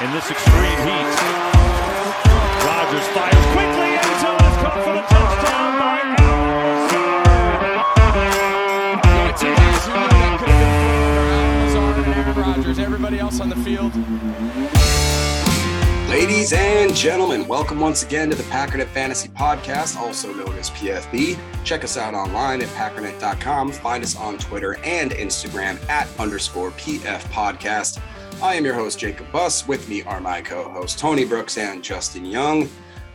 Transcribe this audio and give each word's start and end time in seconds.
In 0.00 0.10
this 0.12 0.30
extreme 0.30 0.78
heat. 0.86 1.14
Rodgers 2.66 3.06
fires 3.08 3.46
quickly. 3.54 3.90
End 3.96 4.20
zone 4.20 4.36
is 4.36 4.56
caught 4.62 4.84
for 4.84 4.92
the 4.92 5.02
touchdown 5.02 5.78
by 5.78 6.00
Rodgers. 12.36 12.78
Everybody 12.78 13.18
else 13.18 13.40
on 13.40 13.48
the 13.48 13.56
field. 13.56 13.94
Ladies 16.08 16.52
and 16.52 16.94
gentlemen, 16.94 17.46
welcome 17.48 17.80
once 17.80 18.02
again 18.02 18.30
to 18.30 18.36
the 18.36 18.42
Packernet 18.44 18.86
Fantasy 18.88 19.28
Podcast, 19.28 19.96
also 19.96 20.32
known 20.34 20.56
as 20.58 20.70
PFB. 20.70 21.38
Check 21.64 21.82
us 21.82 21.96
out 21.96 22.14
online 22.14 22.62
at 22.62 22.68
packernet.com. 22.68 23.72
Find 23.72 24.04
us 24.04 24.16
on 24.16 24.38
Twitter 24.38 24.76
and 24.84 25.10
Instagram 25.12 25.82
at 25.88 26.08
underscore 26.20 26.70
PF 26.72 27.20
Podcast. 27.32 28.00
I 28.44 28.56
am 28.56 28.64
your 28.66 28.74
host, 28.74 28.98
Jacob 28.98 29.32
Buss. 29.32 29.66
With 29.66 29.88
me 29.88 30.02
are 30.02 30.20
my 30.20 30.42
co 30.42 30.68
hosts, 30.68 31.00
Tony 31.00 31.24
Brooks 31.24 31.56
and 31.56 31.82
Justin 31.82 32.26
Young. 32.26 32.68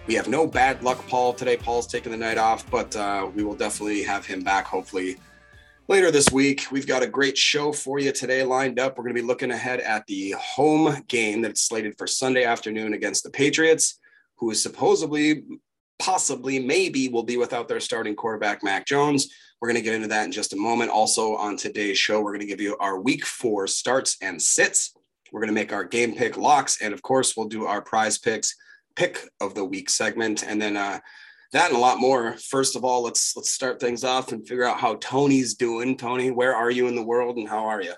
We 0.07 0.15
have 0.15 0.27
no 0.27 0.47
bad 0.47 0.81
luck, 0.81 1.07
Paul, 1.07 1.33
today. 1.33 1.55
Paul's 1.55 1.85
taking 1.85 2.11
the 2.11 2.17
night 2.17 2.39
off, 2.39 2.67
but 2.71 2.95
uh, 2.95 3.29
we 3.35 3.43
will 3.43 3.53
definitely 3.53 4.01
have 4.01 4.25
him 4.25 4.41
back 4.41 4.65
hopefully 4.65 5.17
later 5.87 6.09
this 6.09 6.31
week. 6.31 6.65
We've 6.71 6.87
got 6.87 7.03
a 7.03 7.07
great 7.07 7.37
show 7.37 7.71
for 7.71 7.99
you 7.99 8.11
today 8.11 8.41
lined 8.41 8.79
up. 8.79 8.97
We're 8.97 9.03
going 9.03 9.15
to 9.15 9.21
be 9.21 9.27
looking 9.27 9.51
ahead 9.51 9.81
at 9.81 10.03
the 10.07 10.31
home 10.31 11.03
game 11.07 11.43
that's 11.43 11.61
slated 11.61 11.95
for 11.99 12.07
Sunday 12.07 12.43
afternoon 12.43 12.93
against 12.93 13.23
the 13.23 13.29
Patriots, 13.29 13.99
who 14.37 14.49
is 14.49 14.63
supposedly, 14.63 15.43
possibly, 15.99 16.57
maybe 16.57 17.07
will 17.07 17.21
be 17.21 17.37
without 17.37 17.67
their 17.67 17.79
starting 17.79 18.15
quarterback, 18.15 18.63
Mac 18.63 18.87
Jones. 18.87 19.31
We're 19.61 19.67
going 19.67 19.79
to 19.79 19.83
get 19.83 19.93
into 19.93 20.07
that 20.07 20.25
in 20.25 20.31
just 20.31 20.53
a 20.53 20.57
moment. 20.57 20.89
Also, 20.89 21.35
on 21.35 21.55
today's 21.55 21.99
show, 21.99 22.19
we're 22.19 22.31
going 22.31 22.39
to 22.39 22.47
give 22.47 22.61
you 22.61 22.75
our 22.79 22.99
week 22.99 23.27
four 23.27 23.67
starts 23.67 24.17
and 24.23 24.41
sits. 24.41 24.95
We're 25.31 25.41
going 25.41 25.49
to 25.49 25.53
make 25.53 25.73
our 25.73 25.83
game 25.83 26.15
pick 26.15 26.37
locks. 26.37 26.81
And 26.81 26.93
of 26.93 27.01
course, 27.01 27.35
we'll 27.35 27.47
do 27.47 27.65
our 27.65 27.81
prize 27.81 28.17
picks 28.17 28.55
pick 28.95 29.19
of 29.39 29.55
the 29.55 29.65
week 29.65 29.89
segment. 29.89 30.43
And 30.43 30.61
then, 30.61 30.77
uh, 30.77 30.99
that 31.51 31.69
and 31.69 31.77
a 31.77 31.81
lot 31.81 31.99
more. 31.99 32.33
First 32.37 32.75
of 32.75 32.83
all, 32.83 33.03
let's 33.03 33.35
let's 33.35 33.49
start 33.49 33.79
things 33.79 34.03
off 34.03 34.31
and 34.31 34.47
figure 34.47 34.65
out 34.65 34.79
how 34.79 34.95
Tony's 34.95 35.55
doing. 35.55 35.97
Tony, 35.97 36.31
where 36.31 36.55
are 36.55 36.69
you 36.69 36.87
in 36.87 36.95
the 36.95 37.03
world 37.03 37.37
and 37.37 37.47
how 37.47 37.65
are 37.65 37.81
you? 37.81 37.93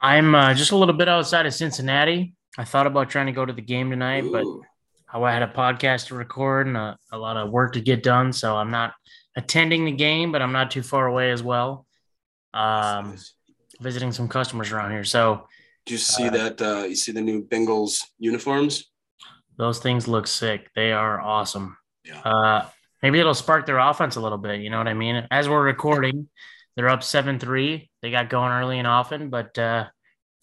I'm 0.00 0.34
uh, 0.34 0.54
just 0.54 0.72
a 0.72 0.76
little 0.76 0.94
bit 0.94 1.08
outside 1.08 1.46
of 1.46 1.54
Cincinnati. 1.54 2.34
I 2.58 2.64
thought 2.64 2.86
about 2.86 3.10
trying 3.10 3.26
to 3.26 3.32
go 3.32 3.44
to 3.44 3.52
the 3.52 3.62
game 3.62 3.90
tonight, 3.90 4.24
but 4.30 4.44
I 5.08 5.32
had 5.32 5.42
a 5.42 5.48
podcast 5.48 6.08
to 6.08 6.14
record 6.14 6.66
and 6.66 6.76
a, 6.76 6.98
a 7.12 7.18
lot 7.18 7.36
of 7.36 7.50
work 7.50 7.74
to 7.74 7.80
get 7.80 8.02
done, 8.02 8.32
so 8.32 8.56
I'm 8.56 8.70
not 8.70 8.94
attending 9.36 9.84
the 9.84 9.92
game, 9.92 10.32
but 10.32 10.42
I'm 10.42 10.52
not 10.52 10.70
too 10.70 10.82
far 10.82 11.06
away 11.06 11.30
as 11.30 11.42
well. 11.42 11.86
Um, 12.54 13.16
visiting 13.80 14.12
some 14.12 14.28
customers 14.28 14.72
around 14.72 14.92
here, 14.92 15.04
so 15.04 15.48
Did 15.86 15.92
you 15.92 15.98
see 15.98 16.28
uh, 16.28 16.30
that? 16.30 16.62
Uh, 16.62 16.84
you 16.84 16.96
see 16.96 17.12
the 17.12 17.20
new 17.20 17.44
Bengals 17.44 18.02
uniforms? 18.18 18.90
those 19.56 19.78
things 19.78 20.06
look 20.08 20.26
sick. 20.26 20.70
They 20.74 20.92
are 20.92 21.20
awesome. 21.20 21.76
Yeah. 22.04 22.20
Uh, 22.20 22.68
maybe 23.02 23.18
it'll 23.18 23.34
spark 23.34 23.66
their 23.66 23.78
offense 23.78 24.16
a 24.16 24.20
little 24.20 24.38
bit. 24.38 24.60
You 24.60 24.70
know 24.70 24.78
what 24.78 24.88
I 24.88 24.94
mean? 24.94 25.26
As 25.30 25.48
we're 25.48 25.64
recording, 25.64 26.28
they're 26.76 26.88
up 26.88 27.02
seven 27.02 27.38
three. 27.38 27.90
They 28.02 28.10
got 28.10 28.30
going 28.30 28.52
early 28.52 28.78
and 28.78 28.86
often, 28.86 29.30
but 29.30 29.58
uh, 29.58 29.86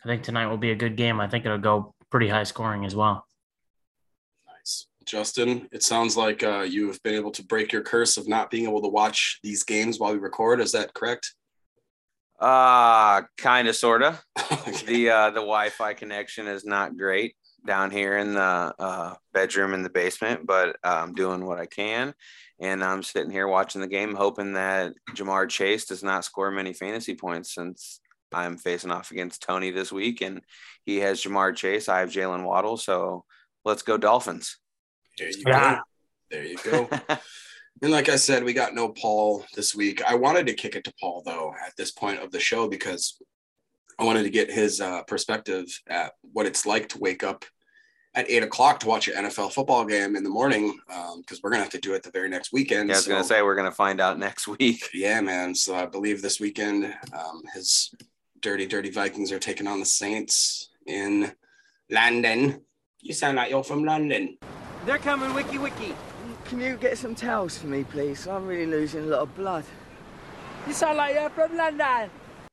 I 0.03 0.07
think 0.07 0.23
tonight 0.23 0.47
will 0.47 0.57
be 0.57 0.71
a 0.71 0.75
good 0.75 0.95
game. 0.95 1.19
I 1.19 1.27
think 1.27 1.45
it'll 1.45 1.57
go 1.57 1.93
pretty 2.09 2.27
high 2.27 2.43
scoring 2.43 2.85
as 2.85 2.95
well. 2.95 3.25
Nice. 4.47 4.87
Justin, 5.05 5.67
it 5.71 5.83
sounds 5.83 6.17
like 6.17 6.43
uh, 6.43 6.61
you 6.61 6.87
have 6.87 7.01
been 7.03 7.15
able 7.15 7.31
to 7.31 7.43
break 7.43 7.71
your 7.71 7.81
curse 7.81 8.17
of 8.17 8.27
not 8.27 8.49
being 8.49 8.63
able 8.67 8.81
to 8.81 8.87
watch 8.87 9.39
these 9.43 9.63
games 9.63 9.99
while 9.99 10.13
we 10.13 10.19
record. 10.19 10.59
Is 10.59 10.71
that 10.71 10.93
correct? 10.93 11.33
Uh 12.43 13.21
kind 13.37 13.67
of 13.67 13.75
sorta. 13.75 14.19
Okay. 14.67 14.85
The 14.85 15.09
uh 15.09 15.29
the 15.29 15.41
Wi-Fi 15.41 15.93
connection 15.93 16.47
is 16.47 16.63
not 16.65 16.97
great 16.97 17.35
down 17.65 17.91
here 17.91 18.17
in 18.17 18.33
the 18.33 18.73
uh 18.77 19.13
bedroom 19.33 19.73
in 19.73 19.83
the 19.83 19.89
basement, 19.89 20.45
but 20.45 20.75
I'm 20.83 21.13
doing 21.13 21.45
what 21.45 21.59
I 21.59 21.65
can. 21.65 22.13
And 22.59 22.83
I'm 22.83 23.03
sitting 23.03 23.31
here 23.31 23.47
watching 23.47 23.81
the 23.81 23.87
game, 23.87 24.13
hoping 24.15 24.53
that 24.53 24.93
Ja'Marr 25.11 25.49
Chase 25.49 25.85
does 25.85 26.03
not 26.03 26.23
score 26.25 26.51
many 26.51 26.71
fantasy 26.73 27.15
points 27.15 27.53
since 27.55 27.99
I'm 28.33 28.57
facing 28.57 28.91
off 28.91 29.11
against 29.11 29.41
Tony 29.43 29.69
this 29.71 29.91
week, 29.91 30.21
and 30.21 30.41
he 30.85 30.97
has 30.99 31.21
Ja'Marr 31.21 31.55
Chase. 31.55 31.87
I 31.89 31.99
have 31.99 32.09
Jaylen 32.09 32.43
Waddle, 32.43 32.77
so 32.77 33.25
let's 33.65 33.83
go 33.83 33.97
Dolphins. 33.97 34.57
There 35.17 35.29
you 35.29 35.43
Yeah. 35.47 35.75
go. 35.75 35.81
There 36.31 36.45
you 36.45 36.57
go. 36.63 36.89
And 37.81 37.91
like 37.91 38.07
I 38.07 38.15
said, 38.15 38.43
we 38.43 38.53
got 38.53 38.75
no 38.75 38.89
Paul 38.89 39.45
this 39.55 39.75
week. 39.75 40.01
I 40.07 40.15
wanted 40.15 40.47
to 40.47 40.53
kick 40.53 40.75
it 40.75 40.83
to 40.85 40.93
Paul 40.99 41.21
though 41.25 41.53
at 41.65 41.75
this 41.77 41.91
point 41.91 42.19
of 42.19 42.31
the 42.31 42.39
show 42.39 42.67
because 42.67 43.21
I 43.99 44.03
wanted 44.03 44.23
to 44.23 44.29
get 44.29 44.51
his 44.51 44.81
uh, 44.81 45.03
perspective 45.03 45.65
at 45.87 46.13
what 46.21 46.45
it's 46.45 46.65
like 46.65 46.89
to 46.89 46.99
wake 46.99 47.23
up 47.23 47.45
at 48.15 48.29
eight 48.29 48.43
o'clock 48.43 48.79
to 48.79 48.87
watch 48.87 49.07
an 49.07 49.25
NFL 49.25 49.51
football 49.53 49.85
game 49.85 50.15
in 50.15 50.23
the 50.23 50.29
morning 50.29 50.77
because 51.17 51.41
we're 51.41 51.49
gonna 51.49 51.63
have 51.63 51.71
to 51.71 51.79
do 51.79 51.93
it 51.93 52.03
the 52.03 52.11
very 52.11 52.29
next 52.29 52.53
weekend. 52.53 52.89
Yeah, 52.89 52.95
I 52.95 52.97
was 52.99 53.07
gonna 53.07 53.23
say 53.23 53.41
we're 53.41 53.55
gonna 53.55 53.71
find 53.71 53.99
out 53.99 54.19
next 54.19 54.47
week. 54.47 54.89
yeah, 54.93 55.19
man. 55.21 55.55
So 55.55 55.75
I 55.75 55.85
believe 55.85 56.21
this 56.21 56.39
weekend, 56.39 56.93
um, 57.13 57.41
his 57.53 57.93
dirty, 58.41 58.65
dirty 58.65 58.91
Vikings 58.91 59.31
are 59.31 59.39
taking 59.39 59.67
on 59.67 59.79
the 59.79 59.85
Saints 59.85 60.69
in 60.85 61.31
London. 61.89 62.61
You 63.01 63.13
sound 63.13 63.37
like 63.37 63.49
you're 63.49 63.63
from 63.63 63.83
London. 63.83 64.37
They're 64.85 64.97
coming, 64.97 65.33
wiki 65.33 65.57
wiki. 65.57 65.95
Can 66.45 66.59
you 66.59 66.77
get 66.77 66.97
some 66.97 67.15
towels 67.15 67.57
for 67.57 67.67
me, 67.67 67.83
please? 67.83 68.27
I'm 68.27 68.45
really 68.45 68.65
losing 68.65 69.03
a 69.03 69.07
lot 69.07 69.21
of 69.21 69.35
blood. 69.35 69.63
You 70.67 70.73
sound 70.73 70.97
like 70.97 71.15
you're 71.15 71.29
from 71.29 71.55
London. 71.55 72.09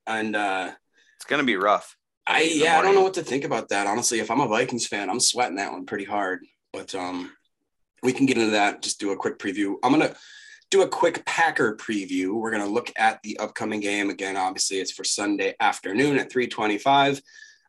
And 0.06 0.36
uh, 0.36 0.72
It's 1.16 1.24
gonna 1.24 1.44
be 1.44 1.56
rough. 1.56 1.96
I 2.26 2.42
in 2.42 2.48
the 2.48 2.64
yeah, 2.64 2.78
I 2.78 2.82
don't 2.82 2.94
know 2.94 3.02
what 3.02 3.14
to 3.14 3.22
think 3.22 3.44
about 3.44 3.68
that. 3.68 3.86
Honestly, 3.86 4.20
if 4.20 4.30
I'm 4.30 4.40
a 4.40 4.48
Vikings 4.48 4.86
fan, 4.86 5.10
I'm 5.10 5.20
sweating 5.20 5.56
that 5.56 5.72
one 5.72 5.86
pretty 5.86 6.04
hard. 6.04 6.44
But 6.72 6.94
um, 6.94 7.32
we 8.02 8.12
can 8.12 8.26
get 8.26 8.38
into 8.38 8.52
that. 8.52 8.82
Just 8.82 9.00
do 9.00 9.10
a 9.12 9.16
quick 9.16 9.38
preview. 9.38 9.74
I'm 9.82 9.92
gonna 9.92 10.14
do 10.70 10.82
a 10.82 10.88
quick 10.88 11.24
Packer 11.26 11.76
preview. 11.76 12.34
We're 12.34 12.52
gonna 12.52 12.66
look 12.66 12.92
at 12.96 13.20
the 13.22 13.38
upcoming 13.38 13.80
game 13.80 14.08
again. 14.08 14.36
Obviously, 14.36 14.78
it's 14.78 14.92
for 14.92 15.04
Sunday 15.04 15.54
afternoon 15.60 16.18
at 16.18 16.30
3:25. 16.30 17.20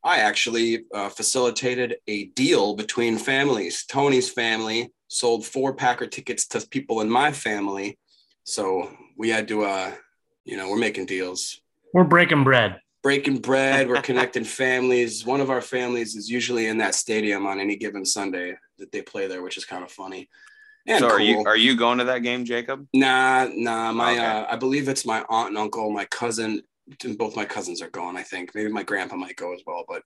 I 0.03 0.19
actually 0.19 0.85
uh, 0.93 1.09
facilitated 1.09 1.97
a 2.07 2.25
deal 2.27 2.75
between 2.75 3.17
families. 3.17 3.85
Tony's 3.85 4.29
family 4.29 4.91
sold 5.11 5.45
four 5.45 5.73
Packer 5.73 6.07
tickets 6.07 6.47
to 6.47 6.65
people 6.69 7.01
in 7.01 7.09
my 7.09 7.31
family, 7.33 7.99
so 8.43 8.89
we 9.17 9.29
had 9.29 9.45
to, 9.49 9.63
uh, 9.65 9.91
you 10.45 10.55
know, 10.57 10.69
we're 10.69 10.77
making 10.77 11.05
deals 11.05 11.59
We're 11.93 12.05
breaking 12.05 12.43
bread. 12.45 12.79
breaking 13.03 13.39
bread. 13.39 13.89
We're 13.89 14.01
connecting 14.09 14.45
families. 14.45 15.25
One 15.25 15.41
of 15.41 15.49
our 15.49 15.61
families 15.61 16.15
is 16.15 16.29
usually 16.29 16.67
in 16.67 16.77
that 16.77 16.95
stadium 16.95 17.45
on 17.45 17.59
any 17.59 17.75
given 17.75 18.05
Sunday 18.05 18.55
that 18.79 18.91
they 18.93 19.01
play 19.01 19.27
there, 19.27 19.41
which 19.43 19.57
is 19.57 19.65
kind 19.65 19.83
of 19.83 19.91
funny. 19.91 20.29
And 20.87 20.99
so 21.01 21.07
are 21.09 21.17
cool. 21.17 21.25
you 21.27 21.43
are 21.45 21.57
you 21.57 21.75
going 21.75 21.97
to 21.99 22.05
that 22.05 22.23
game, 22.23 22.45
Jacob? 22.45 22.87
Nah, 22.93 23.47
nah. 23.53 23.91
My, 23.91 24.13
Okay. 24.13 24.25
uh, 24.25 24.45
I 24.49 24.55
believe 24.55 24.87
it's 24.87 25.05
my 25.05 25.23
aunt 25.29 25.49
and 25.49 25.57
uncle, 25.57 25.91
my 25.91 26.05
cousin, 26.05 26.61
and 27.03 27.17
both 27.17 27.35
my 27.35 27.45
cousins 27.45 27.81
are 27.83 27.89
going. 27.91 28.15
I 28.17 28.23
think 28.23 28.55
maybe 28.55 28.71
my 28.71 28.83
grandpa 28.83 29.15
might 29.17 29.35
go 29.35 29.53
as 29.53 29.61
well, 29.67 29.83
but 29.87 30.01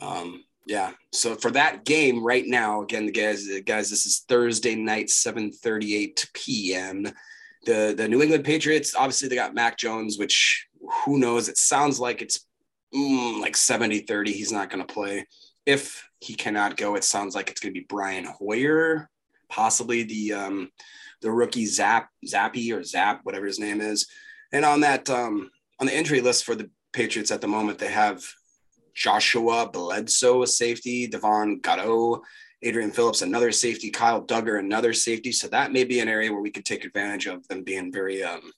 um, 0.00 0.44
Yeah. 0.66 0.92
So 1.12 1.34
for 1.34 1.50
that 1.50 1.84
game 1.84 2.24
right 2.24 2.46
now, 2.46 2.82
again, 2.82 3.06
the 3.06 3.12
guys, 3.12 3.46
guys, 3.66 3.90
this 3.90 4.06
is 4.06 4.24
Thursday 4.28 4.74
night, 4.74 5.08
7:38 5.08 6.32
p.m. 6.32 7.06
The 7.66 7.94
the 7.96 8.08
New 8.08 8.22
England 8.22 8.44
Patriots, 8.44 8.94
obviously 8.94 9.28
they 9.28 9.34
got 9.34 9.54
Mac 9.54 9.76
Jones, 9.76 10.18
which 10.18 10.66
who 11.04 11.18
knows? 11.18 11.48
It 11.48 11.58
sounds 11.58 12.00
like 12.00 12.22
it's 12.22 12.46
mm, 12.94 13.40
like 13.40 13.54
70-30. 13.54 14.28
He's 14.28 14.52
not 14.52 14.70
going 14.70 14.86
to 14.86 14.92
play. 14.92 15.26
If 15.66 16.06
he 16.20 16.34
cannot 16.34 16.76
go, 16.76 16.94
it 16.94 17.04
sounds 17.04 17.34
like 17.34 17.50
it's 17.50 17.60
going 17.60 17.72
to 17.72 17.80
be 17.80 17.86
Brian 17.88 18.24
Hoyer, 18.26 19.08
possibly 19.48 20.02
the 20.02 20.32
um, 20.32 20.70
the 21.20 21.30
rookie 21.30 21.66
Zap 21.66 22.08
Zappe 22.26 22.74
or 22.74 22.82
Zap, 22.84 23.20
whatever 23.24 23.46
his 23.46 23.58
name 23.58 23.80
is. 23.80 24.06
And 24.52 24.64
on 24.64 24.80
that 24.80 25.10
um, 25.10 25.50
on 25.80 25.86
the 25.86 25.96
injury 25.96 26.20
list 26.20 26.44
for 26.44 26.54
the 26.54 26.70
Patriots 26.92 27.30
at 27.30 27.40
the 27.40 27.48
moment, 27.48 27.78
they 27.78 27.90
have 27.90 28.24
Joshua 28.94 29.68
Bledsoe, 29.70 30.42
a 30.42 30.46
safety, 30.46 31.06
Devon 31.06 31.58
Gatto, 31.60 32.22
Adrian 32.62 32.90
Phillips, 32.90 33.22
another 33.22 33.52
safety, 33.52 33.90
Kyle 33.90 34.24
Dugger, 34.24 34.58
another 34.58 34.92
safety. 34.92 35.32
So 35.32 35.48
that 35.48 35.72
may 35.72 35.84
be 35.84 36.00
an 36.00 36.08
area 36.08 36.32
where 36.32 36.40
we 36.40 36.50
could 36.50 36.64
take 36.64 36.84
advantage 36.84 37.26
of 37.26 37.46
them 37.48 37.62
being 37.62 37.92
very, 37.92 38.22
um, 38.22 38.52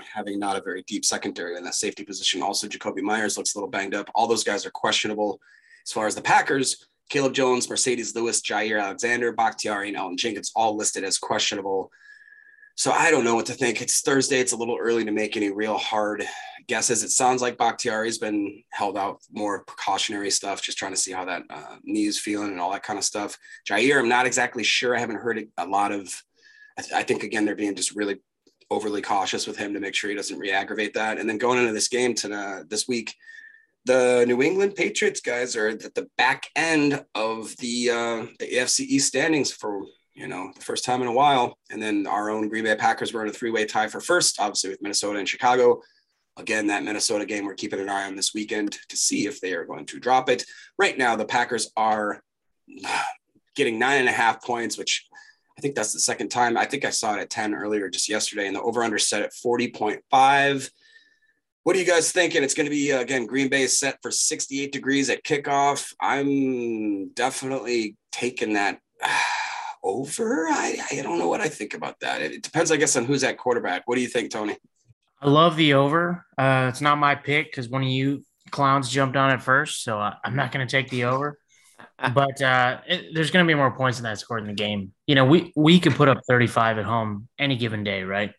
having 0.00 0.38
not 0.38 0.56
a 0.56 0.62
very 0.62 0.82
deep 0.86 1.04
secondary 1.04 1.56
in 1.56 1.64
that 1.64 1.74
safety 1.74 2.04
position. 2.04 2.42
Also, 2.42 2.66
Jakobi 2.66 3.02
Meyers 3.02 3.36
looks 3.36 3.54
a 3.54 3.58
little 3.58 3.70
banged 3.70 3.94
up. 3.94 4.10
All 4.14 4.26
those 4.26 4.44
guys 4.44 4.66
are 4.66 4.70
questionable. 4.70 5.40
As 5.86 5.92
far 5.92 6.06
as 6.06 6.14
the 6.14 6.22
Packers, 6.22 6.88
Caleb 7.10 7.34
Jones, 7.34 7.66
Marcedes 7.66 8.14
Lewis, 8.14 8.40
Jaire 8.40 8.82
Alexander, 8.82 9.32
Bakhtiari, 9.32 9.88
and 9.88 9.96
Elgton 9.96 10.16
Jenkins 10.16 10.52
all 10.56 10.76
listed 10.76 11.04
as 11.04 11.18
questionable. 11.18 11.90
So 12.76 12.92
I 12.92 13.10
don't 13.10 13.24
know 13.24 13.34
what 13.34 13.46
to 13.46 13.52
think. 13.52 13.82
It's 13.82 14.00
Thursday. 14.00 14.38
It's 14.40 14.52
a 14.52 14.56
little 14.56 14.78
early 14.80 15.04
to 15.04 15.10
make 15.10 15.36
any 15.36 15.50
real 15.50 15.76
hard 15.76 16.26
guesses. 16.66 17.02
It 17.02 17.10
sounds 17.10 17.42
like 17.42 17.58
Bakhtiari's 17.58 18.18
been 18.18 18.62
held 18.70 18.96
out 18.96 19.20
more 19.32 19.64
precautionary 19.64 20.30
stuff, 20.30 20.62
just 20.62 20.78
trying 20.78 20.92
to 20.92 20.98
see 20.98 21.12
how 21.12 21.24
that 21.24 21.42
uh, 21.50 21.76
knee 21.82 22.06
is 22.06 22.18
feeling 22.18 22.50
and 22.50 22.60
all 22.60 22.72
that 22.72 22.82
kind 22.82 22.98
of 22.98 23.04
stuff. 23.04 23.38
Jaire, 23.68 23.98
I'm 23.98 24.08
not 24.08 24.26
exactly 24.26 24.62
sure. 24.62 24.96
I 24.96 25.00
haven't 25.00 25.16
heard 25.16 25.46
a 25.58 25.66
lot 25.66 25.92
of. 25.92 26.22
I, 26.78 26.82
th- 26.82 26.94
I 26.94 27.02
think 27.02 27.22
again 27.22 27.44
they're 27.44 27.56
being 27.56 27.74
just 27.74 27.94
really 27.94 28.20
overly 28.70 29.02
cautious 29.02 29.46
with 29.46 29.56
him 29.56 29.74
to 29.74 29.80
make 29.80 29.94
sure 29.94 30.10
he 30.10 30.16
doesn't 30.16 30.38
re-aggravate 30.38 30.94
that. 30.94 31.18
And 31.18 31.28
then 31.28 31.38
going 31.38 31.58
into 31.58 31.72
this 31.72 31.88
game 31.88 32.14
to 32.14 32.32
uh, 32.32 32.62
this 32.68 32.86
week, 32.86 33.14
the 33.84 34.24
New 34.26 34.42
England 34.42 34.74
Patriots 34.76 35.20
guys 35.20 35.56
are 35.56 35.68
at 35.68 35.94
the 35.94 36.08
back 36.16 36.46
end 36.54 37.04
of 37.14 37.56
the 37.56 37.90
uh, 37.90 38.26
the 38.38 38.52
AFC 38.54 38.80
East 38.80 39.08
standings 39.08 39.52
for 39.52 39.82
you 40.14 40.28
know 40.28 40.50
the 40.54 40.62
first 40.62 40.84
time 40.84 41.02
in 41.02 41.08
a 41.08 41.12
while, 41.12 41.56
and 41.70 41.82
then 41.82 42.06
our 42.06 42.30
own 42.30 42.48
Green 42.48 42.64
Bay 42.64 42.76
Packers 42.76 43.12
were 43.12 43.22
in 43.22 43.30
a 43.30 43.32
three-way 43.32 43.64
tie 43.64 43.88
for 43.88 44.00
first, 44.00 44.38
obviously 44.38 44.70
with 44.70 44.82
Minnesota 44.82 45.18
and 45.18 45.28
Chicago. 45.28 45.80
Again, 46.36 46.68
that 46.68 46.84
Minnesota 46.84 47.26
game 47.26 47.44
we're 47.44 47.54
keeping 47.54 47.80
an 47.80 47.88
eye 47.88 48.06
on 48.06 48.16
this 48.16 48.32
weekend 48.32 48.78
to 48.88 48.96
see 48.96 49.26
if 49.26 49.40
they 49.40 49.52
are 49.52 49.64
going 49.64 49.86
to 49.86 50.00
drop 50.00 50.30
it. 50.30 50.44
Right 50.78 50.96
now, 50.96 51.16
the 51.16 51.24
Packers 51.24 51.70
are 51.76 52.22
getting 53.54 53.78
nine 53.78 54.00
and 54.00 54.08
a 54.08 54.12
half 54.12 54.42
points, 54.42 54.78
which 54.78 55.06
I 55.58 55.60
think 55.60 55.74
that's 55.74 55.92
the 55.92 56.00
second 56.00 56.30
time. 56.30 56.56
I 56.56 56.64
think 56.64 56.84
I 56.86 56.90
saw 56.90 57.14
it 57.14 57.20
at 57.20 57.28
10 57.28 57.54
earlier 57.54 57.90
just 57.90 58.08
yesterday, 58.08 58.46
and 58.46 58.56
the 58.56 58.62
over 58.62 58.82
under 58.82 58.98
set 58.98 59.22
at 59.22 59.32
40.5. 59.32 60.70
What 61.62 61.76
are 61.76 61.78
you 61.78 61.84
guys 61.84 62.12
thinking? 62.12 62.42
It's 62.42 62.54
going 62.54 62.64
to 62.64 62.70
be, 62.70 62.92
again, 62.92 63.26
Green 63.26 63.48
Bay 63.48 63.62
is 63.62 63.78
set 63.78 63.98
for 64.00 64.10
68 64.10 64.72
degrees 64.72 65.10
at 65.10 65.22
kickoff. 65.22 65.92
I'm 66.00 67.10
definitely 67.10 67.96
taking 68.10 68.54
that 68.54 68.80
over. 69.84 70.48
I, 70.48 70.78
I 70.90 71.02
don't 71.02 71.18
know 71.18 71.28
what 71.28 71.42
I 71.42 71.48
think 71.48 71.74
about 71.74 72.00
that. 72.00 72.22
It, 72.22 72.32
it 72.32 72.42
depends, 72.42 72.72
I 72.72 72.76
guess, 72.76 72.96
on 72.96 73.04
who's 73.04 73.24
at 73.24 73.36
quarterback. 73.36 73.82
What 73.84 73.96
do 73.96 74.00
you 74.00 74.08
think, 74.08 74.30
Tony? 74.30 74.56
I 75.20 75.28
love 75.28 75.56
the 75.56 75.74
over. 75.74 76.24
Uh, 76.38 76.66
it's 76.70 76.80
not 76.80 76.98
my 76.98 77.14
pick 77.14 77.50
because 77.50 77.68
one 77.68 77.82
of 77.82 77.88
you 77.88 78.24
clowns 78.50 78.88
jumped 78.88 79.16
on 79.16 79.30
it 79.30 79.42
first, 79.42 79.84
so 79.84 79.98
I, 79.98 80.14
I'm 80.24 80.34
not 80.34 80.52
going 80.52 80.66
to 80.66 80.70
take 80.70 80.90
the 80.90 81.04
over. 81.04 81.38
but 82.14 82.40
uh, 82.40 82.80
it, 82.86 83.14
there's 83.14 83.30
going 83.30 83.44
to 83.44 83.50
be 83.50 83.54
more 83.54 83.70
points 83.70 83.98
in 83.98 84.04
that 84.04 84.18
scored 84.18 84.40
in 84.40 84.46
the 84.46 84.54
game. 84.54 84.92
You 85.06 85.14
know, 85.14 85.26
we 85.26 85.52
we 85.54 85.80
could 85.80 85.94
put 85.94 86.08
up 86.08 86.18
35 86.28 86.78
at 86.78 86.84
home 86.84 87.28
any 87.38 87.56
given 87.56 87.84
day, 87.84 88.04
right? 88.04 88.32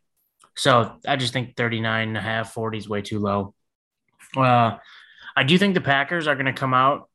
So 0.55 0.99
I 1.07 1.15
just 1.15 1.33
think 1.33 1.55
39 1.55 2.09
and 2.09 2.17
a 2.17 2.21
half, 2.21 2.53
40 2.53 2.77
is 2.77 2.89
way 2.89 3.01
too 3.01 3.19
low. 3.19 3.53
Uh, 4.35 4.77
I 5.35 5.43
do 5.43 5.57
think 5.57 5.75
the 5.75 5.81
Packers 5.81 6.27
are 6.27 6.35
going 6.35 6.47
to 6.47 6.53
come 6.53 6.73
out 6.73 7.09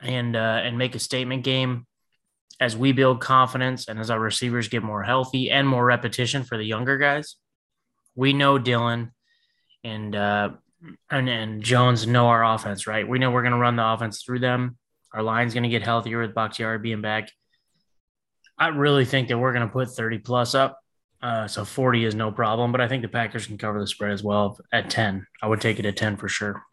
and 0.00 0.36
uh, 0.36 0.60
and 0.62 0.78
make 0.78 0.94
a 0.94 1.00
statement 1.00 1.42
game 1.42 1.86
as 2.60 2.76
we 2.76 2.92
build 2.92 3.20
confidence 3.20 3.88
and 3.88 3.98
as 3.98 4.10
our 4.10 4.20
receivers 4.20 4.68
get 4.68 4.82
more 4.82 5.02
healthy 5.02 5.50
and 5.50 5.68
more 5.68 5.84
repetition 5.84 6.44
for 6.44 6.56
the 6.56 6.64
younger 6.64 6.98
guys 6.98 7.36
we 8.18 8.32
know 8.32 8.58
Dillon 8.58 9.12
and 9.84 10.16
uh, 10.16 10.50
and 11.08 11.28
and 11.28 11.62
Jones 11.62 12.04
know 12.04 12.26
our 12.26 12.44
offense, 12.44 12.88
right? 12.88 13.08
We 13.08 13.20
know 13.20 13.30
we're 13.30 13.42
going 13.42 13.52
to 13.52 13.58
run 13.58 13.76
the 13.76 13.86
offense 13.86 14.24
through 14.24 14.40
them. 14.40 14.76
Our 15.12 15.22
line's 15.22 15.54
going 15.54 15.62
to 15.62 15.68
get 15.68 15.84
healthier 15.84 16.20
with 16.20 16.34
Bakhtiari 16.34 16.80
being 16.80 17.00
back. 17.00 17.30
I 18.58 18.68
really 18.68 19.04
think 19.04 19.28
that 19.28 19.38
we're 19.38 19.52
going 19.52 19.66
to 19.66 19.72
put 19.72 19.90
30 19.90 20.18
plus 20.18 20.56
up. 20.56 20.80
Uh, 21.22 21.46
so 21.46 21.64
40 21.64 22.04
is 22.04 22.14
no 22.16 22.32
problem, 22.32 22.72
but 22.72 22.80
I 22.80 22.88
think 22.88 23.02
the 23.02 23.08
Packers 23.08 23.46
can 23.46 23.56
cover 23.56 23.78
the 23.78 23.86
spread 23.86 24.12
as 24.12 24.24
well 24.24 24.58
at 24.72 24.90
10. 24.90 25.24
I 25.40 25.46
would 25.46 25.60
take 25.60 25.78
it 25.78 25.86
at 25.86 25.96
10 25.96 26.16
for 26.16 26.28
sure. 26.28 26.64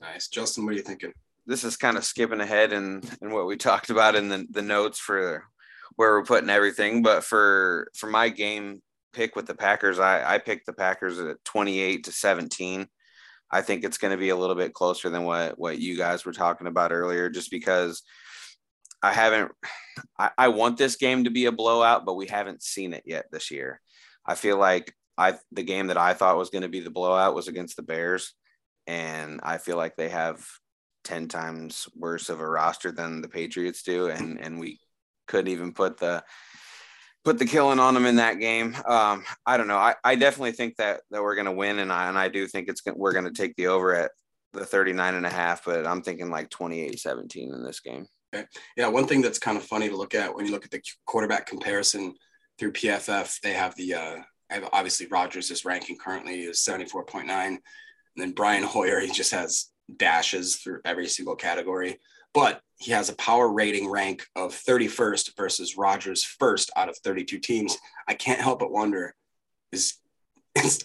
Nice. 0.00 0.28
Justin, 0.28 0.64
what 0.64 0.72
are 0.72 0.76
you 0.76 0.82
thinking? 0.82 1.12
This 1.46 1.62
is 1.62 1.76
kind 1.76 1.98
of 1.98 2.04
skipping 2.04 2.40
ahead 2.40 2.72
and 2.72 3.04
and 3.20 3.32
what 3.34 3.46
we 3.46 3.58
talked 3.58 3.90
about 3.90 4.16
in 4.16 4.30
the, 4.30 4.46
the 4.50 4.62
notes 4.62 4.98
for 4.98 5.44
where 5.96 6.12
we're 6.12 6.24
putting 6.24 6.50
everything. 6.50 7.02
But 7.02 7.22
for 7.22 7.90
for 7.94 8.06
my 8.06 8.30
game 8.30 8.80
pick 9.16 9.34
with 9.34 9.46
the 9.46 9.54
Packers. 9.54 9.98
I, 9.98 10.34
I 10.34 10.38
picked 10.38 10.66
the 10.66 10.74
Packers 10.74 11.18
at 11.18 11.42
28 11.44 12.04
to 12.04 12.12
17. 12.12 12.86
I 13.50 13.62
think 13.62 13.82
it's 13.82 13.98
going 13.98 14.10
to 14.10 14.18
be 14.18 14.28
a 14.28 14.36
little 14.36 14.54
bit 14.54 14.74
closer 14.74 15.08
than 15.08 15.24
what 15.24 15.58
what 15.58 15.78
you 15.78 15.96
guys 15.96 16.24
were 16.24 16.32
talking 16.32 16.66
about 16.66 16.92
earlier, 16.92 17.30
just 17.30 17.50
because 17.50 18.02
I 19.02 19.12
haven't. 19.12 19.52
I, 20.18 20.30
I 20.36 20.48
want 20.48 20.76
this 20.76 20.96
game 20.96 21.24
to 21.24 21.30
be 21.30 21.46
a 21.46 21.52
blowout, 21.52 22.04
but 22.04 22.16
we 22.16 22.26
haven't 22.26 22.62
seen 22.62 22.92
it 22.92 23.04
yet 23.06 23.26
this 23.32 23.50
year. 23.50 23.80
I 24.26 24.34
feel 24.34 24.58
like 24.58 24.94
I 25.16 25.36
the 25.52 25.62
game 25.62 25.86
that 25.86 25.96
I 25.96 26.12
thought 26.12 26.36
was 26.36 26.50
going 26.50 26.62
to 26.62 26.68
be 26.68 26.80
the 26.80 26.90
blowout 26.90 27.34
was 27.34 27.48
against 27.48 27.76
the 27.76 27.82
Bears, 27.82 28.34
and 28.86 29.40
I 29.42 29.56
feel 29.56 29.78
like 29.78 29.96
they 29.96 30.10
have 30.10 30.46
ten 31.02 31.28
times 31.28 31.88
worse 31.96 32.28
of 32.28 32.40
a 32.40 32.48
roster 32.48 32.92
than 32.92 33.22
the 33.22 33.28
Patriots 33.28 33.82
do, 33.82 34.08
and 34.08 34.38
and 34.38 34.60
we 34.60 34.80
couldn't 35.26 35.52
even 35.52 35.72
put 35.72 35.96
the 35.96 36.22
put 37.26 37.40
the 37.40 37.44
killing 37.44 37.80
on 37.80 37.92
them 37.92 38.06
in 38.06 38.16
that 38.16 38.38
game. 38.38 38.76
Um, 38.86 39.24
I 39.44 39.56
don't 39.56 39.66
know. 39.66 39.76
I, 39.78 39.96
I 40.04 40.14
definitely 40.14 40.52
think 40.52 40.76
that 40.76 41.00
that 41.10 41.20
we're 41.20 41.34
going 41.34 41.46
to 41.46 41.52
win, 41.52 41.80
and 41.80 41.92
I 41.92 42.08
and 42.08 42.16
I 42.16 42.28
do 42.28 42.46
think 42.46 42.68
it's 42.68 42.80
we're 42.94 43.12
going 43.12 43.24
to 43.24 43.32
take 43.32 43.56
the 43.56 43.66
over 43.66 43.96
at 43.96 44.12
the 44.52 44.64
39 44.64 45.16
and 45.16 45.26
a 45.26 45.30
half, 45.30 45.64
but 45.64 45.88
I'm 45.88 46.02
thinking 46.02 46.30
like 46.30 46.50
28-17 46.50 47.52
in 47.52 47.64
this 47.64 47.80
game. 47.80 48.06
Okay. 48.32 48.46
Yeah, 48.76 48.86
one 48.86 49.08
thing 49.08 49.22
that's 49.22 49.40
kind 49.40 49.56
of 49.58 49.64
funny 49.64 49.88
to 49.88 49.96
look 49.96 50.14
at 50.14 50.34
when 50.34 50.46
you 50.46 50.52
look 50.52 50.64
at 50.64 50.70
the 50.70 50.80
quarterback 51.04 51.46
comparison 51.46 52.14
through 52.60 52.72
PFF, 52.74 53.40
they 53.40 53.54
have 53.54 53.74
the 53.74 53.94
uh, 53.94 54.16
obviously 54.72 55.08
Rodgers 55.08 55.50
is 55.50 55.64
ranking 55.64 55.98
currently 55.98 56.42
is 56.42 56.60
74.9, 56.60 57.28
and 57.28 57.58
then 58.16 58.30
Brian 58.30 58.62
Hoyer 58.62 59.00
he 59.00 59.10
just 59.10 59.32
has 59.32 59.66
dashes 59.96 60.56
through 60.56 60.80
every 60.84 61.08
single 61.08 61.34
category 61.34 61.98
but 62.36 62.60
he 62.76 62.92
has 62.92 63.08
a 63.08 63.16
power 63.16 63.50
rating 63.50 63.88
rank 63.88 64.26
of 64.36 64.52
31st 64.52 65.34
versus 65.38 65.78
Rodgers 65.78 66.22
first 66.22 66.70
out 66.76 66.90
of 66.90 66.98
32 66.98 67.38
teams. 67.38 67.78
I 68.06 68.12
can't 68.12 68.42
help 68.42 68.58
but 68.58 68.70
wonder 68.70 69.14
is, 69.72 69.94
is 70.54 70.84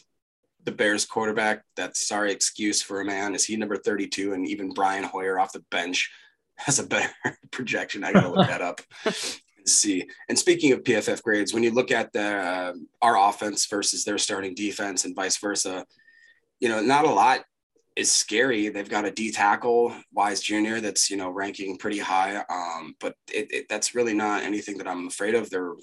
the 0.63 0.72
Bears 0.72 1.05
quarterback 1.05 1.63
that 1.75 1.98
sorry 1.98 2.31
excuse 2.31 2.81
for 2.81 3.01
a 3.01 3.05
man 3.05 3.36
is 3.36 3.43
he 3.43 3.58
number 3.58 3.75
32 3.75 4.31
and 4.31 4.48
even 4.48 4.74
Brian 4.74 5.03
Hoyer 5.03 5.38
off 5.38 5.51
the 5.51 5.65
bench 5.72 6.10
has 6.55 6.79
a 6.79 6.88
better 6.88 7.12
projection. 7.51 8.05
I 8.05 8.13
got 8.13 8.22
to 8.22 8.29
look 8.29 8.48
that 8.48 8.62
up 8.62 8.79
and 9.03 9.67
see. 9.67 10.08
And 10.29 10.39
speaking 10.39 10.72
of 10.72 10.84
PFF 10.84 11.22
grades, 11.22 11.53
when 11.53 11.63
you 11.63 11.72
look 11.72 11.91
at 11.91 12.13
the 12.13 12.24
uh, 12.24 12.74
our 13.01 13.29
offense 13.29 13.65
versus 13.65 14.05
their 14.05 14.17
starting 14.17 14.55
defense 14.55 15.03
and 15.03 15.13
vice 15.13 15.38
versa, 15.38 15.86
you 16.62 16.70
know, 16.70 16.81
not 16.81 17.03
a 17.03 17.12
lot 17.12 17.41
is 17.95 18.12
scary. 18.12 18.69
They've 18.69 18.89
got 18.89 19.05
a 19.05 19.12
D 19.12 19.31
tackle, 19.31 19.93
Wise 20.13 20.41
Jr., 20.41 20.77
that's 20.79 21.10
you 21.10 21.17
know 21.17 21.29
ranking 21.29 21.77
pretty 21.77 22.00
high. 22.00 22.38
Um, 22.50 22.95
but 23.00 23.15
it, 23.33 23.51
it, 23.51 23.65
that's 23.69 23.95
really 23.95 24.13
not 24.13 24.43
anything 24.43 24.77
that 24.77 24.88
I'm 24.88 25.07
afraid 25.07 25.36
of. 25.36 25.50
Their 25.50 25.74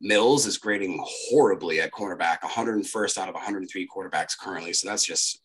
Mills 0.00 0.46
is 0.46 0.58
grading 0.58 1.02
horribly 1.02 1.80
at 1.80 1.92
cornerback, 1.92 2.40
101st 2.40 3.18
out 3.18 3.28
of 3.28 3.34
103 3.34 3.88
quarterbacks 3.88 4.38
currently. 4.38 4.72
So 4.72 4.88
that's 4.88 5.06
just 5.06 5.40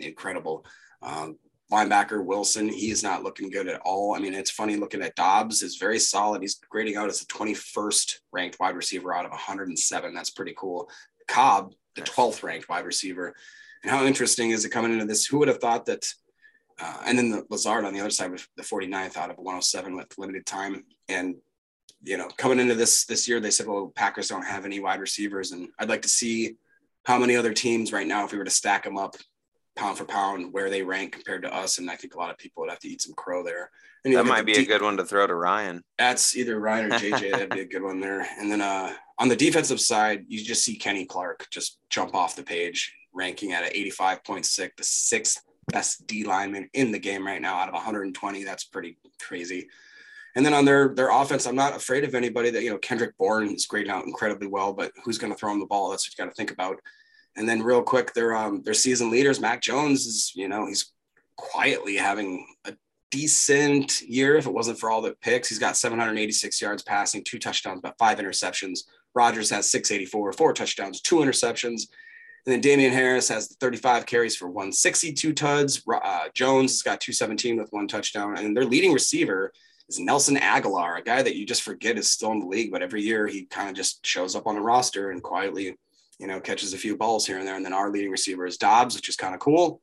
incredible. 0.00 0.64
Um, 1.02 1.38
linebacker 1.70 2.24
Wilson, 2.24 2.68
he 2.68 2.90
is 2.90 3.02
not 3.02 3.22
looking 3.22 3.50
good 3.50 3.68
at 3.68 3.80
all. 3.84 4.14
I 4.14 4.20
mean, 4.20 4.32
it's 4.32 4.50
funny 4.50 4.76
looking 4.76 5.02
at 5.02 5.16
Doubs 5.16 5.62
is 5.62 5.76
very 5.76 5.98
solid. 5.98 6.40
He's 6.40 6.60
grading 6.70 6.96
out 6.96 7.10
as 7.10 7.20
the 7.20 7.26
21st 7.26 8.20
ranked 8.32 8.58
wide 8.58 8.76
receiver 8.76 9.14
out 9.14 9.26
of 9.26 9.32
107. 9.32 10.14
That's 10.14 10.30
pretty 10.30 10.54
cool. 10.56 10.88
Cobb, 11.28 11.74
the 11.94 12.02
12th 12.02 12.42
ranked 12.42 12.68
wide 12.68 12.86
receiver 12.86 13.34
and 13.84 13.90
how 13.90 14.04
interesting 14.04 14.50
is 14.50 14.64
it 14.64 14.70
coming 14.70 14.92
into 14.92 15.04
this? 15.04 15.26
Who 15.26 15.38
would 15.38 15.48
have 15.48 15.60
thought 15.60 15.84
that? 15.86 16.12
Uh, 16.80 17.02
and 17.06 17.16
then 17.16 17.30
the 17.30 17.44
Lazard 17.50 17.84
on 17.84 17.94
the 17.94 18.00
other 18.00 18.10
side 18.10 18.32
with 18.32 18.48
the 18.56 18.62
49th 18.62 19.16
out 19.16 19.30
of 19.30 19.36
107 19.36 19.94
with 19.94 20.18
limited 20.18 20.44
time. 20.44 20.84
And, 21.08 21.36
you 22.02 22.16
know, 22.16 22.28
coming 22.36 22.58
into 22.58 22.74
this 22.74 23.04
this 23.04 23.28
year, 23.28 23.38
they 23.38 23.52
said, 23.52 23.68
well, 23.68 23.92
Packers 23.94 24.28
don't 24.28 24.44
have 24.44 24.64
any 24.64 24.80
wide 24.80 25.00
receivers. 25.00 25.52
And 25.52 25.68
I'd 25.78 25.88
like 25.88 26.02
to 26.02 26.08
see 26.08 26.56
how 27.04 27.18
many 27.18 27.36
other 27.36 27.52
teams 27.52 27.92
right 27.92 28.06
now, 28.06 28.24
if 28.24 28.32
we 28.32 28.38
were 28.38 28.44
to 28.44 28.50
stack 28.50 28.84
them 28.84 28.96
up, 28.96 29.14
pound 29.76 29.98
for 29.98 30.04
pound 30.04 30.52
where 30.52 30.70
they 30.70 30.82
rank 30.82 31.12
compared 31.12 31.42
to 31.42 31.54
us. 31.54 31.78
And 31.78 31.90
I 31.90 31.96
think 31.96 32.14
a 32.14 32.18
lot 32.18 32.30
of 32.30 32.38
people 32.38 32.62
would 32.62 32.70
have 32.70 32.80
to 32.80 32.88
eat 32.88 33.02
some 33.02 33.14
crow 33.14 33.44
there. 33.44 33.70
That 34.04 34.26
might 34.26 34.44
be 34.44 34.56
a 34.56 34.66
good 34.66 34.82
one 34.82 34.96
to 34.98 35.04
throw 35.04 35.26
to 35.26 35.34
Ryan. 35.34 35.82
That's 35.98 36.36
either 36.36 36.58
Ryan 36.58 36.92
or 36.92 36.98
JJ. 36.98 37.30
That'd 37.32 37.50
be 37.50 37.60
a 37.60 37.66
good 37.66 37.82
one 37.82 38.00
there. 38.00 38.26
And 38.38 38.50
then 38.50 38.60
uh, 38.60 38.92
on 39.18 39.28
the 39.28 39.36
defensive 39.36 39.80
side, 39.80 40.24
you 40.28 40.42
just 40.44 40.64
see 40.64 40.76
Kenny 40.76 41.06
Clark 41.06 41.46
just 41.50 41.78
jump 41.88 42.14
off 42.14 42.36
the 42.36 42.42
page, 42.42 42.94
ranking 43.14 43.52
at 43.52 43.64
an 43.64 43.70
85.6, 43.70 44.70
the 44.76 44.84
sixth 44.84 45.42
best 45.68 46.06
D 46.06 46.24
lineman 46.24 46.68
in 46.74 46.92
the 46.92 46.98
game 46.98 47.26
right 47.26 47.40
now 47.40 47.56
out 47.56 47.68
of 47.68 47.74
120. 47.74 48.44
That's 48.44 48.64
pretty 48.64 48.98
crazy. 49.20 49.68
And 50.36 50.44
then 50.44 50.52
on 50.52 50.64
their 50.64 50.94
their 50.94 51.10
offense, 51.10 51.46
I'm 51.46 51.54
not 51.54 51.76
afraid 51.76 52.04
of 52.04 52.14
anybody 52.14 52.50
that 52.50 52.62
you 52.62 52.70
know 52.70 52.78
Kendrick 52.78 53.16
Bourne 53.18 53.54
is 53.54 53.66
grading 53.66 53.92
out 53.92 54.04
incredibly 54.04 54.48
well, 54.48 54.72
but 54.72 54.92
who's 55.04 55.18
going 55.18 55.32
to 55.32 55.38
throw 55.38 55.52
him 55.52 55.60
the 55.60 55.66
ball? 55.66 55.90
That's 55.90 56.06
what 56.06 56.18
you 56.18 56.24
got 56.24 56.30
to 56.30 56.36
think 56.36 56.50
about. 56.50 56.80
And 57.36 57.48
then 57.48 57.62
real 57.62 57.82
quick, 57.82 58.14
their 58.14 58.34
um 58.34 58.62
their 58.62 58.74
season 58.74 59.10
leaders, 59.10 59.40
Mac 59.40 59.62
Jones 59.62 60.06
is 60.06 60.32
you 60.34 60.48
know 60.48 60.66
he's 60.66 60.92
quietly 61.36 61.96
having 61.96 62.46
a 62.64 62.74
decent 63.10 64.00
year 64.02 64.36
if 64.36 64.46
it 64.46 64.52
wasn't 64.52 64.78
for 64.78 64.90
all 64.90 65.00
the 65.00 65.14
picks. 65.20 65.48
He's 65.48 65.58
got 65.60 65.76
786 65.76 66.60
yards 66.60 66.82
passing, 66.82 67.22
two 67.22 67.38
touchdowns, 67.38 67.80
but 67.80 67.96
five 67.98 68.18
interceptions. 68.18 68.80
Rodgers 69.14 69.50
has 69.50 69.70
684, 69.70 70.32
four 70.32 70.52
touchdowns, 70.52 71.00
two 71.00 71.16
interceptions. 71.16 71.82
And 72.46 72.52
then 72.52 72.60
Damien 72.60 72.92
Harris 72.92 73.28
has 73.28 73.56
35 73.58 74.04
carries 74.04 74.36
for 74.36 74.48
162 74.48 75.32
tuds. 75.32 75.82
Uh, 75.90 76.28
Jones 76.34 76.72
has 76.72 76.82
got 76.82 77.00
217 77.00 77.56
with 77.56 77.72
one 77.72 77.88
touchdown. 77.88 78.36
And 78.36 78.54
their 78.54 78.66
leading 78.66 78.92
receiver 78.92 79.50
is 79.88 79.98
Nelson 79.98 80.36
Agholor, 80.36 80.98
a 80.98 81.02
guy 81.02 81.22
that 81.22 81.36
you 81.36 81.46
just 81.46 81.62
forget 81.62 81.96
is 81.96 82.12
still 82.12 82.32
in 82.32 82.40
the 82.40 82.46
league, 82.46 82.70
but 82.70 82.82
every 82.82 83.02
year 83.02 83.26
he 83.26 83.46
kind 83.46 83.70
of 83.70 83.74
just 83.74 84.04
shows 84.04 84.36
up 84.36 84.46
on 84.46 84.56
the 84.56 84.60
roster 84.60 85.10
and 85.10 85.22
quietly, 85.22 85.76
you 86.18 86.26
know, 86.26 86.38
catches 86.38 86.74
a 86.74 86.78
few 86.78 86.96
balls 86.96 87.26
here 87.26 87.38
and 87.38 87.46
there. 87.46 87.56
And 87.56 87.64
then 87.64 87.72
our 87.72 87.90
leading 87.90 88.10
receiver 88.10 88.46
is 88.46 88.58
Doubs, 88.58 88.94
which 88.94 89.08
is 89.08 89.16
kind 89.16 89.34
of 89.34 89.40
cool. 89.40 89.80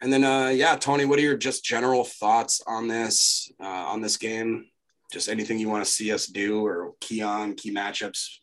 And 0.00 0.12
then, 0.12 0.24
uh, 0.24 0.48
yeah, 0.48 0.76
Tony, 0.76 1.06
what 1.06 1.18
are 1.18 1.22
your 1.22 1.36
just 1.36 1.64
general 1.64 2.04
thoughts 2.04 2.62
on 2.66 2.86
this, 2.86 3.50
uh, 3.60 3.64
on 3.64 4.00
this 4.00 4.16
game? 4.16 4.66
Just 5.12 5.28
anything 5.28 5.58
you 5.58 5.68
want 5.68 5.84
to 5.84 5.90
see 5.90 6.12
us 6.12 6.26
do 6.26 6.64
or 6.64 6.92
key 7.00 7.22
on, 7.22 7.54
key 7.54 7.72
matchups? 7.72 8.38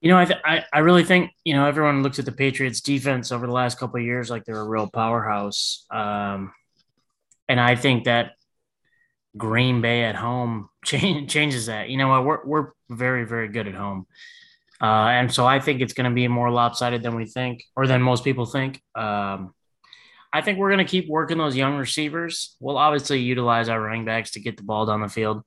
You 0.00 0.10
know, 0.10 0.18
I, 0.18 0.24
th- 0.24 0.40
I, 0.44 0.64
I 0.72 0.78
really 0.78 1.04
think 1.04 1.32
you 1.44 1.54
know 1.54 1.66
everyone 1.66 2.02
looks 2.02 2.18
at 2.18 2.24
the 2.24 2.32
Patriots 2.32 2.80
defense 2.80 3.32
over 3.32 3.46
the 3.46 3.52
last 3.52 3.78
couple 3.78 4.00
of 4.00 4.06
years 4.06 4.30
like 4.30 4.44
they're 4.44 4.60
a 4.60 4.68
real 4.68 4.88
powerhouse, 4.88 5.84
um, 5.90 6.52
and 7.48 7.60
I 7.60 7.76
think 7.76 8.04
that 8.04 8.32
Green 9.36 9.80
Bay 9.80 10.04
at 10.04 10.16
home 10.16 10.68
change, 10.84 11.30
changes 11.30 11.66
that. 11.66 11.88
You 11.88 11.96
know? 11.96 12.22
We're, 12.22 12.44
we're 12.44 12.68
very, 12.88 13.24
very 13.24 13.48
good 13.48 13.68
at 13.68 13.74
home. 13.74 14.06
Uh, 14.80 15.08
and 15.08 15.32
so 15.32 15.46
I 15.46 15.60
think 15.60 15.82
it's 15.82 15.92
going 15.92 16.08
to 16.08 16.14
be 16.14 16.26
more 16.26 16.50
lopsided 16.50 17.02
than 17.02 17.14
we 17.14 17.26
think 17.26 17.64
or 17.76 17.86
than 17.86 18.00
most 18.00 18.24
people 18.24 18.46
think. 18.46 18.80
Um, 18.94 19.54
I 20.32 20.40
think 20.40 20.58
we're 20.58 20.70
going 20.70 20.84
to 20.84 20.90
keep 20.90 21.08
working 21.08 21.38
those 21.38 21.56
young 21.56 21.76
receivers. 21.76 22.56
We'll 22.60 22.78
obviously 22.78 23.18
utilize 23.18 23.68
our 23.68 23.80
running 23.80 24.04
backs 24.04 24.30
to 24.32 24.40
get 24.40 24.56
the 24.56 24.62
ball 24.62 24.86
down 24.86 25.02
the 25.02 25.08
field. 25.08 25.42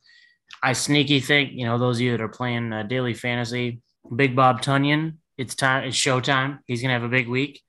I 0.62 0.74
sneaky 0.74 1.20
think, 1.20 1.52
you 1.54 1.66
know, 1.66 1.80
those 1.80 1.98
of 1.98 2.02
you 2.02 2.12
that 2.12 2.22
are 2.22 2.28
playing 2.28 2.72
uh, 2.72 2.84
daily 2.84 3.14
fantasy, 3.14 3.82
Big 4.16 4.36
Bob 4.36 4.62
Tonyan. 4.62 5.18
it's 5.38 5.56
time, 5.56 5.86
it's 5.86 5.98
showtime. 5.98 6.60
He's 6.66 6.82
to 6.82 6.90
have 6.90 7.04
a 7.04 7.10
big 7.10 7.28
week. 7.28 7.62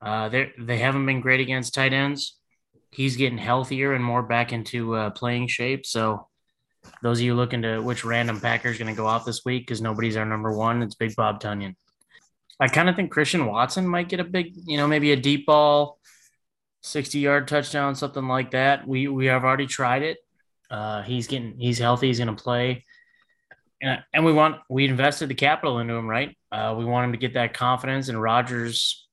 Uh, 0.00 0.28
they 0.28 0.52
they 0.58 0.78
haven't 0.78 1.06
been 1.06 1.20
great 1.20 1.40
against 1.40 1.74
tight 1.74 1.92
ends 1.92 2.36
he's 2.94 3.16
getting 3.16 3.38
healthier 3.38 3.92
and 3.92 4.04
more 4.04 4.22
back 4.22 4.52
into 4.52 4.94
uh, 4.94 5.10
playing 5.10 5.48
shape. 5.48 5.84
So 5.84 6.28
those 7.02 7.18
of 7.18 7.24
you 7.24 7.34
looking 7.34 7.62
to 7.62 7.80
which 7.80 8.04
random 8.04 8.40
Packer 8.40 8.68
is 8.68 8.78
going 8.78 8.94
to 8.94 8.96
go 8.96 9.06
off 9.06 9.24
this 9.24 9.44
week 9.44 9.62
because 9.62 9.82
nobody's 9.82 10.16
our 10.16 10.24
number 10.24 10.52
one, 10.52 10.82
it's 10.82 10.94
Big 10.94 11.16
Bob 11.16 11.40
Tonyan. 11.40 11.74
I 12.60 12.68
kind 12.68 12.88
of 12.88 12.94
think 12.94 13.10
Christian 13.10 13.46
Watson 13.46 13.86
might 13.86 14.08
get 14.08 14.20
a 14.20 14.24
big, 14.24 14.54
you 14.64 14.76
know, 14.76 14.86
maybe 14.86 15.10
a 15.10 15.16
deep 15.16 15.46
ball, 15.46 15.98
60 16.82 17.18
yard 17.18 17.48
touchdown, 17.48 17.96
something 17.96 18.28
like 18.28 18.52
that. 18.52 18.86
We 18.86 19.08
we 19.08 19.26
have 19.26 19.44
already 19.44 19.66
tried 19.66 20.02
it. 20.02 20.18
Uh, 20.70 21.02
he's 21.02 21.26
getting 21.26 21.58
he's 21.58 21.78
healthy. 21.78 22.06
He's 22.08 22.18
going 22.18 22.34
to 22.34 22.42
play. 22.42 22.84
And, 23.84 24.02
and 24.14 24.24
we 24.24 24.32
want 24.32 24.56
we 24.70 24.86
invested 24.86 25.28
the 25.28 25.34
capital 25.34 25.78
into 25.78 25.94
him, 25.94 26.08
right? 26.08 26.34
Uh, 26.50 26.74
we 26.76 26.86
want 26.86 27.04
him 27.04 27.12
to 27.12 27.18
get 27.18 27.34
that 27.34 27.52
confidence. 27.52 28.08
And 28.08 28.20
Rodgers, 28.20 29.06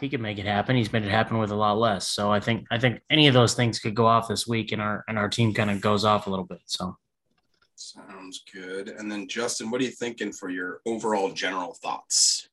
he 0.00 0.08
could 0.08 0.20
make 0.20 0.38
it 0.38 0.46
happen. 0.46 0.74
He's 0.74 0.92
made 0.92 1.04
it 1.04 1.10
happen 1.10 1.38
with 1.38 1.52
a 1.52 1.54
lot 1.54 1.78
less. 1.78 2.08
So 2.08 2.32
I 2.32 2.40
think 2.40 2.66
I 2.70 2.78
think 2.78 3.00
any 3.08 3.28
of 3.28 3.34
those 3.34 3.54
things 3.54 3.78
could 3.78 3.94
go 3.94 4.06
off 4.06 4.26
this 4.26 4.46
week, 4.46 4.72
and 4.72 4.82
our 4.82 5.04
and 5.06 5.16
our 5.16 5.28
team 5.28 5.54
kind 5.54 5.70
of 5.70 5.80
goes 5.80 6.04
off 6.04 6.26
a 6.26 6.30
little 6.30 6.44
bit. 6.44 6.60
So 6.66 6.96
sounds 7.76 8.42
good. 8.52 8.88
And 8.88 9.10
then 9.10 9.28
Justin, 9.28 9.70
what 9.70 9.80
are 9.80 9.84
you 9.84 9.90
thinking 9.90 10.32
for 10.32 10.50
your 10.50 10.80
overall 10.86 11.30
general 11.30 11.74
thoughts? 11.74 12.48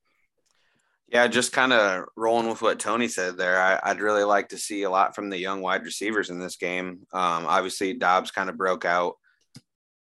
Yeah, 1.08 1.28
just 1.28 1.54
kind 1.54 1.74
of 1.74 2.06
rolling 2.16 2.50
with 2.50 2.62
what 2.62 2.80
Tony 2.80 3.08
said 3.08 3.38
there. 3.38 3.60
I, 3.60 3.92
would 3.92 4.02
really 4.02 4.24
like 4.24 4.50
to 4.50 4.58
see 4.58 4.84
a 4.84 4.90
lot 4.90 5.16
from 5.16 5.30
the 5.30 5.38
young 5.38 5.62
wide 5.62 5.86
receivers 5.86 6.30
in 6.30 6.40
this 6.40 6.56
game. 6.56 7.06
Um, 7.14 7.46
obviously, 7.46 7.94
Doubs 7.94 8.32
kind 8.32 8.50
of 8.50 8.58
broke 8.58 8.84
out 8.84 9.16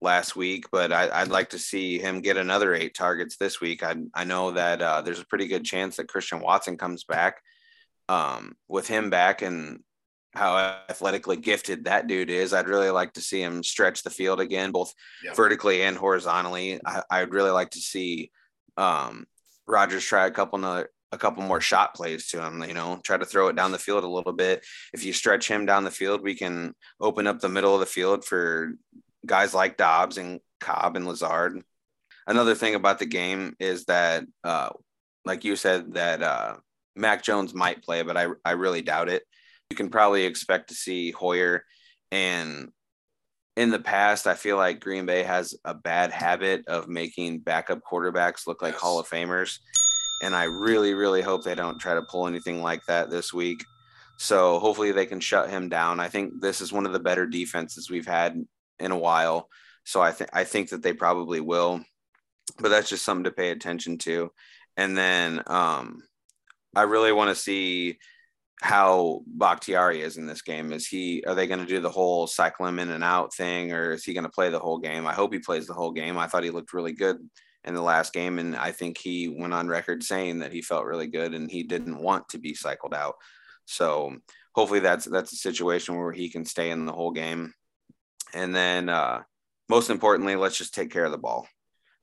last 0.03 0.37
week, 0.37 0.67
but 0.71 0.93
I, 0.93 1.23
would 1.23 1.33
like 1.33 1.51
to 1.51 1.59
see 1.59 1.99
him 1.99 2.21
get 2.21 2.37
another 2.37 2.75
eight 2.75 2.95
targets 2.95 3.37
this 3.37 3.61
week. 3.61 3.83
I, 3.83 3.95
I 4.15 4.25
know 4.25 4.51
that 4.53 4.83
uh, 4.83 5.01
there's 5.03 5.21
a 5.21 5.27
pretty 5.27 5.47
good 5.47 5.65
chance 5.65 5.97
that 5.97 6.09
Christian 6.09 6.41
Watson 6.41 6.77
comes 6.77 7.05
back. 7.05 7.41
Um, 8.09 8.57
with 8.69 8.89
him 8.89 9.11
back 9.11 9.43
and 9.43 9.81
how 10.35 10.57
athletically 10.89 11.37
gifted 11.37 11.85
that 11.85 12.09
dude 12.09 12.31
is, 12.31 12.53
I'd 12.53 12.69
really 12.69 12.91
like 12.91 13.13
to 13.15 13.21
see 13.21 13.41
him 13.41 13.63
stretch 13.63 14.03
the 14.03 14.11
field 14.11 14.41
again, 14.41 14.73
both 14.73 14.93
yep. 15.25 15.37
vertically 15.37 15.83
and 15.83 15.97
horizontally. 15.97 16.81
I, 17.11 17.21
would 17.21 17.33
really 17.33 17.53
like 17.53 17.71
to 17.71 17.79
see 17.79 18.31
um, 18.77 19.27
Rodgers 19.67 20.05
try 20.05 20.27
a 20.27 20.31
couple 20.31 20.59
another 20.59 20.91
a 21.13 21.19
couple 21.19 21.43
more 21.43 21.61
shot 21.61 21.95
plays 21.95 22.29
to 22.29 22.43
him, 22.43 22.65
you 22.67 22.73
know, 22.73 22.99
try 23.05 23.19
to 23.19 23.27
throw 23.27 23.49
it 23.49 23.57
down 23.57 23.71
the 23.71 23.79
field 23.79 24.03
a 24.03 24.09
little 24.09 24.33
bit. 24.33 24.65
If 24.95 25.05
you 25.05 25.13
stretch 25.13 25.47
him 25.47 25.67
down 25.67 25.85
the 25.85 25.91
field, 25.91 26.23
we 26.23 26.35
can 26.35 26.75
open 26.99 27.27
up 27.27 27.39
the 27.39 27.51
middle 27.51 27.75
of 27.75 27.81
the 27.81 27.87
field 27.87 28.25
for 28.25 28.73
guys 29.27 29.55
like 29.55 29.77
Doubs 29.77 30.19
and 30.19 30.41
Cobb 30.61 30.97
and 30.97 31.07
Lazard. 31.07 31.63
Another 32.27 32.55
thing 32.55 32.75
about 32.75 32.99
the 32.99 33.07
game 33.07 33.55
is 33.59 33.85
that, 33.87 34.25
uh, 34.45 34.71
like 35.25 35.45
you 35.45 35.57
said, 35.57 35.95
that 35.95 36.23
uh, 36.23 36.57
Mac 36.95 37.23
Jones 37.23 37.55
might 37.55 37.83
play, 37.83 38.03
but 38.03 38.17
I, 38.17 38.29
I 38.45 38.53
really 38.53 38.83
doubt 38.83 39.09
it. 39.09 39.25
You 39.71 39.77
can 39.77 39.91
probably 39.91 40.25
expect 40.25 40.69
to 40.69 40.75
see 40.75 41.11
Hoyer. 41.11 41.65
And 42.11 42.69
in 43.57 43.71
the 43.71 43.79
past, 43.79 44.27
I 44.27 44.35
feel 44.35 44.57
like 44.57 44.81
Green 44.81 45.07
Bay 45.07 45.23
has 45.23 45.55
a 45.65 45.75
bad 45.75 46.11
habit 46.11 46.67
of 46.69 46.89
making 46.89 47.41
backup 47.41 47.81
quarterbacks 47.81 48.47
look 48.47 48.63
like 48.63 48.75
yes. 48.75 48.83
Hall 48.83 48.99
of 48.99 49.09
Famers. 49.09 49.59
And 50.23 50.35
I 50.35 50.45
really, 50.45 50.95
really 50.95 51.23
hope 51.23 51.43
they 51.43 51.55
don't 51.55 51.79
try 51.79 51.95
to 51.95 52.03
pull 52.03 52.27
anything 52.27 52.63
like 52.63 52.85
that 52.87 53.11
this 53.11 53.33
week. 53.33 53.65
So 54.19 54.61
hopefully 54.61 54.93
they 54.93 55.07
can 55.07 55.21
shut 55.21 55.51
him 55.51 55.69
down. 55.69 55.99
I 55.99 56.09
think 56.09 56.41
this 56.41 56.61
is 56.61 56.73
one 56.73 56.87
of 56.87 56.93
the 56.93 57.01
better 57.01 57.27
defenses 57.27 57.91
we've 57.91 58.07
had 58.07 58.41
in 58.83 58.91
a 58.91 58.99
while. 58.99 59.49
So 59.85 60.01
I 60.01 60.13
think 60.13 60.31
I 60.33 60.45
think 60.45 60.71
that 60.71 60.83
they 60.83 60.93
probably 60.93 61.41
will, 61.41 61.83
but 62.59 62.69
that's 62.69 62.89
just 62.89 63.05
something 63.05 63.25
to 63.25 63.33
pay 63.33 63.51
attention 63.51 63.99
to. 63.99 64.31
And 64.77 64.97
then 64.97 65.43
um, 65.47 66.03
I 66.75 66.83
really 66.83 67.13
want 67.13 67.31
to 67.31 67.35
see 67.35 67.99
how 68.61 69.23
Bakhtiari 69.27 70.03
is 70.03 70.17
in 70.17 70.27
this 70.27 70.43
game. 70.43 70.73
Is 70.73 70.87
he 70.87 71.25
are 71.27 71.35
they 71.35 71.47
going 71.47 71.61
to 71.61 71.67
do 71.67 71.81
the 71.81 71.91
whole 71.91 72.27
cycle 72.27 72.67
in 72.67 72.79
and 72.79 73.05
out 73.05 73.35
thing, 73.35 73.73
or 73.73 73.93
is 73.93 74.05
he 74.05 74.15
going 74.15 74.25
to 74.25 74.31
play 74.31 74.51
the 74.51 74.59
whole 74.59 74.79
game? 74.79 75.07
I 75.07 75.13
hope 75.13 75.33
he 75.33 75.41
plays 75.41 75.67
the 75.67 75.75
whole 75.75 75.93
game. 75.93 76.17
I 76.17 76.27
thought 76.27 76.45
he 76.45 76.51
looked 76.51 76.73
really 76.73 76.93
good 76.93 77.17
in 77.65 77.75
the 77.75 77.83
last 77.83 78.13
game, 78.13 78.39
and 78.39 78.57
I 78.57 78.73
think 78.73 78.99
he 78.99 79.29
went 79.29 79.53
on 79.53 79.69
record 79.69 80.03
saying 80.03 80.41
that 80.41 80.53
he 80.53 80.63
felt 80.63 80.87
really 80.87 81.09
good 81.09 81.35
and 81.35 81.51
he 81.51 81.63
didn't 81.63 81.99
want 81.99 82.29
to 82.31 82.39
be 82.39 82.55
cycled 82.55 82.95
out. 82.95 83.15
So 83.67 84.17
hopefully 84.55 84.81
that's 84.81 85.05
that's 85.07 85.33
a 85.33 85.37
situation 85.37 85.97
where 85.97 86.13
he 86.13 86.29
can 86.29 86.45
stay 86.45 86.71
in 86.71 86.87
the 86.87 86.93
whole 86.93 87.13
game. 87.13 87.55
And 88.35 88.55
then 88.55 88.89
uh, 88.89 89.23
most 89.69 89.91
importantly, 89.91 90.37
let's 90.37 90.59
just 90.59 90.75
take 90.75 90.91
care 90.91 91.05
of 91.05 91.13
the 91.13 91.19
ball. 91.19 91.47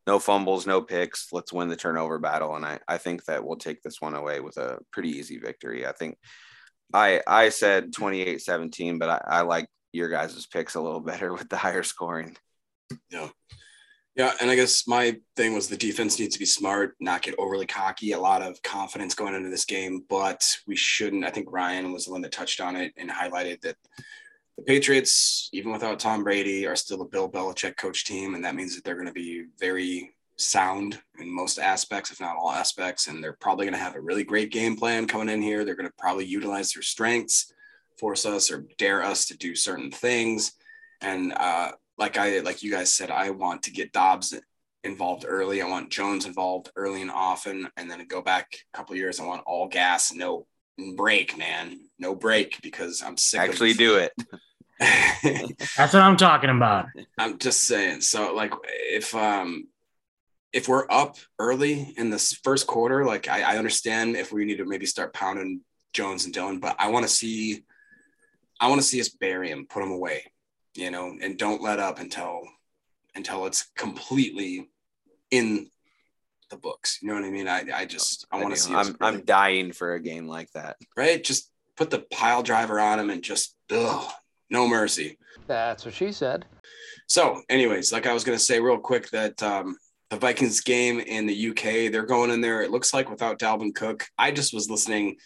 No 0.07 0.17
fumbles, 0.19 0.65
no 0.65 0.81
picks. 0.81 1.27
Let's 1.31 1.53
win 1.53 1.69
the 1.69 1.75
turnover 1.75 2.17
battle. 2.17 2.55
And 2.55 2.65
I, 2.65 2.79
I 2.87 2.97
think 2.97 3.25
that 3.25 3.43
we'll 3.43 3.57
take 3.57 3.81
this 3.81 4.01
one 4.01 4.15
away 4.15 4.39
with 4.39 4.57
a 4.57 4.79
pretty 4.91 5.09
easy 5.09 5.37
victory. 5.37 5.85
I 5.85 5.91
think 5.91 6.17
I 6.93 7.21
I 7.27 7.49
said 7.49 7.93
28 7.93 8.41
17, 8.41 8.97
but 8.97 9.09
I, 9.09 9.21
I 9.27 9.41
like 9.41 9.67
your 9.91 10.09
guys' 10.09 10.47
picks 10.47 10.75
a 10.75 10.81
little 10.81 10.99
better 11.11 11.33
with 11.33 11.49
the 11.49 11.57
higher 11.57 11.83
scoring. 11.83 12.35
Yeah. 13.11 13.29
Yeah, 14.15 14.33
and 14.41 14.49
I 14.49 14.55
guess 14.55 14.85
my 14.85 15.15
thing 15.37 15.53
was 15.53 15.69
the 15.69 15.77
defense 15.77 16.19
needs 16.19 16.33
to 16.33 16.39
be 16.39 16.45
smart, 16.45 16.95
not 16.99 17.21
get 17.21 17.35
overly 17.37 17.65
cocky. 17.65 18.11
A 18.11 18.19
lot 18.19 18.41
of 18.41 18.61
confidence 18.63 19.13
going 19.13 19.33
into 19.33 19.49
this 19.49 19.63
game, 19.63 20.03
but 20.09 20.43
we 20.67 20.75
shouldn't. 20.75 21.23
I 21.23 21.29
think 21.29 21.47
Ryan 21.49 21.93
was 21.93 22.05
the 22.05 22.11
one 22.11 22.21
that 22.23 22.33
touched 22.33 22.59
on 22.59 22.75
it 22.75 22.91
and 22.97 23.09
highlighted 23.09 23.61
that 23.61 23.77
the 24.59 24.65
Patriots, 24.65 25.49
even 25.53 25.71
without 25.71 25.99
Tom 25.99 26.23
Brady, 26.23 26.67
are 26.67 26.75
still 26.75 27.01
a 27.01 27.07
Bill 27.07 27.29
Belichick 27.29 27.77
coach 27.77 28.03
team, 28.03 28.35
and 28.35 28.43
that 28.43 28.55
means 28.55 28.75
that 28.75 28.83
they're 28.83 28.95
going 28.95 29.07
to 29.07 29.13
be 29.13 29.45
very 29.57 30.13
sound 30.35 30.99
in 31.17 31.33
most 31.33 31.59
aspects, 31.59 32.11
if 32.11 32.19
not 32.19 32.35
all 32.35 32.51
aspects. 32.51 33.07
And 33.07 33.23
they're 33.23 33.37
probably 33.39 33.65
going 33.65 33.77
to 33.77 33.83
have 33.83 33.95
a 33.95 34.01
really 34.01 34.23
great 34.23 34.51
game 34.51 34.75
plan 34.75 35.07
coming 35.07 35.29
in 35.29 35.41
here. 35.41 35.63
They're 35.63 35.75
going 35.75 35.87
to 35.87 35.95
probably 35.97 36.25
utilize 36.25 36.73
their 36.73 36.83
strengths, 36.83 37.53
force 37.97 38.25
us 38.25 38.51
or 38.51 38.65
dare 38.77 39.01
us 39.01 39.27
to 39.27 39.37
do 39.37 39.55
certain 39.55 39.91
things. 39.91 40.53
And 41.01 41.33
uh, 41.33 41.71
like 41.97 42.17
I, 42.17 42.39
like 42.39 42.61
you 42.61 42.71
guys 42.71 42.93
said, 42.93 43.11
I 43.11 43.29
want 43.29 43.63
to 43.63 43.71
get 43.71 43.93
Doubs 43.93 44.33
involved 44.83 45.25
early. 45.27 45.61
I 45.61 45.67
want 45.67 45.89
Jones 45.89 46.25
involved 46.25 46.71
early 46.75 47.01
and 47.01 47.11
often, 47.11 47.69
and 47.77 47.89
then 47.89 48.05
go 48.07 48.21
back 48.21 48.47
a 48.73 48.77
couple 48.77 48.95
years. 48.95 49.19
I 49.19 49.25
want 49.25 49.43
all 49.45 49.67
gas, 49.67 50.13
no 50.13 50.47
brake, 50.95 51.37
man. 51.37 51.79
No 51.97 52.15
brake 52.15 52.59
because 52.61 53.01
I'm 53.01 53.17
sick. 53.17 53.39
Actually, 53.39 53.71
of, 53.71 53.77
do 53.77 53.95
it. 53.95 54.11
That's 54.79 55.93
what 55.93 55.95
I'm 55.95 56.17
talking 56.17 56.49
about. 56.49 56.87
I'm 57.17 57.37
just 57.37 57.65
saying. 57.65 58.01
So, 58.01 58.33
like, 58.33 58.53
if 58.65 59.13
um, 59.13 59.67
if 60.53 60.67
we're 60.67 60.85
up 60.89 61.17
early 61.37 61.93
in 61.97 62.09
this 62.09 62.33
first 62.43 62.67
quarter, 62.67 63.05
like 63.05 63.27
I, 63.27 63.41
I 63.41 63.57
understand 63.57 64.15
if 64.15 64.31
we 64.31 64.45
need 64.45 64.57
to 64.57 64.65
maybe 64.65 64.85
start 64.85 65.13
pounding 65.13 65.61
Jones 65.93 66.25
and 66.25 66.33
Dillon, 66.33 66.59
but 66.59 66.75
I 66.79 66.89
want 66.89 67.05
to 67.05 67.11
see, 67.11 67.63
I 68.59 68.67
want 68.67 68.81
to 68.81 68.87
see 68.87 69.01
us 69.01 69.09
bury 69.09 69.51
him, 69.51 69.67
put 69.69 69.83
him 69.83 69.91
away, 69.91 70.31
you 70.75 70.91
know, 70.91 71.15
and 71.21 71.37
don't 71.37 71.61
let 71.61 71.79
up 71.79 71.99
until 71.99 72.41
until 73.15 73.45
it's 73.45 73.69
completely 73.75 74.69
in 75.31 75.69
the 76.49 76.57
books. 76.57 76.99
You 77.01 77.09
know 77.09 77.15
what 77.15 77.25
I 77.25 77.29
mean? 77.29 77.47
I, 77.47 77.65
I 77.73 77.85
just 77.85 78.25
I 78.31 78.41
want 78.41 78.55
to 78.55 78.59
see. 78.59 78.73
I'm 78.73 78.95
I'm 79.01 79.21
dying 79.21 79.71
for 79.71 79.93
a 79.93 80.01
game 80.01 80.27
like 80.27 80.51
that. 80.51 80.77
Right? 80.97 81.23
Just 81.23 81.51
put 81.75 81.89
the 81.89 82.05
pile 82.11 82.43
driver 82.43 82.79
on 82.79 82.99
him 82.99 83.09
and 83.09 83.23
just 83.23 83.55
ugh, 83.71 84.11
no 84.49 84.67
mercy. 84.67 85.17
That's 85.47 85.85
what 85.85 85.93
she 85.93 86.11
said. 86.11 86.45
So, 87.07 87.41
anyways, 87.49 87.91
like 87.91 88.05
I 88.05 88.13
was 88.13 88.23
gonna 88.23 88.39
say 88.39 88.59
real 88.59 88.77
quick 88.77 89.09
that 89.09 89.41
um, 89.41 89.77
the 90.09 90.17
Vikings 90.17 90.61
game 90.61 90.99
in 90.99 91.25
the 91.25 91.49
UK, 91.49 91.91
they're 91.91 92.05
going 92.05 92.31
in 92.31 92.41
there. 92.41 92.61
It 92.61 92.71
looks 92.71 92.93
like 92.93 93.09
without 93.09 93.39
Dalvin 93.39 93.73
Cook. 93.73 94.07
I 94.17 94.31
just 94.31 94.53
was 94.53 94.69
listening 94.69 95.17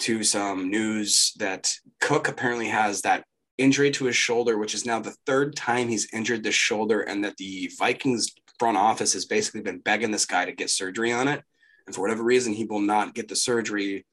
to 0.00 0.22
some 0.22 0.70
news 0.70 1.32
that 1.38 1.74
Cook 2.00 2.28
apparently 2.28 2.68
has 2.68 3.02
that 3.02 3.24
injury 3.58 3.90
to 3.90 4.06
his 4.06 4.16
shoulder, 4.16 4.56
which 4.56 4.74
is 4.74 4.86
now 4.86 4.98
the 4.98 5.14
third 5.26 5.54
time 5.54 5.88
he's 5.88 6.12
injured 6.12 6.42
the 6.42 6.52
shoulder, 6.52 7.02
and 7.02 7.22
that 7.24 7.36
the 7.36 7.70
Vikings 7.78 8.30
front 8.58 8.76
office 8.76 9.12
has 9.12 9.26
basically 9.26 9.60
been 9.60 9.78
begging 9.78 10.10
this 10.10 10.26
guy 10.26 10.44
to 10.44 10.52
get 10.52 10.70
surgery 10.70 11.12
on 11.12 11.28
it. 11.28 11.42
And 11.86 11.94
for 11.94 12.00
whatever 12.00 12.22
reason, 12.22 12.52
he 12.52 12.64
will 12.64 12.80
not 12.80 13.14
get 13.14 13.28
the 13.28 13.36
surgery. 13.36 14.06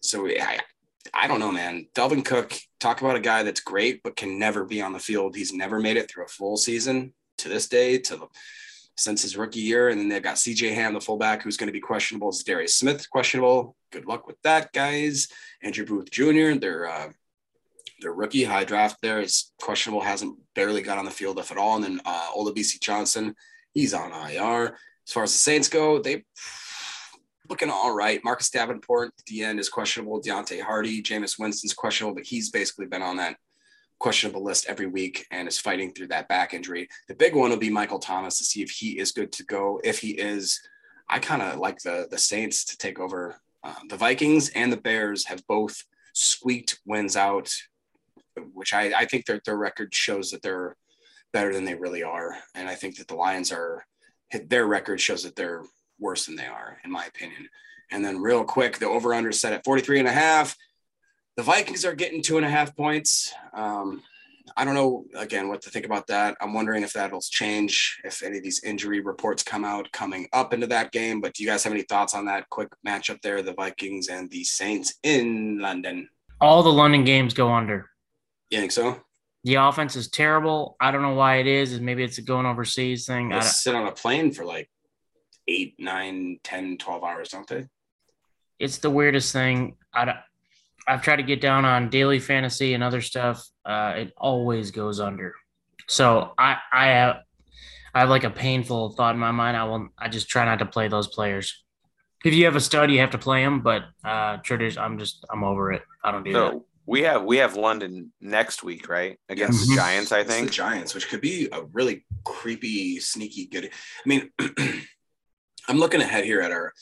So 0.00 0.26
I, 0.26 0.58
I 1.14 1.26
don't 1.26 1.40
know, 1.40 1.52
man. 1.52 1.86
Dalvin 1.94 2.24
Cook, 2.24 2.54
talk 2.80 3.00
about 3.00 3.16
a 3.16 3.20
guy 3.20 3.42
that's 3.42 3.60
great, 3.60 4.02
but 4.02 4.16
can 4.16 4.38
never 4.38 4.64
be 4.64 4.80
on 4.82 4.92
the 4.92 4.98
field. 4.98 5.36
He's 5.36 5.52
never 5.52 5.78
made 5.78 5.96
it 5.96 6.10
through 6.10 6.24
a 6.24 6.28
full 6.28 6.56
season 6.56 7.12
to 7.38 7.48
this 7.48 7.68
day, 7.68 7.98
to 7.98 8.16
the, 8.16 8.26
since 8.96 9.22
his 9.22 9.36
rookie 9.36 9.60
year. 9.60 9.88
And 9.88 10.00
then 10.00 10.08
they've 10.08 10.22
got 10.22 10.36
CJ 10.36 10.74
Ham, 10.74 10.94
the 10.94 11.00
fullback, 11.00 11.42
who's 11.42 11.56
going 11.56 11.68
to 11.68 11.72
be 11.72 11.80
questionable. 11.80 12.32
Za'Darius 12.32 12.70
Smith, 12.70 13.08
questionable. 13.10 13.76
Good 13.92 14.06
luck 14.06 14.26
with 14.26 14.40
that, 14.42 14.72
guys. 14.72 15.28
Andrew 15.62 15.86
Booth 15.86 16.10
Jr., 16.10 16.58
their 16.58 16.86
uh, 16.86 17.08
their 18.00 18.12
rookie 18.12 18.44
high 18.44 18.64
draft 18.64 18.98
there 19.02 19.20
is 19.20 19.52
questionable, 19.60 20.00
hasn't 20.00 20.38
barely 20.54 20.82
got 20.82 20.98
on 20.98 21.04
the 21.04 21.10
field 21.10 21.38
if 21.38 21.50
at 21.50 21.58
all. 21.58 21.76
And 21.76 21.84
then 21.84 22.00
uh, 22.04 22.30
Olabisi 22.36 22.80
Johnson, 22.80 23.34
he's 23.72 23.94
on 23.94 24.12
IR. 24.12 24.76
As 25.06 25.12
far 25.12 25.24
as 25.24 25.32
the 25.32 25.38
Saints 25.38 25.68
go, 25.68 26.00
they 26.00 26.24
looking 27.48 27.70
all 27.70 27.94
right. 27.94 28.22
Marcus 28.24 28.50
Davenport 28.50 29.12
the 29.26 29.42
end 29.42 29.58
is 29.58 29.68
questionable. 29.68 30.20
Deonte 30.20 30.60
Harty, 30.60 31.02
Jameis 31.02 31.38
Winston's 31.38 31.74
questionable, 31.74 32.14
but 32.14 32.26
he's 32.26 32.50
basically 32.50 32.86
been 32.86 33.02
on 33.02 33.16
that 33.16 33.36
questionable 33.98 34.44
list 34.44 34.66
every 34.68 34.86
week 34.86 35.26
and 35.30 35.48
is 35.48 35.58
fighting 35.58 35.92
through 35.92 36.08
that 36.08 36.28
back 36.28 36.54
injury. 36.54 36.88
The 37.08 37.14
big 37.14 37.34
one 37.34 37.50
will 37.50 37.56
be 37.56 37.70
Michael 37.70 37.98
Thomas 37.98 38.38
to 38.38 38.44
see 38.44 38.62
if 38.62 38.70
he 38.70 38.98
is 38.98 39.12
good 39.12 39.32
to 39.32 39.44
go. 39.44 39.80
If 39.82 39.98
he 39.98 40.10
is, 40.10 40.60
I 41.08 41.18
kind 41.18 41.42
of 41.42 41.58
like 41.58 41.78
the 41.78 42.06
the 42.10 42.18
Saints 42.18 42.64
to 42.66 42.76
take 42.76 42.98
over. 42.98 43.40
Uh, 43.64 43.74
the 43.88 43.96
Vikings 43.96 44.50
and 44.50 44.72
the 44.72 44.76
Bears 44.76 45.26
have 45.26 45.46
both 45.48 45.82
squeaked 46.12 46.78
wins 46.86 47.16
out, 47.16 47.52
which 48.52 48.72
I, 48.72 48.92
I 48.96 49.04
think 49.06 49.26
their 49.26 49.40
their 49.44 49.56
record 49.56 49.94
shows 49.94 50.30
that 50.30 50.42
they're 50.42 50.76
better 51.32 51.52
than 51.52 51.64
they 51.64 51.74
really 51.74 52.02
are, 52.02 52.36
and 52.54 52.68
I 52.68 52.74
think 52.74 52.96
that 52.96 53.08
the 53.08 53.16
Lions 53.16 53.50
are 53.52 53.84
their 54.46 54.66
record 54.66 55.00
shows 55.00 55.22
that 55.24 55.34
they're 55.34 55.62
worse 55.98 56.26
than 56.26 56.36
they 56.36 56.46
are, 56.46 56.78
in 56.84 56.90
my 56.90 57.04
opinion. 57.04 57.48
And 57.90 58.04
then 58.04 58.20
real 58.20 58.44
quick, 58.44 58.78
the 58.78 58.88
over 58.88 59.14
under 59.14 59.32
set 59.32 59.52
at 59.52 59.64
43 59.64 60.00
and 60.00 60.08
a 60.08 60.12
half. 60.12 60.56
The 61.36 61.42
Vikings 61.42 61.84
are 61.84 61.94
getting 61.94 62.22
two 62.22 62.36
and 62.36 62.44
a 62.44 62.50
half 62.50 62.76
points. 62.76 63.32
Um, 63.54 64.02
I 64.56 64.64
don't 64.64 64.74
know 64.74 65.04
again 65.14 65.48
what 65.48 65.62
to 65.62 65.70
think 65.70 65.86
about 65.86 66.06
that. 66.08 66.36
I'm 66.40 66.52
wondering 66.52 66.82
if 66.82 66.92
that'll 66.92 67.20
change 67.20 68.00
if 68.04 68.22
any 68.22 68.38
of 68.38 68.42
these 68.42 68.62
injury 68.64 69.00
reports 69.00 69.42
come 69.42 69.64
out 69.64 69.90
coming 69.92 70.26
up 70.32 70.52
into 70.52 70.66
that 70.68 70.92
game. 70.92 71.20
But 71.20 71.34
do 71.34 71.42
you 71.42 71.48
guys 71.48 71.62
have 71.64 71.72
any 71.72 71.82
thoughts 71.82 72.14
on 72.14 72.24
that 72.26 72.48
quick 72.50 72.68
matchup 72.86 73.20
there, 73.22 73.42
the 73.42 73.52
Vikings 73.52 74.08
and 74.08 74.30
the 74.30 74.44
Saints 74.44 74.94
in 75.02 75.58
London? 75.58 76.08
All 76.40 76.62
the 76.62 76.72
London 76.72 77.04
games 77.04 77.34
go 77.34 77.52
under. 77.52 77.88
You 78.50 78.60
think 78.60 78.72
so? 78.72 79.00
The 79.44 79.56
offense 79.56 79.96
is 79.96 80.10
terrible. 80.10 80.76
I 80.80 80.90
don't 80.90 81.02
know 81.02 81.14
why 81.14 81.36
it 81.36 81.46
is. 81.46 81.80
Maybe 81.80 82.02
it's 82.02 82.18
a 82.18 82.22
going 82.22 82.46
overseas 82.46 83.06
thing. 83.06 83.28
They 83.28 83.40
sit 83.40 83.74
on 83.74 83.86
a 83.86 83.92
plane 83.92 84.32
for 84.32 84.44
like 84.44 84.68
eight, 85.48 85.74
nine, 85.78 86.38
10, 86.44 86.78
12 86.78 87.02
hours, 87.02 87.30
don't 87.30 87.48
they? 87.48 87.66
It's 88.58 88.78
the 88.78 88.90
weirdest 88.90 89.32
thing. 89.32 89.76
I, 89.92 90.14
I've 90.86 91.02
tried 91.02 91.16
to 91.16 91.22
get 91.22 91.40
down 91.40 91.64
on 91.64 91.90
daily 91.90 92.18
fantasy 92.18 92.74
and 92.74 92.82
other 92.82 93.00
stuff. 93.00 93.44
Uh, 93.64 93.94
it 93.96 94.12
always 94.16 94.70
goes 94.70 95.00
under. 95.00 95.34
So 95.88 96.32
I 96.38 96.58
I 96.72 96.86
have 96.88 97.16
I 97.94 98.00
have 98.00 98.10
like 98.10 98.24
a 98.24 98.30
painful 98.30 98.90
thought 98.90 99.14
in 99.14 99.20
my 99.20 99.30
mind. 99.30 99.56
I 99.56 99.64
will 99.64 99.88
I 99.98 100.08
just 100.08 100.28
try 100.28 100.44
not 100.44 100.58
to 100.60 100.66
play 100.66 100.88
those 100.88 101.08
players. 101.08 101.64
If 102.24 102.34
you 102.34 102.44
have 102.46 102.56
a 102.56 102.60
stud, 102.60 102.90
you 102.90 103.00
have 103.00 103.10
to 103.10 103.18
play 103.18 103.42
them. 103.42 103.60
But 103.60 103.84
uh, 104.04 104.38
tradition, 104.38 104.82
I'm 104.82 104.98
just 104.98 105.24
I'm 105.30 105.44
over 105.44 105.72
it. 105.72 105.82
I 106.04 106.12
don't 106.12 106.24
do 106.24 106.32
so, 106.32 106.50
that. 106.50 106.60
We 106.86 107.02
have 107.02 107.24
we 107.24 107.38
have 107.38 107.56
London 107.56 108.12
next 108.20 108.62
week, 108.62 108.88
right? 108.88 109.18
Against 109.28 109.62
mm-hmm. 109.62 109.74
the 109.74 109.80
Giants, 109.80 110.12
I 110.12 110.24
think. 110.24 110.48
the 110.48 110.54
Giants, 110.54 110.94
which 110.94 111.08
could 111.08 111.20
be 111.20 111.48
a 111.52 111.62
really 111.72 112.04
creepy, 112.24 112.98
sneaky 113.00 113.46
good. 113.46 113.66
I 113.66 114.08
mean, 114.08 114.30
I'm 115.68 115.78
looking 115.78 116.00
ahead 116.00 116.24
here 116.24 116.40
at 116.40 116.50
our. 116.50 116.72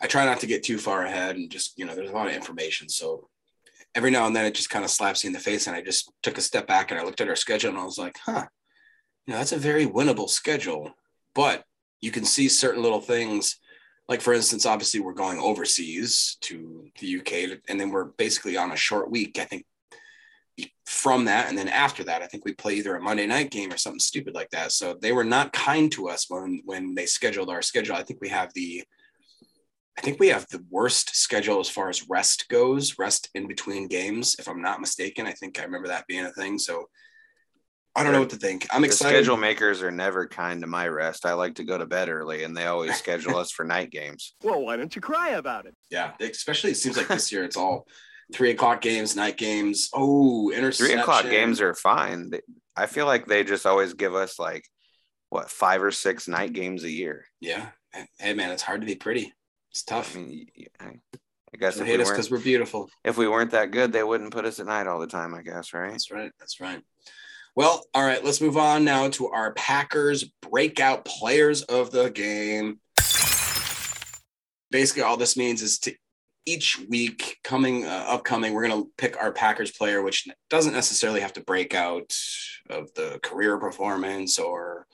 I 0.00 0.06
try 0.06 0.24
not 0.24 0.40
to 0.40 0.46
get 0.46 0.62
too 0.62 0.78
far 0.78 1.04
ahead, 1.04 1.36
and 1.36 1.50
just 1.50 1.78
you 1.78 1.84
know, 1.84 1.94
there's 1.94 2.10
a 2.10 2.14
lot 2.14 2.28
of 2.28 2.32
information, 2.34 2.88
so 2.88 3.28
every 3.94 4.10
now 4.10 4.26
and 4.26 4.34
then 4.34 4.46
it 4.46 4.54
just 4.54 4.70
kind 4.70 4.84
of 4.84 4.90
slaps 4.90 5.24
me 5.24 5.28
in 5.28 5.32
the 5.32 5.40
face. 5.40 5.66
And 5.66 5.76
I 5.76 5.82
just 5.82 6.12
took 6.22 6.38
a 6.38 6.42
step 6.42 6.66
back 6.66 6.90
and 6.90 7.00
I 7.00 7.04
looked 7.04 7.20
at 7.20 7.28
our 7.28 7.36
schedule 7.36 7.70
and 7.70 7.78
I 7.78 7.84
was 7.84 7.98
like, 7.98 8.18
huh, 8.24 8.46
you 9.26 9.32
know, 9.32 9.38
that's 9.38 9.52
a 9.52 9.58
very 9.58 9.86
winnable 9.86 10.28
schedule. 10.28 10.92
But 11.34 11.64
you 12.00 12.10
can 12.10 12.24
see 12.24 12.48
certain 12.48 12.82
little 12.82 13.00
things. 13.00 13.58
Like, 14.08 14.20
for 14.20 14.32
instance, 14.32 14.66
obviously, 14.66 15.00
we're 15.00 15.12
going 15.12 15.38
overseas 15.38 16.36
to 16.42 16.88
the 16.98 17.20
UK, 17.20 17.60
and 17.68 17.78
then 17.78 17.90
we're 17.90 18.06
basically 18.06 18.56
on 18.56 18.72
a 18.72 18.76
short 18.76 19.10
week. 19.10 19.38
I 19.38 19.44
think 19.44 19.64
from 20.86 21.26
that, 21.26 21.48
and 21.48 21.56
then 21.56 21.68
after 21.68 22.04
that, 22.04 22.22
I 22.22 22.26
think 22.26 22.44
we 22.44 22.52
play 22.52 22.74
either 22.74 22.96
a 22.96 23.00
Monday 23.00 23.26
night 23.26 23.50
game 23.50 23.72
or 23.72 23.76
something 23.76 24.00
stupid 24.00 24.34
like 24.34 24.50
that. 24.50 24.72
So 24.72 24.96
they 25.00 25.12
were 25.12 25.24
not 25.24 25.52
kind 25.52 25.90
to 25.92 26.08
us 26.08 26.26
when 26.28 26.62
when 26.64 26.94
they 26.94 27.06
scheduled 27.06 27.50
our 27.50 27.62
schedule. 27.62 27.96
I 27.96 28.02
think 28.02 28.20
we 28.20 28.28
have 28.28 28.52
the 28.54 28.84
I 29.98 30.02
think 30.02 30.18
we 30.18 30.28
have 30.28 30.48
the 30.48 30.64
worst 30.70 31.14
schedule 31.14 31.60
as 31.60 31.68
far 31.68 31.90
as 31.90 32.08
rest 32.08 32.48
goes, 32.48 32.98
rest 32.98 33.28
in 33.34 33.46
between 33.46 33.86
games, 33.86 34.36
if 34.38 34.48
I'm 34.48 34.62
not 34.62 34.80
mistaken. 34.80 35.26
I 35.26 35.32
think 35.32 35.60
I 35.60 35.64
remember 35.64 35.88
that 35.88 36.06
being 36.06 36.24
a 36.24 36.32
thing. 36.32 36.58
So 36.58 36.86
I 37.94 38.02
don't 38.02 38.12
know 38.12 38.20
what 38.20 38.30
to 38.30 38.36
think. 38.36 38.66
I'm 38.70 38.84
excited. 38.84 39.16
schedule 39.16 39.36
makers 39.36 39.82
are 39.82 39.90
never 39.90 40.26
kind 40.26 40.60
to 40.62 40.66
my 40.66 40.86
rest. 40.88 41.26
I 41.26 41.34
like 41.34 41.56
to 41.56 41.64
go 41.64 41.76
to 41.76 41.86
bed 41.86 42.08
early 42.08 42.44
and 42.44 42.56
they 42.56 42.66
always 42.66 42.96
schedule 42.96 43.36
us 43.38 43.50
for 43.50 43.64
night 43.64 43.90
games. 43.90 44.34
Well, 44.42 44.62
why 44.62 44.76
don't 44.76 44.94
you 44.94 45.02
cry 45.02 45.30
about 45.30 45.66
it? 45.66 45.74
Yeah, 45.90 46.12
especially 46.20 46.70
it 46.70 46.76
seems 46.76 46.96
like 46.96 47.08
this 47.08 47.30
year 47.30 47.44
it's 47.44 47.56
all 47.56 47.86
three 48.32 48.50
o'clock 48.50 48.80
games, 48.80 49.16
night 49.16 49.36
games. 49.36 49.90
Oh, 49.92 50.50
interception. 50.50 50.94
Three 50.94 51.00
o'clock 51.00 51.24
games 51.24 51.60
are 51.60 51.74
fine. 51.74 52.32
I 52.76 52.86
feel 52.86 53.06
like 53.06 53.26
they 53.26 53.44
just 53.44 53.66
always 53.66 53.94
give 53.94 54.14
us 54.14 54.38
like 54.38 54.64
what 55.28 55.50
five 55.50 55.82
or 55.82 55.90
six 55.90 56.28
night 56.28 56.52
games 56.52 56.84
a 56.84 56.90
year. 56.90 57.24
Yeah. 57.40 57.68
Hey 58.18 58.34
man, 58.34 58.50
it's 58.50 58.62
hard 58.62 58.80
to 58.80 58.86
be 58.86 58.94
pretty. 58.94 59.32
It's 59.70 59.82
tough. 59.82 60.16
I, 60.16 60.20
mean, 60.20 60.46
I, 60.80 60.92
guess 61.58 61.76
they 61.76 61.86
hate 61.86 62.00
us 62.00 62.10
because 62.10 62.30
we're 62.30 62.38
beautiful. 62.38 62.88
If 63.04 63.16
we 63.16 63.28
weren't 63.28 63.52
that 63.52 63.70
good, 63.70 63.92
they 63.92 64.02
wouldn't 64.02 64.32
put 64.32 64.44
us 64.44 64.58
at 64.60 64.66
night 64.66 64.86
all 64.86 64.98
the 64.98 65.06
time. 65.06 65.34
I 65.34 65.42
guess, 65.42 65.72
right? 65.72 65.90
That's 65.90 66.10
right. 66.10 66.32
That's 66.38 66.60
right. 66.60 66.82
Well, 67.54 67.84
all 67.94 68.04
right. 68.04 68.24
Let's 68.24 68.40
move 68.40 68.56
on 68.56 68.84
now 68.84 69.08
to 69.10 69.28
our 69.28 69.52
Packers 69.54 70.24
breakout 70.42 71.04
players 71.04 71.62
of 71.62 71.90
the 71.90 72.10
game. 72.10 72.80
Basically, 74.70 75.02
all 75.02 75.16
this 75.16 75.36
means 75.36 75.62
is 75.62 75.78
to 75.80 75.94
each 76.46 76.80
week 76.88 77.38
coming 77.44 77.84
uh, 77.84 78.04
upcoming, 78.08 78.52
we're 78.52 78.66
going 78.66 78.82
to 78.82 78.90
pick 78.96 79.16
our 79.16 79.32
Packers 79.32 79.70
player, 79.70 80.02
which 80.02 80.26
doesn't 80.48 80.72
necessarily 80.72 81.20
have 81.20 81.32
to 81.34 81.42
break 81.42 81.74
out 81.74 82.16
of 82.70 82.92
the 82.94 83.20
career 83.22 83.58
performance 83.58 84.38
or 84.38 84.86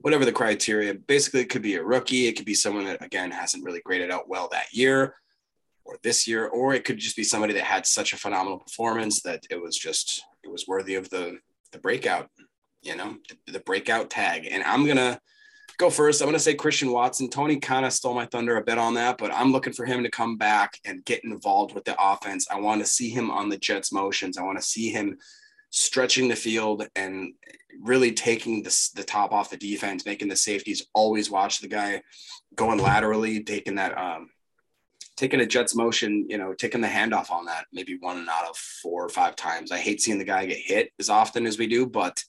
whatever 0.00 0.24
the 0.24 0.32
criteria. 0.32 0.94
Basically, 0.94 1.40
it 1.40 1.50
could 1.50 1.62
be 1.62 1.76
a 1.76 1.84
rookie. 1.84 2.26
It 2.26 2.36
could 2.36 2.46
be 2.46 2.54
someone 2.54 2.84
that, 2.86 3.04
again, 3.04 3.30
hasn't 3.30 3.64
really 3.64 3.82
graded 3.84 4.10
out 4.10 4.28
well 4.28 4.48
that 4.52 4.72
year 4.72 5.14
or 5.84 5.98
this 6.02 6.26
year, 6.26 6.46
or 6.46 6.74
it 6.74 6.84
could 6.84 6.98
just 6.98 7.16
be 7.16 7.24
somebody 7.24 7.52
that 7.52 7.64
had 7.64 7.86
such 7.86 8.12
a 8.12 8.16
phenomenal 8.16 8.58
performance 8.58 9.20
that 9.22 9.44
it 9.50 9.60
was 9.60 9.76
just, 9.76 10.24
it 10.42 10.50
was 10.50 10.66
worthy 10.66 10.94
of 10.94 11.10
the, 11.10 11.38
the 11.72 11.78
breakout, 11.78 12.30
you 12.82 12.96
know, 12.96 13.16
the, 13.28 13.52
the 13.52 13.60
breakout 13.60 14.08
tag. 14.08 14.48
And 14.50 14.62
I'm 14.64 14.84
going 14.84 14.96
to 14.96 15.20
go 15.78 15.90
first. 15.90 16.20
I'm 16.20 16.26
going 16.26 16.34
to 16.34 16.40
say 16.40 16.54
Christian 16.54 16.90
Watson. 16.90 17.28
Tony 17.28 17.56
kind 17.58 17.84
of 17.84 17.92
stole 17.92 18.14
my 18.14 18.26
thunder 18.26 18.56
a 18.56 18.64
bit 18.64 18.78
on 18.78 18.94
that, 18.94 19.18
but 19.18 19.32
I'm 19.32 19.52
looking 19.52 19.72
for 19.72 19.84
him 19.84 20.02
to 20.02 20.10
come 20.10 20.36
back 20.36 20.78
and 20.84 21.04
get 21.04 21.24
involved 21.24 21.74
with 21.74 21.84
the 21.84 21.96
offense. 22.00 22.46
I 22.50 22.60
want 22.60 22.80
to 22.80 22.86
see 22.86 23.10
him 23.10 23.30
on 23.30 23.48
the 23.48 23.58
Jets 23.58 23.92
motions. 23.92 24.38
I 24.38 24.42
want 24.42 24.58
to 24.58 24.64
see 24.64 24.90
him 24.90 25.18
stretching 25.70 26.28
the 26.28 26.36
field 26.36 26.86
and 26.94 27.34
really 27.80 28.12
taking 28.12 28.62
the, 28.62 28.90
the 28.94 29.02
top 29.02 29.32
off 29.32 29.50
the 29.50 29.56
defense, 29.56 30.06
making 30.06 30.28
the 30.28 30.36
safeties 30.36 30.86
always 30.94 31.30
watch 31.30 31.60
the 31.60 31.68
guy 31.68 32.02
going 32.54 32.78
laterally, 32.78 33.42
taking 33.42 33.74
that 33.74 33.98
um, 33.98 34.30
taking 35.16 35.40
a 35.40 35.46
Jets 35.46 35.74
motion, 35.74 36.26
you 36.28 36.38
know, 36.38 36.54
taking 36.54 36.80
the 36.80 36.88
handoff 36.88 37.30
on 37.30 37.44
that 37.46 37.66
maybe 37.72 37.96
one 37.98 38.28
out 38.28 38.48
of 38.48 38.56
four 38.56 39.04
or 39.04 39.08
five 39.08 39.36
times. 39.36 39.70
I 39.70 39.78
hate 39.78 40.00
seeing 40.00 40.18
the 40.18 40.24
guy 40.24 40.46
get 40.46 40.58
hit 40.58 40.92
as 40.98 41.08
often 41.08 41.46
as 41.46 41.58
we 41.58 41.66
do, 41.66 41.86
but 41.86 42.22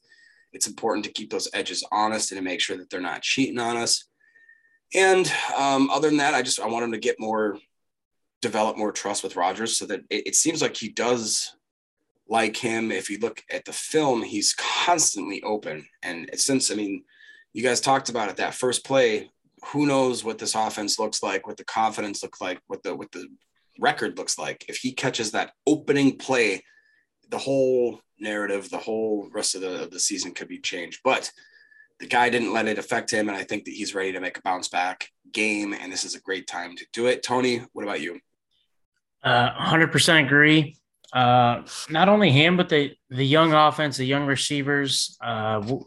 it's 0.55 0.67
important 0.67 1.05
to 1.05 1.11
keep 1.11 1.29
those 1.29 1.49
edges 1.53 1.85
honest 1.91 2.31
and 2.31 2.39
to 2.39 2.43
make 2.43 2.61
sure 2.61 2.77
that 2.77 2.89
they're 2.89 3.01
not 3.01 3.21
cheating 3.21 3.59
on 3.59 3.77
us. 3.77 4.05
And 4.93 5.31
um, 5.57 5.89
other 5.89 6.07
than 6.07 6.17
that, 6.17 6.33
I 6.33 6.41
just 6.41 6.59
I 6.59 6.67
want 6.67 6.85
him 6.85 6.93
to 6.93 6.97
get 6.97 7.19
more, 7.19 7.59
develop 8.41 8.77
more 8.77 8.91
trust 8.91 9.23
with 9.23 9.35
Rodgers, 9.35 9.77
so 9.77 9.85
that 9.87 10.01
it, 10.09 10.27
it 10.27 10.35
seems 10.35 10.61
like 10.61 10.77
he 10.77 10.89
does 10.89 11.55
like 12.27 12.55
him. 12.55 12.91
If 12.91 13.09
you 13.09 13.19
look 13.19 13.43
at 13.51 13.65
the 13.65 13.73
film, 13.73 14.23
he's 14.23 14.53
constantly 14.53 15.43
open. 15.43 15.85
And 16.01 16.29
since 16.35 16.71
I 16.71 16.75
mean, 16.75 17.03
you 17.53 17.61
guys 17.61 17.81
talked 17.81 18.09
about 18.09 18.29
it 18.29 18.37
that 18.37 18.53
first 18.53 18.85
play. 18.85 19.29
Who 19.67 19.87
knows 19.87 20.23
what 20.23 20.37
this 20.37 20.55
offense 20.55 20.99
looks 20.99 21.23
like, 21.23 21.47
what 21.47 21.57
the 21.57 21.65
confidence 21.65 22.21
looks 22.23 22.39
like, 22.39 22.59
what 22.67 22.83
the 22.83 22.95
what 22.95 23.11
the 23.11 23.27
record 23.79 24.17
looks 24.17 24.37
like. 24.37 24.63
If 24.69 24.77
he 24.77 24.93
catches 24.93 25.31
that 25.31 25.51
opening 25.67 26.17
play, 26.17 26.63
the 27.29 27.37
whole 27.37 27.99
narrative, 28.19 28.69
the 28.69 28.77
whole 28.77 29.29
rest 29.33 29.55
of 29.55 29.61
the, 29.61 29.87
the 29.91 29.99
season 29.99 30.33
could 30.33 30.47
be 30.47 30.59
changed. 30.59 31.01
But 31.03 31.31
the 31.99 32.07
guy 32.07 32.29
didn't 32.29 32.53
let 32.53 32.67
it 32.67 32.77
affect 32.77 33.11
him, 33.11 33.29
and 33.29 33.37
I 33.37 33.43
think 33.43 33.65
that 33.65 33.73
he's 33.73 33.95
ready 33.95 34.11
to 34.11 34.19
make 34.19 34.37
a 34.37 34.41
bounce 34.41 34.67
back 34.67 35.09
game, 35.31 35.73
and 35.73 35.91
this 35.91 36.03
is 36.03 36.15
a 36.15 36.21
great 36.21 36.47
time 36.47 36.75
to 36.75 36.85
do 36.93 37.07
it. 37.07 37.23
Tony, 37.23 37.61
what 37.73 37.83
about 37.83 38.01
you? 38.01 38.19
Uh, 39.23 39.49
100% 39.51 40.25
agree. 40.25 40.77
Uh, 41.13 41.63
not 41.89 42.09
only 42.09 42.29
him, 42.29 42.57
but 42.57 42.67
the 42.67 42.93
the 43.09 43.25
young 43.25 43.53
offense, 43.53 43.95
the 43.95 44.05
young 44.05 44.25
receivers. 44.25 45.17
Uh, 45.23 45.77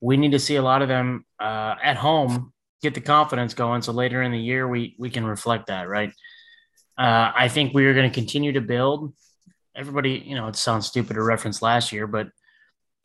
we 0.00 0.16
need 0.16 0.32
to 0.32 0.40
see 0.40 0.56
a 0.56 0.62
lot 0.62 0.82
of 0.82 0.88
them 0.88 1.24
uh, 1.38 1.76
at 1.82 1.96
home 1.96 2.52
get 2.82 2.94
the 2.94 3.00
confidence 3.00 3.54
going, 3.54 3.80
so 3.80 3.92
later 3.92 4.22
in 4.22 4.32
the 4.32 4.38
year 4.38 4.66
we 4.66 4.96
we 4.98 5.08
can 5.08 5.24
reflect 5.24 5.68
that, 5.68 5.88
right? 5.88 6.10
Uh, 6.98 7.30
I 7.34 7.48
think 7.48 7.72
we 7.72 7.86
are 7.86 7.94
going 7.94 8.10
to 8.10 8.14
continue 8.14 8.52
to 8.52 8.60
build. 8.60 9.14
Everybody, 9.74 10.22
you 10.26 10.34
know, 10.34 10.48
it 10.48 10.56
sounds 10.56 10.86
stupid 10.86 11.14
to 11.14 11.22
reference 11.22 11.62
last 11.62 11.92
year, 11.92 12.06
but 12.06 12.28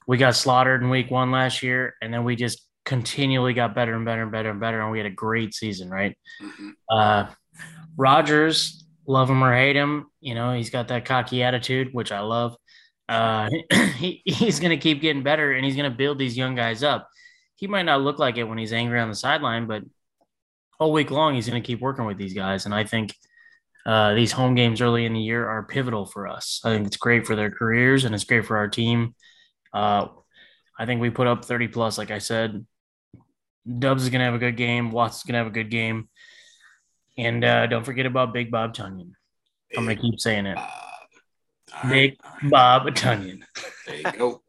we 0.08 0.18
got 0.18 0.36
slaughtered 0.36 0.82
in 0.82 0.90
week 0.90 1.12
one 1.12 1.32
last 1.32 1.64
year, 1.64 1.96
and 2.02 2.14
then 2.14 2.24
we 2.24 2.36
just 2.36 2.66
continually 2.86 3.54
got 3.54 3.76
better 3.76 3.94
and 3.94 4.06
better 4.06 4.24
and 4.24 4.32
better 4.32 4.50
and 4.50 4.60
better, 4.60 4.82
and 4.82 4.92
we 4.92 4.98
had 4.98 5.06
a 5.06 5.12
great 5.12 5.54
season, 5.54 5.90
right? 5.90 6.18
Mm-hmm. 6.42 6.70
Uh, 6.90 7.28
Rodgers, 7.98 8.86
love 9.06 9.30
him 9.30 9.44
or 9.44 9.54
hate 9.54 9.76
him, 9.76 10.08
you 10.22 10.36
know, 10.36 10.54
he's 10.54 10.70
got 10.70 10.88
that 10.90 11.06
cocky 11.06 11.44
attitude, 11.44 11.94
which 11.94 12.12
I 12.12 12.22
love. 12.22 12.56
Uh, 13.10 13.50
he, 13.98 14.22
he's 14.26 14.60
going 14.60 14.72
to 14.72 14.82
keep 14.82 15.02
getting 15.02 15.24
better, 15.24 15.54
and 15.54 15.66
he's 15.66 15.76
going 15.76 15.90
to 15.90 15.98
build 15.98 16.20
these 16.20 16.38
young 16.38 16.56
guys 16.56 16.84
up. 16.84 17.10
He 17.56 17.68
might 17.68 17.84
not 17.84 18.02
look 18.02 18.20
like 18.20 18.38
it 18.38 18.44
when 18.44 18.58
he's 18.58 18.74
angry 18.74 19.00
on 19.00 19.10
the 19.10 19.16
sideline, 19.16 19.68
but 19.68 19.84
all 20.80 20.92
week 20.92 21.12
long 21.12 21.36
he's 21.36 21.50
going 21.50 21.62
to 21.62 21.66
keep 21.66 21.82
working 21.82 22.06
with 22.06 22.18
these 22.18 22.34
guys, 22.34 22.66
and 22.66 22.74
I 22.74 22.84
think. 22.84 23.14
Uh, 23.88 24.14
these 24.16 24.34
home 24.34 24.54
games 24.54 24.82
early 24.82 25.06
in 25.06 25.14
the 25.14 25.22
year 25.22 25.48
are 25.48 25.64
pivotal 25.64 26.06
for 26.06 26.28
us. 26.28 26.60
I 26.66 26.74
think 26.74 26.88
it's 26.88 26.98
great 26.98 27.26
for 27.26 27.38
their 27.38 27.50
careers 27.50 28.04
and 28.04 28.14
it's 28.14 28.26
great 28.26 28.46
for 28.46 28.58
our 28.58 28.68
team. 28.68 29.16
Uh, 29.74 30.08
I 30.78 30.86
think 30.86 31.00
we 31.00 31.10
put 31.10 31.26
up 31.26 31.46
30 31.46 31.70
plus, 31.70 31.98
like 31.98 32.12
I 32.12 32.18
said. 32.18 32.66
Doubs 33.80 34.04
is 34.04 34.10
going 34.10 34.20
to 34.20 34.26
have 34.26 34.34
a 34.34 34.40
good 34.40 34.58
game. 34.58 34.92
Watts 34.92 35.18
is 35.18 35.24
going 35.24 35.34
to 35.34 35.40
have 35.40 35.48
a 35.48 35.52
good 35.52 35.72
game. 35.72 36.10
And 37.18 37.46
uh, 37.46 37.68
don't 37.68 37.86
forget 37.86 38.06
about 38.06 38.34
Big 38.34 38.52
Bob 38.52 38.74
Tonyan. 38.74 39.12
I'm 39.76 39.86
going 39.86 39.96
to 39.96 40.02
keep 40.02 40.20
saying 40.20 40.48
it. 40.48 40.58
Big 41.90 42.18
Bob 42.44 42.88
Tonyan. 42.88 43.42
There 43.86 43.96
you 43.96 44.12
go. 44.12 44.42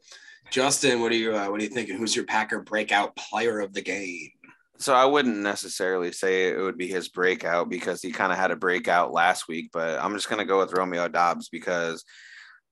Justin, 0.51 1.01
what 1.01 1.13
are 1.13 1.17
you 1.17 1.37
uh, 1.37 1.49
what 1.49 1.61
are 1.61 1.65
you 1.65 1.69
thinking? 1.69 1.97
Who's 1.97 2.17
your 2.17 2.25
Packer 2.25 2.61
breakout 2.61 3.15
player 3.17 3.61
of 3.61 3.73
the 3.75 3.83
game? 3.83 4.31
So 4.81 4.95
I 4.95 5.05
wouldn't 5.07 5.39
necessarily 5.39 6.13
say 6.13 6.49
it 6.49 6.61
would 6.61 6.79
be 6.79 6.87
his 6.87 7.09
breakout 7.09 7.69
because 7.69 8.01
he 8.01 8.13
kind 8.13 8.31
of 8.31 8.39
had 8.39 8.53
a 8.53 8.57
breakout 8.57 9.13
last 9.13 9.49
week, 9.49 9.71
but 9.73 9.99
I'm 9.99 10.15
just 10.15 10.29
going 10.29 10.39
to 10.39 10.45
go 10.45 10.59
with 10.59 10.73
Romeo 10.73 11.09
Doubs 11.09 11.49
because 11.49 12.05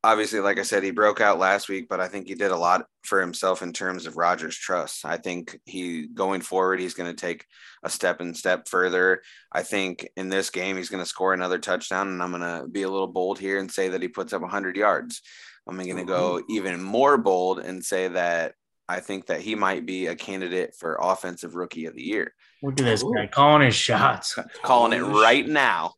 obviously, 0.05 0.38
like 0.38 0.61
I 0.61 0.62
said, 0.62 0.85
he 0.85 0.92
broke 0.92 1.21
out 1.21 1.40
last 1.40 1.69
week, 1.69 1.88
but 1.88 2.01
I 2.01 2.07
think 2.07 2.29
he 2.29 2.37
did 2.37 2.53
a 2.53 2.57
lot 2.57 2.87
for 3.03 3.21
himself 3.21 3.61
in 3.61 3.73
terms 3.73 4.07
of 4.07 4.16
Rodgers' 4.16 4.57
trust. 4.57 5.05
I 5.05 5.16
think 5.16 5.59
he 5.64 6.07
going 6.07 6.42
forward, 6.42 6.79
he's 6.79 6.95
going 6.95 7.11
to 7.11 7.21
take 7.21 7.45
a 7.83 7.90
step 7.90 8.21
and 8.21 8.37
step 8.37 8.69
further. 8.69 9.23
I 9.51 9.64
think 9.64 10.09
in 10.16 10.29
this 10.29 10.51
game, 10.51 10.77
he's 10.77 10.90
going 10.90 11.03
to 11.03 11.09
score 11.09 11.35
another 11.35 11.59
touchdown, 11.59 12.09
and 12.09 12.23
I'm 12.23 12.31
going 12.31 12.42
to 12.42 12.69
be 12.69 12.83
a 12.83 12.88
little 12.88 13.09
bold 13.09 13.40
here 13.40 13.59
and 13.59 13.71
say 13.71 13.88
that 13.88 14.03
he 14.03 14.09
puts 14.09 14.33
up 14.33 14.42
100 14.42 14.77
yards. 14.77 15.23
I'm 15.69 15.77
going 15.77 15.97
to 15.97 16.05
go 16.05 16.37
mm-hmm. 16.37 16.53
even 16.53 16.83
more 16.83 17.19
bold 17.19 17.59
and 17.59 17.85
say 17.85 18.07
that 18.09 18.55
I 18.88 19.01
think 19.01 19.27
that 19.27 19.40
he 19.40 19.55
might 19.55 19.85
be 19.85 20.07
a 20.07 20.14
candidate 20.14 20.75
for 20.77 20.99
offensive 21.01 21.57
rookie 21.57 21.87
of 21.87 21.94
the 21.94 22.03
year. 22.03 22.35
Look 22.62 22.81
at 22.81 22.85
this 22.85 23.03
guy 23.03 23.27
calling 23.27 23.62
his 23.62 23.75
shots, 23.75 24.38
calling 24.62 24.92
it 24.92 25.03
right 25.03 25.46
now. 25.46 25.94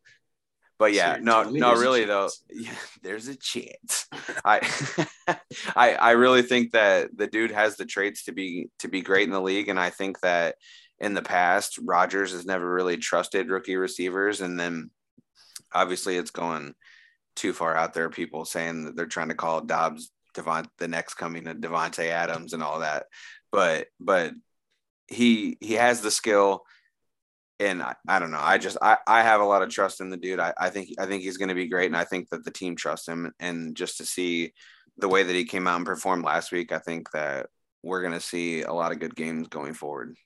But 0.78 0.92
yeah, 0.92 1.16
So 1.16 1.22
no, 1.22 1.42
no, 1.50 1.74
really 1.74 2.04
though, 2.04 2.30
yeah, 2.50 2.70
there's 3.02 3.26
a 3.26 3.36
chance. 3.36 4.06
I, 4.44 4.60
I, 5.76 5.94
I 5.94 6.10
really 6.12 6.42
think 6.42 6.72
that 6.72 7.16
the 7.16 7.26
dude 7.26 7.50
has 7.50 7.76
the 7.76 7.84
traits 7.84 8.24
to 8.24 8.32
be 8.32 8.68
to 8.78 8.88
be 8.88 9.02
great 9.02 9.26
in 9.26 9.32
the 9.32 9.40
league, 9.40 9.68
and 9.68 9.78
I 9.78 9.90
think 9.90 10.20
that 10.20 10.54
in 11.00 11.14
the 11.14 11.22
past, 11.22 11.78
Rodgers 11.82 12.32
has 12.32 12.46
never 12.46 12.72
really 12.72 12.96
trusted 12.96 13.50
rookie 13.50 13.76
receivers, 13.76 14.40
and 14.40 14.58
then 14.58 14.90
obviously 15.74 16.16
it's 16.16 16.30
going 16.30 16.74
too 17.34 17.52
far 17.52 17.76
out 17.76 17.92
there. 17.92 18.08
People 18.08 18.44
saying 18.44 18.84
that 18.84 18.96
they're 18.96 19.06
trying 19.06 19.28
to 19.28 19.34
call 19.34 19.60
Doubs 19.60 20.12
Devont 20.34 20.66
the 20.78 20.88
next 20.88 21.14
coming 21.14 21.46
of 21.46 21.58
Davante 21.58 22.06
Adams 22.06 22.52
and 22.52 22.62
all 22.62 22.80
that, 22.80 23.06
but 23.50 23.86
but 24.00 24.32
he 25.06 25.56
he 25.60 25.74
has 25.74 26.00
the 26.00 26.10
skill 26.10 26.64
and 27.60 27.82
I, 27.82 27.94
I 28.06 28.18
don't 28.18 28.30
know. 28.30 28.40
I 28.40 28.58
just 28.58 28.76
I, 28.80 28.98
I 29.06 29.22
have 29.22 29.40
a 29.40 29.44
lot 29.44 29.62
of 29.62 29.70
trust 29.70 30.00
in 30.00 30.10
the 30.10 30.16
dude. 30.16 30.40
I, 30.40 30.52
I 30.58 30.70
think 30.70 30.90
I 30.98 31.06
think 31.06 31.22
he's 31.22 31.36
going 31.36 31.48
to 31.48 31.54
be 31.54 31.68
great, 31.68 31.86
and 31.86 31.96
I 31.96 32.04
think 32.04 32.28
that 32.30 32.44
the 32.44 32.50
team 32.50 32.76
trusts 32.76 33.08
him. 33.08 33.32
And 33.40 33.76
just 33.76 33.98
to 33.98 34.06
see 34.06 34.52
the 34.96 35.08
way 35.08 35.22
that 35.22 35.34
he 35.34 35.44
came 35.44 35.66
out 35.66 35.76
and 35.76 35.86
performed 35.86 36.24
last 36.24 36.52
week, 36.52 36.72
I 36.72 36.78
think 36.78 37.10
that 37.12 37.46
we're 37.82 38.00
going 38.00 38.12
to 38.12 38.20
see 38.20 38.62
a 38.62 38.72
lot 38.72 38.92
of 38.92 39.00
good 39.00 39.16
games 39.16 39.48
going 39.48 39.74
forward. 39.74 40.16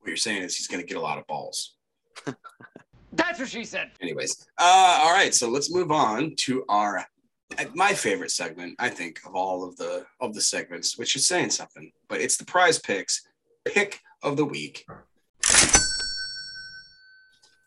What 0.00 0.08
you're 0.08 0.16
saying 0.16 0.42
is 0.42 0.56
he's 0.56 0.68
going 0.68 0.82
to 0.82 0.86
get 0.86 0.96
a 0.96 1.00
lot 1.02 1.18
of 1.18 1.26
balls. 1.26 1.74
That's 3.12 3.38
what 3.38 3.48
she 3.48 3.64
said. 3.64 3.90
Anyways, 4.00 4.46
uh, 4.58 5.00
all 5.02 5.12
right. 5.12 5.34
So 5.34 5.48
let's 5.48 5.72
move 5.72 5.90
on 5.90 6.34
to 6.40 6.64
our 6.68 7.04
my 7.74 7.94
favorite 7.94 8.30
segment. 8.30 8.76
I 8.78 8.88
think 8.88 9.20
of 9.26 9.34
all 9.34 9.64
of 9.64 9.76
the 9.76 10.06
of 10.20 10.34
the 10.34 10.40
segments, 10.40 10.98
which 10.98 11.16
is 11.16 11.26
saying 11.26 11.50
something, 11.50 11.90
but 12.08 12.20
it's 12.20 12.36
the 12.36 12.44
Prize 12.44 12.78
Picks 12.78 13.26
pick 13.64 14.00
of 14.22 14.36
the 14.36 14.44
week. 14.44 14.86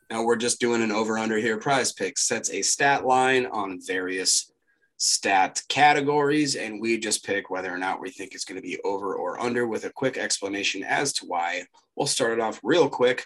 Now 0.09 0.23
we're 0.23 0.35
just 0.35 0.59
doing 0.59 0.81
an 0.81 0.91
over 0.91 1.17
under 1.17 1.37
here. 1.37 1.57
Prize 1.57 1.93
Picks 1.93 2.23
sets 2.27 2.51
a 2.51 2.61
stat 2.61 3.05
line 3.05 3.45
on 3.45 3.79
various 3.81 4.51
stat 4.97 5.61
categories, 5.67 6.55
and 6.55 6.79
we 6.79 6.97
just 6.97 7.25
pick 7.25 7.49
whether 7.49 7.73
or 7.73 7.77
not 7.77 8.01
we 8.01 8.11
think 8.11 8.35
it's 8.35 8.45
going 8.45 8.61
to 8.61 8.67
be 8.67 8.79
over 8.83 9.15
or 9.15 9.39
under 9.39 9.67
with 9.67 9.85
a 9.85 9.89
quick 9.89 10.17
explanation 10.17 10.83
as 10.83 11.13
to 11.13 11.25
why. 11.25 11.63
We'll 11.95 12.07
start 12.07 12.33
it 12.33 12.39
off 12.39 12.59
real 12.63 12.89
quick. 12.89 13.25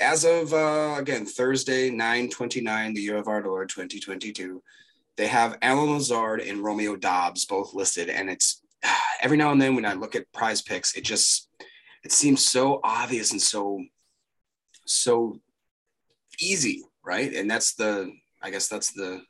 As 0.00 0.24
of 0.24 0.52
uh, 0.52 0.96
again 0.98 1.24
Thursday, 1.26 1.90
929, 1.90 2.94
the 2.94 3.00
year 3.00 3.16
of 3.16 3.28
our 3.28 3.42
Lord 3.42 3.68
2022, 3.68 4.62
they 5.16 5.26
have 5.26 5.58
Allen 5.62 5.92
Lazard 5.92 6.40
and 6.40 6.62
Romeo 6.62 6.96
Doubs 6.96 7.44
both 7.44 7.74
listed, 7.74 8.08
and 8.08 8.30
it's 8.30 8.62
every 9.20 9.36
now 9.36 9.52
and 9.52 9.60
then 9.60 9.74
when 9.74 9.84
I 9.84 9.94
look 9.94 10.14
at 10.14 10.32
prize 10.32 10.62
picks, 10.62 10.94
it 10.94 11.04
just 11.04 11.48
it 12.04 12.12
seems 12.12 12.44
so 12.44 12.80
obvious 12.84 13.32
and 13.32 13.40
so 13.40 13.82
so 14.84 15.40
easy, 16.40 16.84
right? 17.04 17.32
And 17.32 17.50
that's 17.50 17.74
the 17.74 18.12
I 18.42 18.50
guess 18.50 18.68
that's 18.68 18.92
the 18.92 19.22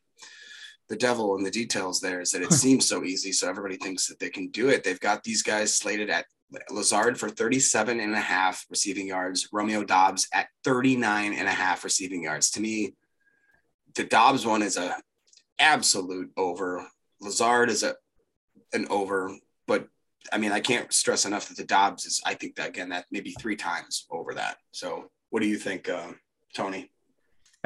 the 0.88 0.96
devil 0.96 1.36
in 1.36 1.42
the 1.42 1.50
details 1.50 2.00
there 2.00 2.20
is 2.20 2.30
that 2.30 2.42
it 2.42 2.52
seems 2.52 2.88
so 2.88 3.02
easy. 3.02 3.32
So 3.32 3.48
everybody 3.48 3.76
thinks 3.76 4.06
that 4.06 4.20
they 4.20 4.30
can 4.30 4.48
do 4.48 4.68
it. 4.68 4.84
They've 4.84 5.00
got 5.00 5.24
these 5.24 5.42
guys 5.42 5.74
slated 5.74 6.10
at 6.10 6.26
Lazard 6.70 7.18
for 7.18 7.28
37 7.28 7.98
and 7.98 8.14
a 8.14 8.20
half 8.20 8.64
receiving 8.70 9.08
yards, 9.08 9.48
Romeo 9.52 9.82
Doubs 9.82 10.28
at 10.32 10.46
39 10.62 11.32
and 11.32 11.48
a 11.48 11.52
half 11.52 11.82
receiving 11.82 12.22
yards. 12.22 12.50
To 12.52 12.60
me, 12.60 12.94
the 13.96 14.04
Doubs 14.04 14.46
one 14.46 14.62
is 14.62 14.76
a 14.76 14.96
absolute 15.58 16.30
over. 16.36 16.86
Lazard 17.20 17.70
is 17.70 17.82
a 17.82 17.94
an 18.72 18.86
over, 18.90 19.34
but 19.66 19.88
I 20.32 20.38
mean, 20.38 20.52
I 20.52 20.60
can't 20.60 20.92
stress 20.92 21.24
enough 21.24 21.48
that 21.48 21.56
the 21.56 21.64
Doubs 21.64 22.04
is, 22.04 22.20
I 22.26 22.34
think 22.34 22.56
that 22.56 22.68
again, 22.68 22.88
that 22.90 23.06
maybe 23.10 23.32
three 23.38 23.56
times 23.56 24.06
over 24.10 24.34
that. 24.34 24.56
So 24.72 25.10
what 25.30 25.40
do 25.40 25.48
you 25.48 25.56
think, 25.56 25.88
um, 25.88 26.18
Tony? 26.54 26.90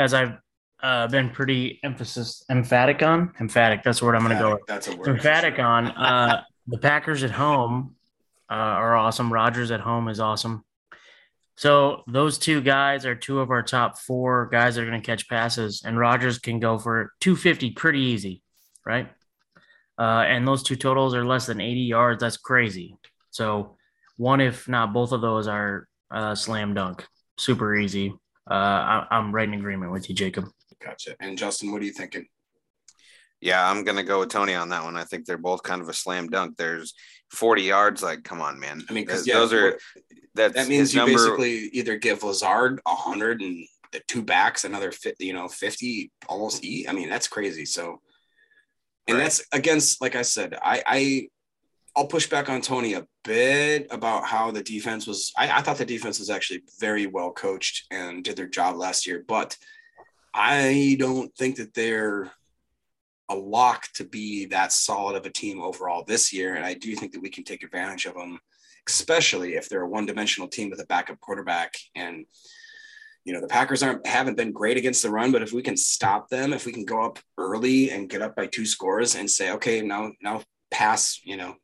as 0.00 0.14
I've 0.14 0.38
uh, 0.82 1.06
been 1.08 1.30
pretty 1.30 1.78
emphasis 1.84 2.42
emphatic 2.50 3.02
on 3.02 3.32
emphatic. 3.38 3.82
That's 3.82 4.00
what 4.00 4.14
I'm 4.14 4.22
going 4.22 4.36
to 4.36 4.42
go 4.42 4.50
with. 4.52 4.60
That's 4.66 4.88
a 4.88 4.96
word. 4.96 5.08
Emphatic 5.08 5.58
on 5.58 5.88
uh, 5.88 6.42
the 6.66 6.78
Packers 6.78 7.22
at 7.22 7.30
home 7.30 7.94
uh, 8.50 8.54
are 8.54 8.96
awesome. 8.96 9.32
Rodgers 9.32 9.70
at 9.70 9.80
home 9.80 10.08
is 10.08 10.20
awesome. 10.20 10.64
So 11.60 12.04
those 12.06 12.38
two 12.38 12.62
guys 12.62 13.04
are 13.04 13.14
two 13.14 13.40
of 13.40 13.50
our 13.50 13.62
top 13.62 13.98
four 13.98 14.48
guys 14.50 14.76
that 14.76 14.80
are 14.80 14.86
going 14.86 14.98
to 14.98 15.06
catch 15.06 15.28
passes, 15.28 15.82
and 15.84 15.98
Rodgers 15.98 16.38
can 16.38 16.58
go 16.58 16.78
for 16.78 17.12
250 17.20 17.72
pretty 17.72 18.00
easy, 18.00 18.42
right? 18.86 19.10
Uh, 19.98 20.24
and 20.26 20.48
those 20.48 20.62
two 20.62 20.74
totals 20.74 21.14
are 21.14 21.22
less 21.22 21.44
than 21.44 21.60
80 21.60 21.80
yards. 21.80 22.20
That's 22.22 22.38
crazy. 22.38 22.96
So 23.30 23.76
one, 24.16 24.40
if 24.40 24.68
not 24.68 24.94
both 24.94 25.12
of 25.12 25.20
those, 25.20 25.48
are 25.48 25.86
uh, 26.10 26.34
slam 26.34 26.72
dunk, 26.72 27.06
super 27.36 27.76
easy. 27.76 28.14
Uh, 28.50 28.54
I, 28.54 29.06
I'm 29.10 29.30
right 29.30 29.46
in 29.46 29.52
agreement 29.52 29.92
with 29.92 30.08
you, 30.08 30.14
Jacob. 30.14 30.46
Gotcha. 30.82 31.14
And 31.20 31.36
Justin, 31.36 31.72
what 31.72 31.82
are 31.82 31.84
you 31.84 31.92
thinking? 31.92 32.24
Yeah, 33.42 33.70
I'm 33.70 33.84
gonna 33.84 34.02
go 34.02 34.20
with 34.20 34.30
Tony 34.30 34.54
on 34.54 34.70
that 34.70 34.84
one. 34.84 34.96
I 34.96 35.04
think 35.04 35.26
they're 35.26 35.36
both 35.36 35.62
kind 35.62 35.82
of 35.82 35.90
a 35.90 35.94
slam 35.94 36.28
dunk. 36.28 36.56
There's 36.56 36.94
40 37.30 37.62
yards. 37.62 38.02
Like, 38.02 38.24
come 38.24 38.40
on, 38.40 38.58
man. 38.58 38.82
I 38.88 38.92
mean, 38.92 39.04
because 39.04 39.26
yeah, 39.26 39.34
those 39.34 39.52
are 39.52 39.78
that's 40.34 40.54
that 40.54 40.68
means 40.68 40.94
you 40.94 41.00
number- 41.00 41.14
basically 41.14 41.68
either 41.72 41.96
give 41.96 42.22
Lazard 42.22 42.80
a 42.86 42.94
hundred 42.94 43.40
and 43.40 43.66
the 43.92 44.00
two 44.06 44.22
backs 44.22 44.64
another 44.64 44.92
fifty, 44.92 45.26
you 45.26 45.32
know, 45.32 45.48
fifty 45.48 46.12
almost 46.28 46.64
eat. 46.64 46.88
I 46.88 46.92
mean, 46.92 47.08
that's 47.08 47.26
crazy. 47.28 47.64
So, 47.64 48.00
and 49.08 49.16
Right. 49.16 49.24
that's 49.24 49.44
against, 49.52 50.00
like 50.00 50.14
I 50.14 50.22
said, 50.22 50.56
I, 50.62 50.82
I, 50.86 51.28
I'll 51.96 52.06
push 52.06 52.28
back 52.28 52.48
on 52.48 52.60
Tony 52.60 52.94
a 52.94 53.04
bit 53.24 53.88
about 53.90 54.24
how 54.24 54.52
the 54.52 54.62
defense 54.62 55.08
was. 55.08 55.32
I, 55.36 55.50
I 55.58 55.62
thought 55.62 55.78
the 55.78 55.84
defense 55.84 56.20
was 56.20 56.30
actually 56.30 56.62
very 56.78 57.06
well 57.06 57.32
coached 57.32 57.86
and 57.90 58.22
did 58.22 58.36
their 58.36 58.46
job 58.46 58.76
last 58.76 59.08
year, 59.08 59.24
but 59.26 59.56
I 60.32 60.96
don't 61.00 61.34
think 61.34 61.56
that 61.56 61.74
they're 61.74 62.30
a 63.30 63.34
lock 63.34 63.86
to 63.94 64.04
be 64.04 64.44
that 64.46 64.72
solid 64.72 65.16
of 65.16 65.24
a 65.24 65.30
team 65.30 65.60
overall 65.60 66.04
this 66.04 66.32
year. 66.32 66.56
And 66.56 66.64
I 66.64 66.74
do 66.74 66.94
think 66.94 67.12
that 67.12 67.22
we 67.22 67.30
can 67.30 67.44
take 67.44 67.62
advantage 67.62 68.04
of 68.04 68.14
them, 68.14 68.38
especially 68.88 69.54
if 69.54 69.68
they're 69.68 69.82
a 69.82 69.88
one-dimensional 69.88 70.48
team 70.48 70.68
with 70.68 70.80
a 70.80 70.86
backup 70.86 71.20
quarterback. 71.20 71.74
And 71.94 72.26
you 73.24 73.32
know 73.34 73.40
the 73.40 73.48
Packers 73.48 73.82
aren't 73.82 74.06
haven't 74.06 74.36
been 74.36 74.52
great 74.52 74.76
against 74.76 75.02
the 75.02 75.10
run, 75.10 75.30
but 75.30 75.42
if 75.42 75.52
we 75.52 75.62
can 75.62 75.76
stop 75.76 76.28
them, 76.28 76.52
if 76.52 76.66
we 76.66 76.72
can 76.72 76.84
go 76.84 77.02
up 77.02 77.18
early 77.38 77.90
and 77.90 78.08
get 78.08 78.22
up 78.22 78.34
by 78.34 78.46
two 78.46 78.66
scores 78.66 79.14
and 79.14 79.30
say, 79.30 79.52
okay, 79.52 79.82
now 79.82 80.12
now 80.22 80.42
pass, 80.70 81.20
you 81.22 81.36
know, 81.36 81.54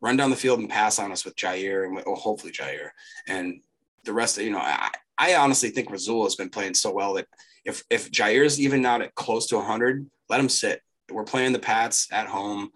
run 0.00 0.16
down 0.16 0.30
the 0.30 0.36
field 0.36 0.58
and 0.58 0.68
pass 0.68 0.98
on 0.98 1.12
us 1.12 1.24
with 1.24 1.36
Jaire 1.36 1.84
and 1.84 1.94
well, 1.94 2.04
oh, 2.06 2.14
hopefully 2.14 2.52
Jaire 2.52 2.90
and 3.28 3.60
the 4.04 4.12
rest. 4.12 4.38
Of, 4.38 4.44
you 4.44 4.50
know, 4.50 4.58
I 4.58 4.90
I 5.16 5.36
honestly 5.36 5.70
think 5.70 5.90
Rasul 5.90 6.24
has 6.24 6.34
been 6.34 6.50
playing 6.50 6.74
so 6.74 6.92
well 6.92 7.14
that 7.14 7.28
if 7.64 7.84
if 7.90 8.10
Jaire's 8.10 8.60
even 8.60 8.82
not 8.82 9.00
at 9.00 9.14
close 9.14 9.46
to 9.48 9.56
100, 9.56 10.10
let 10.28 10.40
him 10.40 10.48
sit. 10.48 10.82
We're 11.10 11.24
playing 11.24 11.52
the 11.52 11.58
Pats 11.58 12.08
at 12.10 12.26
home. 12.26 12.70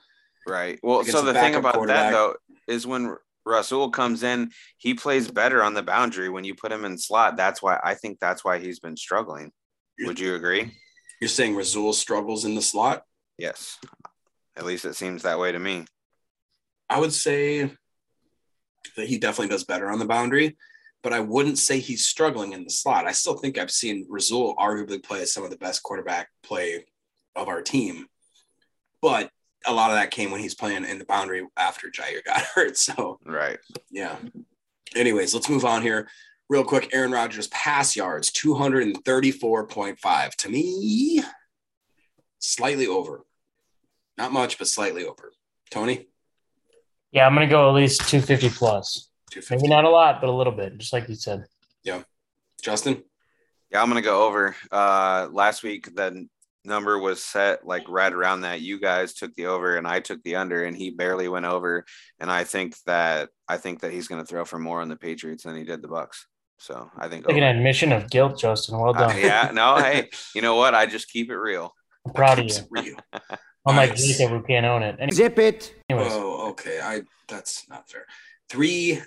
Right. 0.47 0.79
Well, 0.83 1.05
so 1.05 1.23
the 1.23 1.35
thing 1.35 1.55
about 1.55 1.87
that 1.87 2.11
though 2.11 2.37
is 2.67 2.87
when 2.87 3.17
Rasul 3.45 3.91
comes 3.91 4.23
in, 4.23 4.51
he 4.77 4.95
plays 4.95 5.31
better 5.31 5.63
on 5.63 5.75
the 5.75 5.83
boundary 5.83 6.29
when 6.29 6.45
you 6.45 6.55
put 6.55 6.73
him 6.73 6.85
in 6.85 6.99
slot. 6.99 7.37
That's 7.37 7.63
why 7.63 7.81
I 7.83 7.95
think 7.95 8.19
that's 8.21 8.45
why 8.45 8.59
he's 8.59 8.81
been 8.81 8.97
struggling. 8.97 9.53
Would 10.01 10.21
you 10.21 10.35
agree? 10.35 10.73
You're 11.21 11.29
saying 11.29 11.57
Rasul 11.57 11.93
struggles 11.93 12.45
in 12.45 12.55
the 12.55 12.63
slot? 12.63 13.03
Yes. 13.39 13.79
At 14.57 14.65
least 14.65 14.85
it 14.85 14.95
seems 14.95 15.23
that 15.23 15.39
way 15.39 15.53
to 15.53 15.59
me. 15.59 15.87
I 16.89 17.01
would 17.01 17.13
say 17.13 17.71
that 18.97 19.09
he 19.09 19.19
definitely 19.19 19.49
does 19.49 19.65
better 19.65 19.91
on 19.91 19.99
the 19.99 20.07
boundary, 20.07 20.57
but 21.03 21.13
I 21.13 21.21
wouldn't 21.21 21.59
say 21.59 21.79
he's 21.79 22.07
struggling 22.07 22.53
in 22.53 22.65
the 22.65 22.71
slot. 22.71 23.07
I 23.07 23.13
still 23.13 23.37
think 23.37 23.59
I've 23.59 23.71
seen 23.71 24.07
Rasul 24.09 24.57
arguably 24.57 25.03
play 25.03 25.25
some 25.25 25.45
of 25.45 25.51
the 25.51 25.57
best 25.57 25.83
quarterback 25.83 26.29
play 26.43 26.87
of 27.37 27.49
our 27.49 27.63
team, 27.63 28.07
but 29.01 29.31
a 29.67 29.73
lot 29.73 29.91
of 29.91 29.97
that 29.97 30.11
came 30.11 30.31
when 30.31 30.41
he's 30.41 30.55
playing 30.55 30.85
in 30.85 30.99
the 30.99 31.05
boundary 31.05 31.47
after 31.57 31.89
Jaire 31.91 32.25
got 32.25 32.41
hurt. 32.55 32.77
So 32.77 33.19
Right. 33.25 33.59
yeah. 33.91 34.17
Anyways, 34.97 35.35
let's 35.35 35.49
move 35.49 35.65
on 35.65 35.83
here. 35.83 36.09
Real 36.49 36.65
quick, 36.65 36.89
Aaron 36.95 37.13
Rodgers 37.13 37.47
pass 37.49 37.95
yards 37.95 38.31
234.5. 38.31 40.35
To 40.37 40.49
me, 40.49 41.23
slightly 42.39 42.87
over. 42.87 43.25
Not 44.17 44.33
much, 44.33 44.59
but 44.59 44.67
slightly 44.67 45.05
over. 45.05 45.33
Tony? 45.71 46.07
Yeah, 47.13 47.27
I'm 47.27 47.35
gonna 47.35 47.47
go 47.49 47.69
at 47.69 47.75
least 47.75 48.01
250 48.09 48.51
plus. 48.51 49.11
250. 49.31 49.57
Maybe 49.57 49.69
not 49.69 49.85
a 49.85 49.91
lot, 49.91 50.21
but 50.21 50.31
a 50.31 50.33
little 50.33 50.53
bit, 50.53 50.77
just 50.79 50.93
like 50.93 51.09
you 51.09 51.15
said. 51.15 51.45
Yeah. 51.83 52.03
Justin? 52.63 53.03
Yeah, 53.71 53.83
I'm 53.83 53.89
gonna 53.89 54.03
go 54.03 54.27
over. 54.27 54.57
Uh 54.71 55.29
last 55.31 55.63
week 55.63 55.95
the 55.95 56.27
number 56.69 56.99
was 56.99 57.23
set 57.23 57.67
like 57.67 57.89
right 57.89 58.13
around 58.13 58.43
that. 58.43 58.61
You 58.61 58.79
guys 58.79 59.15
took 59.15 59.35
the 59.35 59.47
over 59.47 59.77
and 59.77 59.87
I 59.87 60.01
took 60.01 60.23
the 60.23 60.37
under 60.37 60.65
and 60.65 60.77
he 60.77 60.91
barely 60.91 61.29
went 61.29 61.47
over. 61.47 61.85
And 62.21 62.31
I 62.31 62.45
think 62.45 62.77
that 62.87 63.31
I 63.49 63.57
think 63.57 63.81
that 63.81 63.93
he's 63.93 64.07
gonna 64.09 64.25
throw 64.25 64.45
for 64.45 64.59
more 64.59 64.81
on 64.81 64.89
the 64.89 64.97
Patriots 64.97 65.45
than 65.45 65.57
he 65.57 65.65
did 65.65 65.83
the 65.83 65.89
Bucs. 65.89 66.25
So 66.59 66.91
I 66.99 67.09
think 67.09 67.27
Like 67.27 67.37
an 67.37 67.43
admission 67.43 67.93
of 67.93 68.11
guilt, 68.11 68.39
Justin. 68.39 68.79
Well 68.79 68.91
Uh, 68.97 69.09
done. 69.09 69.19
yeah, 69.19 69.51
no, 69.53 69.77
hey, 69.77 70.11
you 70.35 70.43
know 70.43 70.55
what? 70.57 70.75
I 70.75 70.87
just 70.87 71.11
keep 71.11 71.31
it 71.31 71.37
real. 71.37 71.73
I'm 72.07 72.13
proud 72.13 72.39
of 72.39 72.45
you. 72.45 72.51
Keeps 72.51 72.59
it 72.61 72.67
real. 72.71 72.97
Unlike 73.67 73.91
Nice. 73.91 74.17
Jacob, 74.19 74.31
who 74.31 74.43
can't 74.43 74.65
own 74.67 74.83
it. 74.83 74.97
Any- 75.01 75.13
Zip 75.13 75.39
it. 75.39 75.75
Anyways, 75.91 76.13
Oh, 76.13 76.51
okay. 76.51 76.81
I 76.83 77.03
that's 77.29 77.69
not 77.69 77.89
fair. 77.91 78.07
Three 78.49 79.01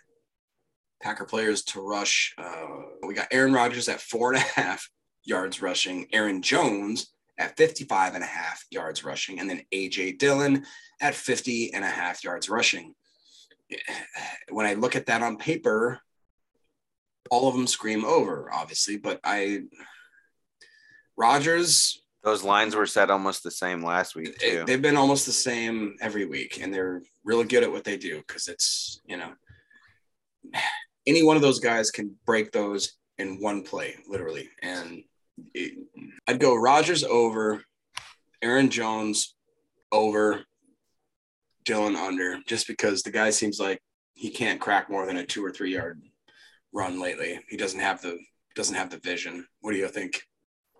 Packer 1.02 1.26
players 1.26 1.64
to 1.64 1.82
rush. 1.82 2.34
Uh, 2.38 2.68
we 3.08 3.14
got 3.16 3.28
Aaron 3.32 3.54
Rodgers 3.54 3.90
at 3.90 4.00
four 4.00 4.34
and 4.34 4.38
a 4.42 4.46
half 4.46 4.88
yards 5.24 5.62
rushing, 5.62 6.08
Aaron 6.14 6.42
Jones 6.44 7.12
at 7.38 7.58
55 7.58 8.16
and 8.16 8.24
a 8.24 8.28
half 8.28 8.64
yards 8.72 9.04
rushing, 9.04 9.40
and 9.40 9.50
then 9.50 9.62
AJ 9.74 10.20
Dillon 10.20 10.66
at 11.00 11.16
50 11.16 11.74
and 11.74 11.84
a 11.84 11.90
half 11.90 12.24
yards 12.24 12.50
rushing. 12.50 12.94
When 14.50 14.66
I 14.66 14.74
look 14.74 14.98
at 14.98 15.06
that 15.06 15.24
on 15.24 15.38
paper, 15.38 16.02
all 17.30 17.48
of 17.48 17.56
them 17.56 17.68
scream 17.68 18.04
over, 18.04 18.50
obviously, 18.52 18.98
but 18.98 19.22
I 19.24 19.62
Rodgers. 21.18 22.02
Those 22.24 22.44
lines 22.44 22.76
were 22.76 22.86
set 22.86 23.10
almost 23.10 23.44
the 23.44 23.52
same 23.52 23.84
last 23.84 24.16
week 24.16 24.38
too. 24.38 24.64
they've 24.68 24.82
been 24.82 24.98
almost 24.98 25.26
the 25.26 25.32
same 25.32 25.96
every 26.02 26.26
week 26.26 26.60
and 26.62 26.72
they're 26.72 27.02
really 27.24 27.46
good 27.46 27.64
at 27.64 27.72
what 27.72 27.84
they 27.84 27.98
do 27.98 28.18
because 28.18 28.48
it's 28.48 29.02
you 29.06 29.18
know 29.18 29.32
any 31.08 31.24
one 31.24 31.36
of 31.36 31.42
those 31.42 31.60
guys 31.60 31.90
can 31.90 32.16
break 32.26 32.52
those 32.52 32.94
in 33.18 33.42
one 33.42 33.64
play 33.64 33.96
literally 34.08 34.50
and 34.62 35.04
i'd 36.28 36.40
go 36.40 36.56
rodgers 36.56 37.04
over 37.04 37.64
aaron 38.42 38.70
jones 38.70 39.36
over 39.92 40.44
dillon 41.64 41.96
under 41.96 42.40
just 42.46 42.68
because 42.68 43.04
the 43.04 43.12
guy 43.12 43.30
seems 43.30 43.60
like 43.60 43.82
he 44.14 44.30
can't 44.30 44.62
crack 44.62 44.90
more 44.90 45.06
than 45.06 45.18
a 45.18 45.26
two 45.26 45.44
or 45.44 45.52
three 45.52 45.74
yard 45.74 46.02
run 46.74 47.00
lately 47.02 47.40
he 47.50 47.58
doesn't 47.58 47.80
have 47.80 48.02
the 48.02 48.18
doesn't 48.56 48.76
have 48.76 48.90
the 48.90 49.00
vision 49.00 49.46
what 49.62 49.72
do 49.72 49.78
you 49.78 49.88
think 49.88 50.24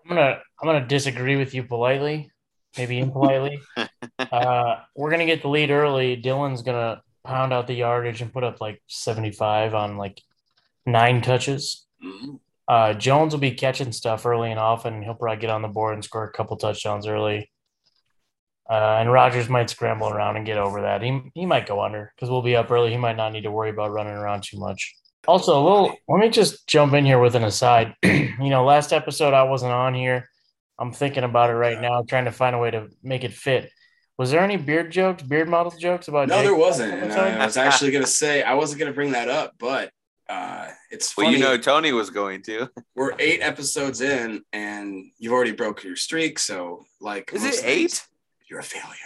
I'm 0.04 0.16
gonna 0.16 0.40
I'm 0.60 0.66
gonna 0.66 0.86
disagree 0.86 1.36
with 1.36 1.54
you 1.54 1.62
politely, 1.62 2.30
maybe 2.76 2.98
impolitely. 2.98 3.60
uh, 4.18 4.76
we're 4.96 5.10
gonna 5.10 5.26
get 5.26 5.42
the 5.42 5.48
lead 5.48 5.70
early. 5.70 6.16
Dillon's 6.16 6.62
gonna 6.62 7.02
pound 7.24 7.52
out 7.52 7.66
the 7.66 7.74
yardage 7.74 8.20
and 8.20 8.32
put 8.32 8.44
up 8.44 8.60
like 8.60 8.82
75 8.88 9.74
on 9.74 9.96
like 9.96 10.20
nine 10.86 11.22
touches. 11.22 11.86
Mhm. 12.04 12.40
Uh, 12.68 12.94
Jones 12.94 13.32
will 13.32 13.40
be 13.40 13.52
catching 13.52 13.92
stuff 13.92 14.24
early 14.24 14.50
and 14.50 14.60
often. 14.60 15.02
He'll 15.02 15.14
probably 15.14 15.40
get 15.40 15.50
on 15.50 15.62
the 15.62 15.68
board 15.68 15.94
and 15.94 16.04
score 16.04 16.24
a 16.24 16.32
couple 16.32 16.56
touchdowns 16.56 17.06
early. 17.06 17.50
Uh, 18.70 18.98
and 19.00 19.12
Rodgers 19.12 19.48
might 19.48 19.68
scramble 19.68 20.08
around 20.08 20.36
and 20.36 20.46
get 20.46 20.56
over 20.56 20.82
that. 20.82 21.02
He 21.02 21.20
he 21.34 21.46
might 21.46 21.66
go 21.66 21.82
under 21.82 22.12
because 22.14 22.30
we'll 22.30 22.42
be 22.42 22.56
up 22.56 22.70
early. 22.70 22.90
He 22.90 22.96
might 22.96 23.16
not 23.16 23.32
need 23.32 23.42
to 23.42 23.50
worry 23.50 23.70
about 23.70 23.90
running 23.90 24.14
around 24.14 24.44
too 24.44 24.58
much. 24.58 24.94
Also, 25.26 25.60
a 25.60 25.62
little. 25.62 25.96
Let 26.08 26.20
me 26.20 26.30
just 26.30 26.66
jump 26.66 26.94
in 26.94 27.04
here 27.04 27.18
with 27.18 27.34
an 27.34 27.44
aside. 27.44 27.94
you 28.02 28.38
know, 28.38 28.64
last 28.64 28.92
episode 28.92 29.34
I 29.34 29.42
wasn't 29.42 29.72
on 29.72 29.94
here. 29.94 30.28
I'm 30.78 30.92
thinking 30.92 31.24
about 31.24 31.50
it 31.50 31.54
right 31.54 31.80
now, 31.80 32.02
trying 32.02 32.24
to 32.24 32.32
find 32.32 32.56
a 32.56 32.58
way 32.58 32.70
to 32.70 32.88
make 33.02 33.24
it 33.24 33.32
fit. 33.32 33.70
Was 34.18 34.30
there 34.30 34.40
any 34.40 34.56
beard 34.56 34.90
jokes, 34.90 35.22
beard 35.22 35.48
model 35.48 35.72
jokes 35.72 36.08
about? 36.08 36.28
No, 36.28 36.36
Jake 36.36 36.44
there 36.44 36.54
wasn't. 36.54 36.92
And 36.92 37.02
episode? 37.04 37.38
I 37.38 37.44
was 37.44 37.56
actually 37.56 37.90
going 37.90 38.04
to 38.04 38.10
say, 38.10 38.42
I 38.42 38.54
wasn't 38.54 38.80
going 38.80 38.90
to 38.90 38.94
bring 38.94 39.12
that 39.12 39.28
up, 39.28 39.54
but 39.58 39.90
uh, 40.32 40.68
it's 40.90 41.14
well, 41.16 41.26
funny. 41.26 41.36
you 41.36 41.42
know 41.42 41.58
Tony 41.58 41.92
was 41.92 42.08
going 42.10 42.42
to. 42.42 42.68
We're 42.94 43.12
eight 43.18 43.40
episodes 43.42 44.00
in 44.00 44.42
and 44.52 45.10
you've 45.18 45.32
already 45.32 45.52
broke 45.52 45.84
your 45.84 45.96
streak. 45.96 46.38
So, 46.38 46.84
like, 47.00 47.30
Is 47.34 47.42
most 47.42 47.58
it 47.58 47.62
things, 47.62 47.94
eight? 47.94 48.06
You're 48.48 48.60
a 48.60 48.64
failure. 48.64 48.96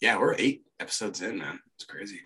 Yeah, 0.00 0.18
we're 0.18 0.34
eight 0.38 0.62
episodes 0.80 1.22
in, 1.22 1.38
man. 1.38 1.60
It's 1.76 1.84
crazy. 1.84 2.20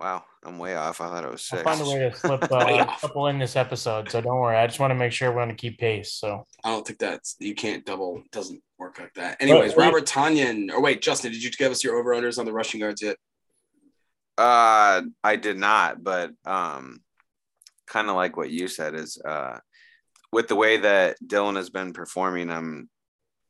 Wow, 0.00 0.24
I'm 0.44 0.58
way 0.58 0.74
off. 0.74 1.00
I 1.00 1.08
thought 1.08 1.24
it 1.24 1.30
was 1.30 1.44
six. 1.44 1.62
I'll 1.64 1.76
find 1.76 1.88
a 1.88 1.92
way 1.92 2.10
to 2.10 2.16
slip 2.16 2.42
uh, 2.50 2.56
a 2.56 3.00
couple 3.00 3.28
in 3.28 3.38
this 3.38 3.54
episode. 3.54 4.10
So 4.10 4.20
don't 4.20 4.40
worry. 4.40 4.56
I 4.56 4.66
just 4.66 4.80
want 4.80 4.90
to 4.90 4.96
make 4.96 5.12
sure 5.12 5.30
we're 5.30 5.44
going 5.44 5.50
to 5.50 5.54
keep 5.54 5.78
pace. 5.78 6.14
So 6.14 6.46
I 6.64 6.70
don't 6.70 6.84
think 6.84 6.98
that's, 6.98 7.36
you 7.38 7.54
can't 7.54 7.86
double, 7.86 8.18
it 8.24 8.30
doesn't 8.32 8.60
work 8.76 8.98
like 8.98 9.14
that. 9.14 9.36
Anyways, 9.40 9.76
wait. 9.76 9.84
Robert 9.84 10.04
Tonyan, 10.04 10.72
or 10.72 10.82
wait, 10.82 11.00
Justin, 11.00 11.30
did 11.30 11.44
you 11.44 11.50
give 11.52 11.70
us 11.70 11.84
your 11.84 11.96
over 11.96 12.10
unders 12.10 12.40
on 12.40 12.44
the 12.44 12.52
rushing 12.52 12.80
yards 12.80 13.02
yet? 13.02 13.16
Uh, 14.36 15.02
I 15.22 15.36
did 15.36 15.58
not, 15.58 16.02
but 16.02 16.32
um, 16.44 17.03
kind 17.86 18.08
of 18.08 18.16
like 18.16 18.36
what 18.36 18.50
you 18.50 18.68
said 18.68 18.94
is 18.94 19.18
uh, 19.24 19.58
with 20.32 20.48
the 20.48 20.56
way 20.56 20.78
that 20.78 21.16
Dillon 21.24 21.56
has 21.56 21.70
been 21.70 21.92
performing, 21.92 22.50
I'm 22.50 22.88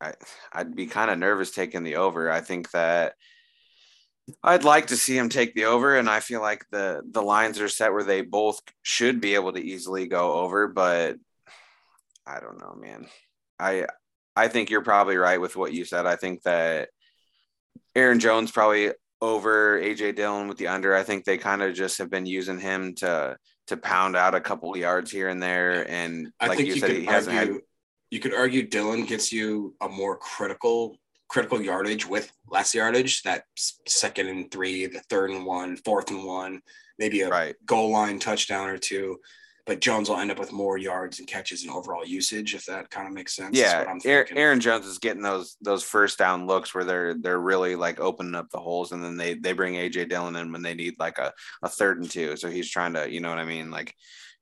I 0.00 0.14
I'd 0.52 0.74
be 0.74 0.86
kind 0.86 1.10
of 1.10 1.18
nervous 1.18 1.50
taking 1.50 1.82
the 1.82 1.96
over. 1.96 2.30
I 2.30 2.40
think 2.40 2.70
that 2.72 3.14
I'd 4.42 4.64
like 4.64 4.88
to 4.88 4.96
see 4.96 5.16
him 5.16 5.28
take 5.28 5.54
the 5.54 5.66
over, 5.66 5.96
and 5.96 6.08
I 6.08 6.20
feel 6.20 6.40
like 6.40 6.64
the 6.70 7.02
the 7.10 7.22
lines 7.22 7.60
are 7.60 7.68
set 7.68 7.92
where 7.92 8.04
they 8.04 8.22
both 8.22 8.60
should 8.82 9.20
be 9.20 9.34
able 9.34 9.52
to 9.52 9.62
easily 9.62 10.06
go 10.06 10.34
over, 10.34 10.68
but 10.68 11.16
I 12.26 12.40
don't 12.40 12.60
know, 12.60 12.74
man. 12.76 13.06
I 13.58 13.86
I 14.36 14.48
think 14.48 14.70
you're 14.70 14.82
probably 14.82 15.16
right 15.16 15.40
with 15.40 15.56
what 15.56 15.72
you 15.72 15.84
said. 15.84 16.06
I 16.06 16.16
think 16.16 16.42
that 16.42 16.88
Aaron 17.94 18.20
Jones 18.20 18.50
probably 18.50 18.92
over 19.20 19.80
AJ 19.80 20.16
Dillon 20.16 20.48
with 20.48 20.58
the 20.58 20.68
under. 20.68 20.94
I 20.94 21.02
think 21.02 21.24
they 21.24 21.38
kind 21.38 21.62
of 21.62 21.74
just 21.74 21.98
have 21.98 22.10
been 22.10 22.26
using 22.26 22.58
him 22.58 22.94
to 22.96 23.36
to 23.68 23.76
pound 23.76 24.16
out 24.16 24.34
a 24.34 24.40
couple 24.40 24.76
yards 24.76 25.10
here 25.10 25.28
and 25.28 25.42
there. 25.42 25.88
And 25.90 26.32
I 26.40 26.48
like 26.48 26.58
think 26.58 26.68
you 26.68 26.74
you 26.74 26.80
said, 26.80 26.90
could 26.90 26.98
he 26.98 27.04
hasn't 27.04 27.36
argue, 27.36 27.54
had 27.54 27.62
you 28.10 28.20
could 28.20 28.34
argue 28.34 28.66
Dillon 28.66 29.04
gets 29.04 29.32
you 29.32 29.74
a 29.80 29.88
more 29.88 30.16
critical 30.16 30.96
critical 31.28 31.60
yardage 31.60 32.06
with 32.06 32.30
less 32.48 32.74
yardage. 32.74 33.22
That 33.22 33.44
second 33.88 34.28
and 34.28 34.50
three, 34.50 34.86
the 34.86 35.00
third 35.08 35.30
and 35.30 35.44
one, 35.44 35.76
fourth 35.78 36.10
and 36.10 36.24
one, 36.24 36.60
maybe 36.98 37.22
a 37.22 37.28
Right. 37.28 37.56
goal 37.66 37.90
line 37.90 38.18
touchdown 38.18 38.68
or 38.68 38.78
two. 38.78 39.18
But 39.66 39.80
Jones 39.80 40.10
will 40.10 40.18
end 40.18 40.30
up 40.30 40.38
with 40.38 40.52
more 40.52 40.76
yards 40.76 41.18
and 41.18 41.26
catches 41.28 41.62
and 41.62 41.72
overall 41.72 42.04
usage, 42.04 42.54
if 42.54 42.66
that 42.66 42.90
kind 42.90 43.08
of 43.08 43.14
makes 43.14 43.34
sense. 43.34 43.56
Yeah, 43.56 43.78
what 43.78 43.88
I'm 43.88 44.00
Aaron, 44.04 44.26
thinking. 44.26 44.38
Aaron 44.38 44.60
Jones 44.60 44.84
is 44.84 44.98
getting 44.98 45.22
those 45.22 45.56
those 45.62 45.82
first 45.82 46.18
down 46.18 46.46
looks 46.46 46.74
where 46.74 46.84
they're 46.84 47.14
they're 47.14 47.40
really 47.40 47.74
like 47.74 47.98
opening 47.98 48.34
up 48.34 48.50
the 48.50 48.60
holes, 48.60 48.92
and 48.92 49.02
then 49.02 49.16
they 49.16 49.34
they 49.34 49.52
bring 49.52 49.74
AJ 49.74 50.10
Dillon 50.10 50.36
in 50.36 50.52
when 50.52 50.62
they 50.62 50.74
need 50.74 50.96
like 50.98 51.18
a, 51.18 51.32
a 51.62 51.68
third 51.68 51.98
and 51.98 52.10
two. 52.10 52.36
So 52.36 52.50
he's 52.50 52.70
trying 52.70 52.92
to, 52.92 53.10
you 53.10 53.20
know 53.20 53.30
what 53.30 53.38
I 53.38 53.46
mean? 53.46 53.70
Like 53.70 53.94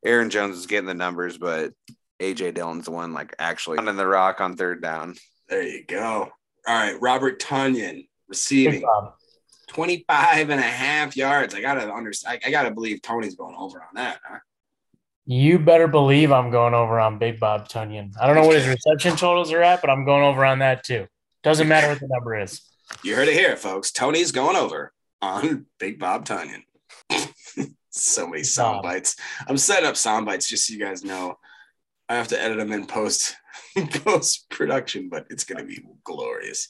Aaron 0.04 0.30
Jones 0.30 0.56
is 0.56 0.66
getting 0.66 0.88
the 0.88 0.94
numbers, 0.94 1.38
but 1.38 1.72
AJ 2.20 2.54
Dillon's 2.54 2.86
the 2.86 2.90
one 2.90 3.12
like 3.12 3.34
actually 3.38 3.78
on 3.78 3.96
the 3.96 4.06
rock 4.06 4.40
on 4.40 4.56
third 4.56 4.82
down. 4.82 5.14
There 5.48 5.62
you 5.62 5.84
go. 5.86 6.30
All 6.66 6.74
right, 6.74 7.00
Robert 7.00 7.40
Tonyan 7.40 8.08
receiving 8.28 8.80
Big 8.80 8.84
25 9.68 10.50
and 10.50 10.60
a 10.60 10.64
half 10.64 11.16
yards. 11.16 11.54
I 11.54 11.60
gotta 11.60 11.92
understand. 11.92 12.40
I, 12.44 12.48
I 12.48 12.50
gotta 12.50 12.70
believe 12.70 13.02
Tony's 13.02 13.36
going 13.36 13.54
over 13.56 13.80
on 13.80 13.94
that. 13.94 14.20
Huh? 14.24 14.38
You 15.24 15.58
better 15.58 15.86
believe 15.86 16.32
I'm 16.32 16.50
going 16.50 16.74
over 16.74 16.98
on 16.98 17.18
Big 17.18 17.38
Bob 17.38 17.68
Tonyan. 17.68 18.12
I 18.20 18.26
don't 18.26 18.34
know 18.34 18.46
what 18.46 18.56
his 18.56 18.66
reception 18.66 19.16
totals 19.16 19.52
are 19.52 19.62
at, 19.62 19.80
but 19.80 19.90
I'm 19.90 20.04
going 20.04 20.24
over 20.24 20.44
on 20.44 20.58
that 20.58 20.82
too. 20.82 21.06
Doesn't 21.42 21.68
matter 21.68 21.88
what 21.88 22.00
the 22.00 22.08
number 22.08 22.40
is. 22.40 22.60
You 23.04 23.14
heard 23.14 23.28
it 23.28 23.34
here, 23.34 23.56
folks. 23.56 23.92
Tony's 23.92 24.32
going 24.32 24.56
over 24.56 24.92
on 25.20 25.66
Big 25.78 25.98
Bob 25.98 26.26
Tonyan. 26.26 26.62
so 27.90 28.26
many 28.26 28.42
sound 28.42 28.82
bites. 28.82 29.16
I'm 29.46 29.56
setting 29.56 29.88
up 29.88 29.96
sound 29.96 30.26
bites 30.26 30.48
just 30.48 30.66
so 30.66 30.72
you 30.74 30.80
guys 30.80 31.04
know. 31.04 31.38
I 32.08 32.16
have 32.16 32.28
to 32.28 32.40
edit 32.40 32.58
them 32.58 32.72
in 32.72 32.86
post 32.86 33.36
post 34.04 34.50
production, 34.50 35.08
but 35.08 35.26
it's 35.30 35.44
gonna 35.44 35.64
be 35.64 35.82
glorious. 36.04 36.68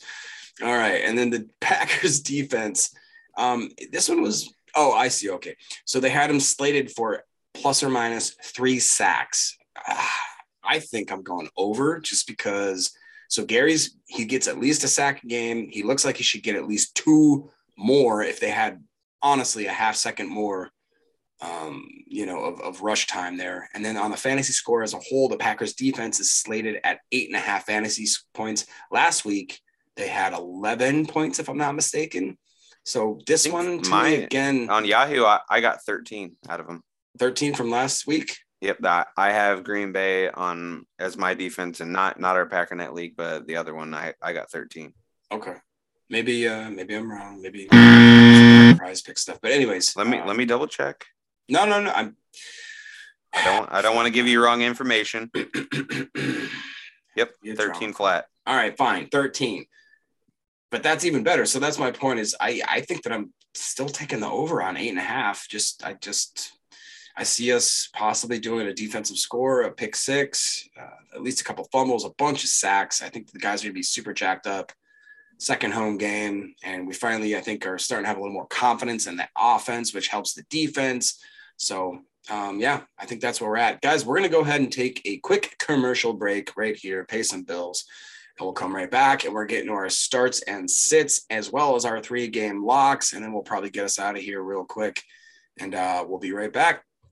All 0.63 0.77
right, 0.77 1.03
and 1.05 1.17
then 1.17 1.31
the 1.31 1.49
Packers 1.61 2.21
defense. 2.23 2.95
Um, 3.37 3.71
this 3.91 4.09
one 4.09 4.23
was 4.23 4.53
oh, 4.75 4.93
I 4.93 5.09
see. 5.09 5.31
Okay, 5.31 5.57
so 5.85 6.01
they 6.01 6.11
had 6.11 6.31
him 6.31 6.41
slated 6.41 6.91
for 6.91 7.25
plus 7.55 7.83
or 7.83 7.89
minus 7.89 8.31
three 8.43 8.79
sacks. 8.79 9.57
Ah, 9.89 10.21
I 10.65 10.79
think 10.79 11.11
I'm 11.11 11.23
going 11.23 11.49
over 11.57 12.01
just 12.01 12.27
because. 12.27 12.93
So 13.29 13.45
Gary's 13.45 13.97
he 14.07 14.25
gets 14.27 14.47
at 14.47 14.61
least 14.61 14.85
a 14.85 14.89
sack 14.89 15.25
a 15.25 15.27
game. 15.27 15.69
He 15.71 15.83
looks 15.83 16.05
like 16.05 16.17
he 16.17 16.23
should 16.23 16.43
get 16.43 16.57
at 16.57 16.69
least 16.69 16.95
two 16.95 17.51
more 17.79 18.23
if 18.23 18.41
they 18.41 18.51
had 18.51 18.83
honestly 19.23 19.67
a 19.67 19.73
half 19.73 19.97
second 19.97 20.29
more 20.29 20.71
um, 21.43 21.89
you 22.07 22.25
know, 22.25 22.45
of, 22.45 22.61
of 22.61 22.83
rush 22.83 23.07
time 23.07 23.37
there. 23.37 23.69
And 23.75 23.85
then 23.85 23.97
on 23.97 24.11
the 24.11 24.17
fantasy 24.17 24.53
score 24.53 24.83
as 24.83 24.95
a 24.95 24.99
whole, 24.99 25.29
the 25.29 25.37
Packers 25.37 25.75
defense 25.75 26.21
is 26.21 26.31
slated 26.31 26.79
at 26.85 27.01
eight 27.11 27.29
and 27.29 27.37
a 27.37 27.41
half 27.41 27.67
fantasy 27.67 28.07
points. 28.33 28.67
Last 28.91 29.25
week, 29.25 29.61
they 29.97 30.09
had 30.09 30.33
11 30.33 31.07
points, 31.07 31.39
if 31.39 31.49
I'm 31.49 31.59
not 31.59 31.75
mistaken. 31.75 32.39
So 32.85 33.19
this 33.27 33.47
one, 33.49 33.81
me, 33.81 34.25
again, 34.25 34.69
On 34.71 34.85
Yahoo, 34.85 35.25
I, 35.25 35.41
I 35.49 35.61
got 35.61 35.83
13 35.83 36.37
out 36.49 36.61
of 36.61 36.67
them. 36.67 36.83
13 37.19 37.55
from 37.55 37.71
last 37.71 38.07
week. 38.07 38.37
Yep, 38.61 38.79
I 38.85 39.33
have 39.33 39.65
Green 39.65 39.91
Bay 39.91 40.29
on 40.29 40.87
as 40.99 41.17
my 41.17 41.35
defense, 41.35 41.81
and 41.81 41.93
not 41.93 42.21
not 42.21 42.37
our 42.37 42.47
Packernet 42.49 42.93
league, 42.95 43.17
but 43.17 43.47
the 43.47 43.57
other 43.57 43.75
one 43.75 43.93
I 43.93 44.15
I 44.23 44.33
got 44.33 44.51
13. 44.51 44.93
Okay. 45.33 45.55
Maybe, 46.09 46.47
uh, 46.47 46.71
maybe 46.71 46.95
I'm 46.95 47.11
wrong. 47.11 47.41
Maybe 47.41 47.67
prize 48.77 49.03
pick 49.03 49.19
stuff. 49.19 49.39
But 49.43 49.51
anyways, 49.51 49.97
Let 49.97 50.07
me 50.07 50.19
uh, 50.19 50.27
let 50.27 50.37
me 50.37 50.45
double 50.45 50.67
check. 50.69 51.05
No, 51.49 51.65
no, 51.65 51.81
no. 51.81 51.91
I'm. 51.91 52.17
I 53.35 53.45
don't 53.45 53.73
I 53.73 53.83
don't 53.83 53.97
want 53.97 54.07
to 54.07 54.13
give 54.13 54.29
you 54.29 54.43
wrong 54.43 54.63
information. 54.63 55.31
Yep, 57.17 57.31
You're 57.43 57.57
13 57.57 57.79
drunk. 57.81 57.97
flat. 57.97 58.25
All 58.47 58.57
right, 58.57 58.77
fine, 58.77 59.09
13. 59.09 59.67
But 60.71 60.83
that's 60.83 61.05
even 61.05 61.23
better. 61.23 61.45
So 61.45 61.59
that's 61.59 61.79
my 61.79 61.91
point 61.91 62.21
is 62.21 62.35
I, 62.41 62.63
I 62.67 62.81
think 62.81 63.03
that 63.03 63.13
I'm 63.13 63.35
still 63.53 63.89
taking 63.89 64.21
the 64.21 64.31
over 64.31 64.63
on 64.63 64.79
eight 64.79 64.89
and 64.89 64.99
a 64.99 65.03
half. 65.03 65.47
Just 65.49 65.85
I 65.85 65.93
just 65.93 66.53
I 67.17 67.25
see 67.25 67.53
us 67.53 67.89
possibly 67.93 68.39
doing 68.39 68.67
a 68.67 68.75
defensive 68.75 69.19
score, 69.19 69.63
a 69.63 69.73
pick 69.73 69.95
six, 69.95 70.69
uh, 70.81 71.15
at 71.15 71.23
least 71.23 71.41
a 71.41 71.45
couple 71.45 71.69
fumbles, 71.71 72.05
a 72.05 72.11
bunch 72.17 72.43
of 72.43 72.49
sacks. 72.49 73.03
I 73.03 73.09
think 73.09 73.31
the 73.31 73.39
guys 73.39 73.63
are 73.63 73.69
gonna 73.69 73.75
be 73.75 73.83
super 73.83 74.15
jacked 74.15 74.47
up. 74.47 74.73
Second 75.39 75.75
home 75.75 75.99
game, 75.99 76.55
and 76.63 76.87
we 76.87 76.95
finally, 76.95 77.37
I 77.37 77.41
think, 77.41 77.67
are 77.67 77.79
starting 77.79 78.05
to 78.05 78.09
have 78.09 78.17
a 78.17 78.21
little 78.21 78.33
more 78.33 78.47
confidence 78.47 79.07
in 79.07 79.17
the 79.17 79.29
offense, 79.37 79.93
which 79.93 80.09
helps 80.09 80.35
the 80.35 80.45
defense. 80.45 81.21
So, 81.57 81.99
um, 82.31 82.61
yeah, 82.61 82.83
I 82.99 83.07
think 83.07 83.21
that's 83.21 83.41
where 83.41 83.51
we're 83.51 83.57
at, 83.57 83.83
guys. 83.83 84.07
We're 84.07 84.17
gonna 84.17 84.29
go 84.29 84.41
ahead 84.41 84.61
and 84.61 84.73
take 84.73 85.03
a 85.05 85.19
quick 85.19 85.57
commercial 85.59 86.13
break 86.13 86.57
right 86.57 86.77
here, 86.77 87.05
pay 87.05 87.23
some 87.23 87.43
bills, 87.43 87.85
and 88.39 88.47
we'll 88.47 88.55
come 88.55 88.75
right 88.75 88.91
back. 88.91 89.25
And 89.25 89.35
we're 89.35 89.47
getting 89.47 89.67
to 89.67 89.75
our 89.75 89.91
starts 89.91 90.41
and 90.43 90.71
sits 90.71 91.27
as 91.29 91.51
well 91.51 91.77
as 91.77 91.85
our 91.85 92.01
three 92.01 92.29
game 92.29 92.65
locks, 92.65 93.13
and 93.13 93.23
then 93.23 93.33
we'll 93.33 93.43
probably 93.43 93.71
get 93.71 93.85
us 93.85 93.99
out 93.99 94.17
of 94.17 94.23
here 94.23 94.41
real 94.41 94.65
quick. 94.65 95.03
And 95.59 95.75
uh, 95.75 96.07
we'll 96.09 96.21
be 96.21 96.33
right 96.33 96.53
back. 96.53 96.85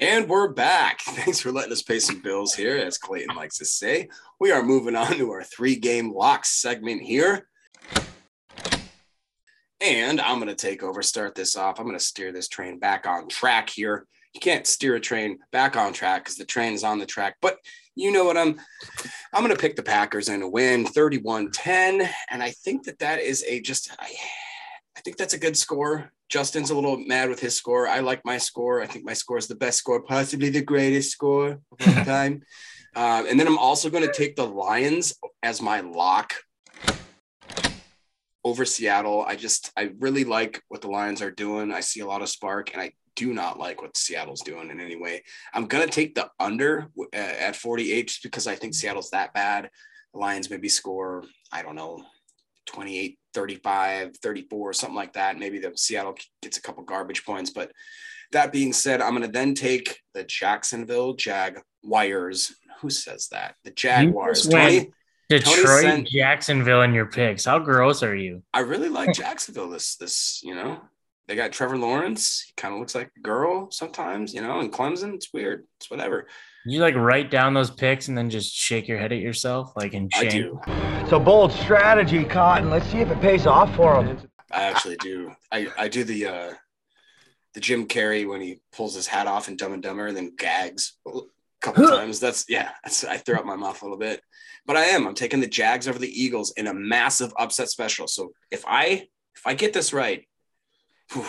And 0.00 0.30
we're 0.30 0.48
back. 0.48 1.02
Thanks 1.02 1.40
for 1.40 1.52
letting 1.52 1.72
us 1.72 1.82
pay 1.82 1.98
some 1.98 2.22
bills 2.22 2.54
here, 2.54 2.78
as 2.78 2.96
Clayton 2.96 3.36
likes 3.36 3.58
to 3.58 3.66
say. 3.66 4.08
We 4.40 4.50
are 4.50 4.62
moving 4.62 4.96
on 4.96 5.18
to 5.18 5.30
our 5.30 5.44
three 5.44 5.76
game 5.76 6.14
locks 6.14 6.58
segment 6.58 7.02
here. 7.02 7.46
And 9.82 10.18
I'm 10.18 10.38
going 10.38 10.48
to 10.48 10.54
take 10.54 10.82
over, 10.82 11.02
start 11.02 11.34
this 11.34 11.54
off. 11.54 11.78
I'm 11.78 11.84
going 11.84 11.98
to 11.98 12.04
steer 12.04 12.32
this 12.32 12.48
train 12.48 12.78
back 12.78 13.06
on 13.06 13.28
track 13.28 13.68
here. 13.68 14.06
You 14.32 14.40
can't 14.40 14.66
steer 14.66 14.94
a 14.94 15.00
train 15.00 15.38
back 15.52 15.76
on 15.76 15.92
track 15.92 16.24
because 16.24 16.36
the 16.36 16.46
train 16.46 16.72
is 16.72 16.84
on 16.84 16.98
the 16.98 17.04
track, 17.04 17.36
but 17.42 17.58
you 17.94 18.10
know 18.10 18.24
what 18.24 18.38
I'm 18.38 18.58
I'm 19.34 19.44
going 19.44 19.54
to 19.54 19.60
pick 19.60 19.76
the 19.76 19.82
Packers 19.82 20.30
in 20.30 20.40
a 20.40 20.48
win 20.48 20.86
31-10 20.86 22.08
and 22.30 22.42
I 22.42 22.52
think 22.52 22.84
that 22.84 23.00
that 23.00 23.20
is 23.20 23.44
a 23.46 23.60
just 23.60 23.90
I, 23.98 24.10
I 25.00 25.02
think 25.02 25.16
that's 25.16 25.32
a 25.32 25.38
good 25.38 25.56
score. 25.56 26.12
Justin's 26.28 26.68
a 26.68 26.74
little 26.74 26.98
mad 26.98 27.30
with 27.30 27.40
his 27.40 27.56
score. 27.56 27.88
I 27.88 28.00
like 28.00 28.22
my 28.22 28.36
score. 28.36 28.82
I 28.82 28.86
think 28.86 29.06
my 29.06 29.14
score 29.14 29.38
is 29.38 29.46
the 29.46 29.54
best 29.54 29.78
score, 29.78 30.02
possibly 30.02 30.50
the 30.50 30.60
greatest 30.60 31.10
score 31.10 31.52
of 31.52 31.88
all 31.88 32.04
time. 32.04 32.42
Uh, 32.94 33.24
and 33.26 33.40
then 33.40 33.46
I'm 33.46 33.56
also 33.56 33.88
going 33.88 34.06
to 34.06 34.12
take 34.12 34.36
the 34.36 34.46
Lions 34.46 35.14
as 35.42 35.62
my 35.62 35.80
lock 35.80 36.34
over 38.44 38.66
Seattle. 38.66 39.24
I 39.26 39.36
just, 39.36 39.72
I 39.74 39.92
really 40.00 40.24
like 40.24 40.62
what 40.68 40.82
the 40.82 40.90
Lions 40.90 41.22
are 41.22 41.30
doing. 41.30 41.72
I 41.72 41.80
see 41.80 42.00
a 42.00 42.06
lot 42.06 42.20
of 42.20 42.28
spark, 42.28 42.74
and 42.74 42.82
I 42.82 42.92
do 43.16 43.32
not 43.32 43.58
like 43.58 43.80
what 43.80 43.96
Seattle's 43.96 44.42
doing 44.42 44.68
in 44.68 44.80
any 44.80 44.96
way. 44.96 45.22
I'm 45.54 45.64
going 45.64 45.88
to 45.88 45.90
take 45.90 46.14
the 46.14 46.28
under 46.38 46.88
uh, 46.98 47.16
at 47.16 47.56
48 47.56 48.08
just 48.08 48.22
because 48.22 48.46
I 48.46 48.54
think 48.54 48.74
Seattle's 48.74 49.10
that 49.10 49.32
bad. 49.32 49.70
the 50.12 50.18
Lions 50.20 50.50
maybe 50.50 50.68
score, 50.68 51.24
I 51.50 51.62
don't 51.62 51.74
know, 51.74 52.04
28, 52.66 53.18
35, 53.34 54.16
34, 54.16 54.72
something 54.72 54.96
like 54.96 55.14
that. 55.14 55.38
Maybe 55.38 55.58
the 55.58 55.72
Seattle 55.76 56.16
gets 56.42 56.58
a 56.58 56.62
couple 56.62 56.82
garbage 56.84 57.24
points. 57.24 57.50
But 57.50 57.72
that 58.32 58.52
being 58.52 58.72
said, 58.72 59.00
I'm 59.00 59.14
going 59.14 59.22
to 59.22 59.32
then 59.32 59.54
take 59.54 60.00
the 60.14 60.24
Jacksonville 60.24 61.14
Jaguars. 61.14 62.54
Who 62.80 62.90
says 62.90 63.28
that? 63.28 63.56
The 63.64 63.70
Jaguars. 63.70 64.46
Tony, 64.46 64.90
Detroit, 65.28 65.56
Tony 65.64 65.82
sent- 65.82 66.08
Jacksonville 66.08 66.82
in 66.82 66.94
your 66.94 67.06
picks. 67.06 67.44
How 67.44 67.58
gross 67.58 68.02
are 68.02 68.16
you? 68.16 68.42
I 68.54 68.60
really 68.60 68.88
like 68.90 69.12
Jacksonville. 69.14 69.70
This, 69.70 69.96
this, 69.96 70.40
you 70.42 70.54
know, 70.54 70.80
they 71.28 71.36
got 71.36 71.52
Trevor 71.52 71.78
Lawrence. 71.78 72.44
He 72.46 72.52
kind 72.56 72.74
of 72.74 72.80
looks 72.80 72.94
like 72.94 73.10
a 73.16 73.20
girl 73.20 73.70
sometimes, 73.70 74.34
you 74.34 74.40
know, 74.40 74.60
and 74.60 74.72
Clemson. 74.72 75.14
It's 75.14 75.32
weird. 75.32 75.66
It's 75.78 75.90
whatever. 75.90 76.26
You 76.66 76.80
like 76.80 76.94
write 76.94 77.30
down 77.30 77.54
those 77.54 77.70
picks 77.70 78.08
and 78.08 78.18
then 78.18 78.28
just 78.28 78.54
shake 78.54 78.86
your 78.86 78.98
head 78.98 79.12
at 79.12 79.20
yourself, 79.20 79.72
like 79.76 79.94
in 79.94 80.10
shame. 80.10 80.26
I 80.26 80.30
shame. 80.30 80.42
do. 80.42 80.60
It's 81.02 81.12
a 81.12 81.18
bold 81.18 81.52
strategy, 81.52 82.24
Cotton. 82.24 82.68
Let's 82.68 82.86
see 82.86 82.98
if 82.98 83.10
it 83.10 83.20
pays 83.20 83.46
off 83.46 83.74
for 83.74 84.02
him. 84.02 84.18
I 84.52 84.64
actually 84.64 84.96
do. 84.96 85.32
I, 85.50 85.68
I 85.78 85.88
do 85.88 86.04
the 86.04 86.26
uh 86.26 86.52
the 87.54 87.60
Jim 87.60 87.86
Carrey 87.86 88.28
when 88.28 88.40
he 88.40 88.60
pulls 88.72 88.94
his 88.94 89.06
hat 89.06 89.26
off 89.26 89.48
in 89.48 89.56
Dumb 89.56 89.72
and 89.72 89.82
Dumber 89.82 90.06
and 90.06 90.16
then 90.16 90.34
gags 90.36 90.98
a 91.06 91.20
couple 91.60 91.88
times. 91.88 92.20
That's 92.20 92.44
yeah. 92.48 92.70
That's 92.84 93.04
I 93.04 93.16
threw 93.16 93.36
up 93.36 93.46
my 93.46 93.56
mouth 93.56 93.80
a 93.80 93.84
little 93.84 93.98
bit, 93.98 94.20
but 94.66 94.76
I 94.76 94.84
am. 94.84 95.06
I'm 95.06 95.14
taking 95.14 95.40
the 95.40 95.46
Jags 95.46 95.88
over 95.88 95.98
the 95.98 96.22
Eagles 96.22 96.52
in 96.56 96.66
a 96.66 96.74
massive 96.74 97.32
upset 97.38 97.70
special. 97.70 98.06
So 98.06 98.32
if 98.50 98.64
I 98.66 99.08
if 99.34 99.46
I 99.46 99.54
get 99.54 99.72
this 99.72 99.92
right, 99.92 100.28
whew, 101.12 101.24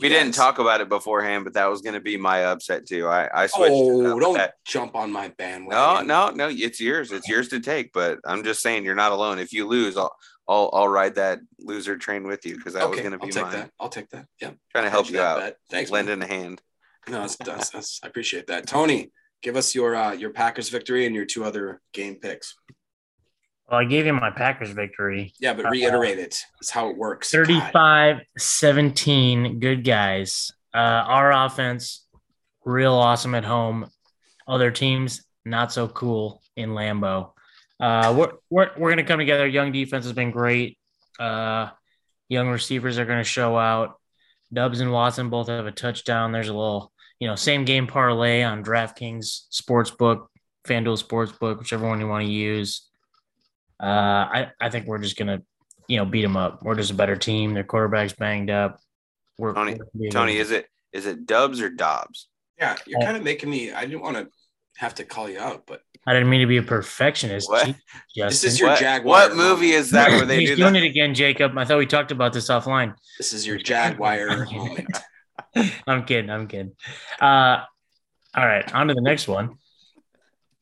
We 0.00 0.08
you 0.08 0.14
didn't 0.14 0.34
talk 0.34 0.58
about 0.58 0.80
it 0.80 0.88
beforehand, 0.88 1.44
but 1.44 1.54
that 1.54 1.66
was 1.66 1.80
going 1.82 1.94
to 1.94 2.00
be 2.00 2.16
my 2.16 2.44
upset 2.46 2.86
too. 2.86 3.06
I, 3.08 3.28
I 3.32 3.46
switched. 3.46 3.72
Oh, 3.74 4.18
don't 4.18 4.34
That- 4.34 4.54
jump 4.66 4.94
on 4.94 5.10
my 5.12 5.28
bandwagon. 5.36 6.06
no, 6.06 6.28
no. 6.30 6.34
No. 6.34 6.48
It's 6.50 6.80
yours. 6.80 7.12
It's 7.12 7.28
yours 7.28 7.48
to 7.48 7.60
take. 7.60 7.92
But 7.92 8.18
I'm 8.24 8.42
just 8.44 8.62
saying 8.62 8.84
you're 8.84 8.94
not 8.94 9.12
alone. 9.12 9.38
If 9.38 9.52
you 9.52 9.66
lose, 9.66 9.96
I'll 9.96 10.14
I'll, 10.48 10.70
I'll 10.72 10.88
ride 10.88 11.14
that 11.14 11.38
loser 11.60 11.96
train 11.96 12.26
with 12.26 12.44
you 12.44 12.56
because 12.56 12.74
that 12.74 12.88
was 12.90 12.98
going 13.00 13.12
to 13.12 13.18
I'll 13.20 13.26
be 13.26 13.32
take 13.32 13.42
mine. 13.44 13.52
that. 13.52 13.70
I'll 13.78 13.88
take 13.88 14.08
that. 14.10 14.26
Yeah. 14.40 14.50
Trying 14.72 14.84
to 14.84 14.90
help 14.90 15.08
you 15.10 15.20
out. 15.20 15.38
bet. 15.38 15.56
Thanks. 15.70 15.90
Lend 15.90 16.08
man. 16.08 16.18
in 16.18 16.22
a 16.22 16.26
hand. 16.26 16.60
No, 17.08 17.20
that's, 17.20 17.36
that's, 17.36 17.70
that's 17.70 18.00
I 18.02 18.08
appreciate 18.08 18.48
that. 18.48 18.66
Tony, 18.66 19.12
give 19.42 19.56
us 19.56 19.74
your 19.74 19.94
uh 19.94 20.12
your 20.12 20.30
Packers 20.30 20.68
victory 20.68 21.06
and 21.06 21.14
your 21.14 21.24
two 21.24 21.44
other 21.44 21.80
game 21.92 22.16
picks. 22.16 22.56
Well, 23.70 23.78
I 23.78 23.84
gave 23.84 24.04
you 24.04 24.12
my 24.12 24.30
Packers 24.30 24.70
victory. 24.70 25.32
Yeah, 25.38 25.54
but 25.54 25.66
Uh, 25.66 25.70
reiterate 25.70 26.18
it. 26.18 26.40
It's 26.60 26.70
how 26.70 26.90
it 26.90 26.96
works. 26.96 27.30
God. 27.30 27.46
35 27.46 28.16
17. 28.36 29.60
Good 29.60 29.84
guys. 29.84 30.50
Uh, 30.74 30.78
our 30.78 31.32
offense, 31.32 32.04
real 32.64 32.94
awesome 32.94 33.34
at 33.36 33.44
home. 33.44 33.88
Other 34.48 34.72
teams, 34.72 35.24
not 35.44 35.72
so 35.72 35.86
cool 35.86 36.42
in 36.56 36.70
Lambeau. 36.70 37.32
Uh, 37.78 38.14
we're 38.16 38.32
we're, 38.50 38.70
we're 38.76 38.88
going 38.90 38.96
to 38.96 39.04
come 39.04 39.18
together. 39.18 39.46
Young 39.46 39.70
defense 39.70 40.04
has 40.04 40.12
been 40.14 40.32
great. 40.32 40.76
Uh, 41.18 41.68
young 42.28 42.48
receivers 42.48 42.98
are 42.98 43.04
going 43.04 43.18
to 43.18 43.24
show 43.24 43.56
out. 43.56 44.00
Dubs 44.52 44.80
and 44.80 44.90
Watson 44.92 45.30
both 45.30 45.46
have 45.46 45.66
a 45.66 45.70
touchdown. 45.72 46.32
There's 46.32 46.48
a 46.48 46.52
little, 46.54 46.92
you 47.20 47.28
know, 47.28 47.36
same 47.36 47.64
game 47.64 47.86
parlay 47.86 48.42
on 48.42 48.64
DraftKings 48.64 49.42
Sportsbook, 49.52 50.26
FanDuel 50.66 51.00
Sportsbook, 51.02 51.58
whichever 51.60 51.86
one 51.86 52.00
you 52.00 52.08
want 52.08 52.26
to 52.26 52.32
use. 52.32 52.89
Uh, 53.80 53.86
I, 53.86 54.48
I 54.60 54.68
think 54.70 54.86
we're 54.86 54.98
just 54.98 55.16
going 55.16 55.28
to, 55.28 55.42
you 55.88 55.96
know, 55.96 56.04
beat 56.04 56.22
them 56.22 56.36
up. 56.36 56.62
We're 56.62 56.74
just 56.74 56.90
a 56.90 56.94
better 56.94 57.16
team. 57.16 57.54
Their 57.54 57.64
quarterback's 57.64 58.12
banged 58.12 58.50
up. 58.50 58.80
We're, 59.38 59.54
Tony, 59.54 59.72
we're 59.72 59.78
gonna 59.78 59.90
be 59.98 60.06
a 60.08 60.10
Tony, 60.10 60.32
good- 60.34 60.40
is 60.40 60.50
it 60.50 60.66
is 60.92 61.06
it 61.06 61.24
Dubs 61.26 61.60
or 61.60 61.70
Dobbs? 61.70 62.28
Yeah, 62.58 62.76
you're 62.86 63.00
Uh, 63.00 63.04
kind 63.06 63.16
of 63.16 63.22
making 63.22 63.48
me. 63.48 63.72
I 63.72 63.86
didn't 63.86 64.02
want 64.02 64.16
to 64.18 64.28
have 64.76 64.94
to 64.96 65.04
call 65.04 65.30
you 65.30 65.38
out, 65.38 65.64
but 65.66 65.80
I 66.06 66.12
didn't 66.12 66.28
mean 66.28 66.40
to 66.42 66.46
be 66.46 66.58
a 66.58 66.62
perfectionist. 66.62 67.48
What? 67.48 67.66
Gee, 67.66 67.74
this 68.22 68.44
is 68.44 68.60
your 68.60 68.70
What- 68.70 68.80
Jaguar. 68.80 69.28
what 69.28 69.36
movie 69.36 69.70
is 69.72 69.90
that 69.92 70.10
where 70.10 70.26
they 70.26 70.40
He's 70.40 70.50
do 70.50 70.56
doing 70.56 70.74
that? 70.74 70.82
it 70.82 70.86
again, 70.86 71.14
Jacob. 71.14 71.56
I 71.56 71.64
thought 71.64 71.78
we 71.78 71.86
talked 71.86 72.10
about 72.12 72.32
this 72.34 72.48
offline. 72.48 72.94
This 73.18 73.32
is 73.32 73.46
your 73.46 73.56
Jaguar 73.56 74.44
moment. 74.46 74.88
I'm 75.86 76.04
kidding. 76.04 76.30
I'm 76.30 76.46
kidding. 76.46 76.72
Uh, 77.20 77.62
all 78.36 78.46
right, 78.46 78.70
on 78.74 78.88
to 78.88 78.94
the 78.94 79.00
next 79.00 79.26
one. 79.26 79.56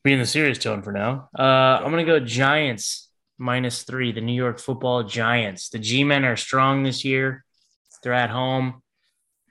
Being 0.03 0.15
in 0.15 0.19
the 0.21 0.25
serious 0.25 0.57
tone 0.57 0.81
for 0.83 0.93
now. 0.93 1.27
Uh, 1.37 1.41
I'm 1.83 1.91
gonna 1.91 2.05
go 2.05 2.19
Giants 2.21 3.08
minus 3.39 3.83
three. 3.83 4.11
The 4.11 4.21
New 4.21 4.33
York 4.33 4.59
Football 4.59 5.03
Giants. 5.03 5.69
The 5.69 5.79
G-men 5.79 6.25
are 6.25 6.35
strong 6.35 6.83
this 6.83 7.03
year. 7.03 7.43
They're 8.03 8.13
at 8.13 8.29
home. 8.29 8.81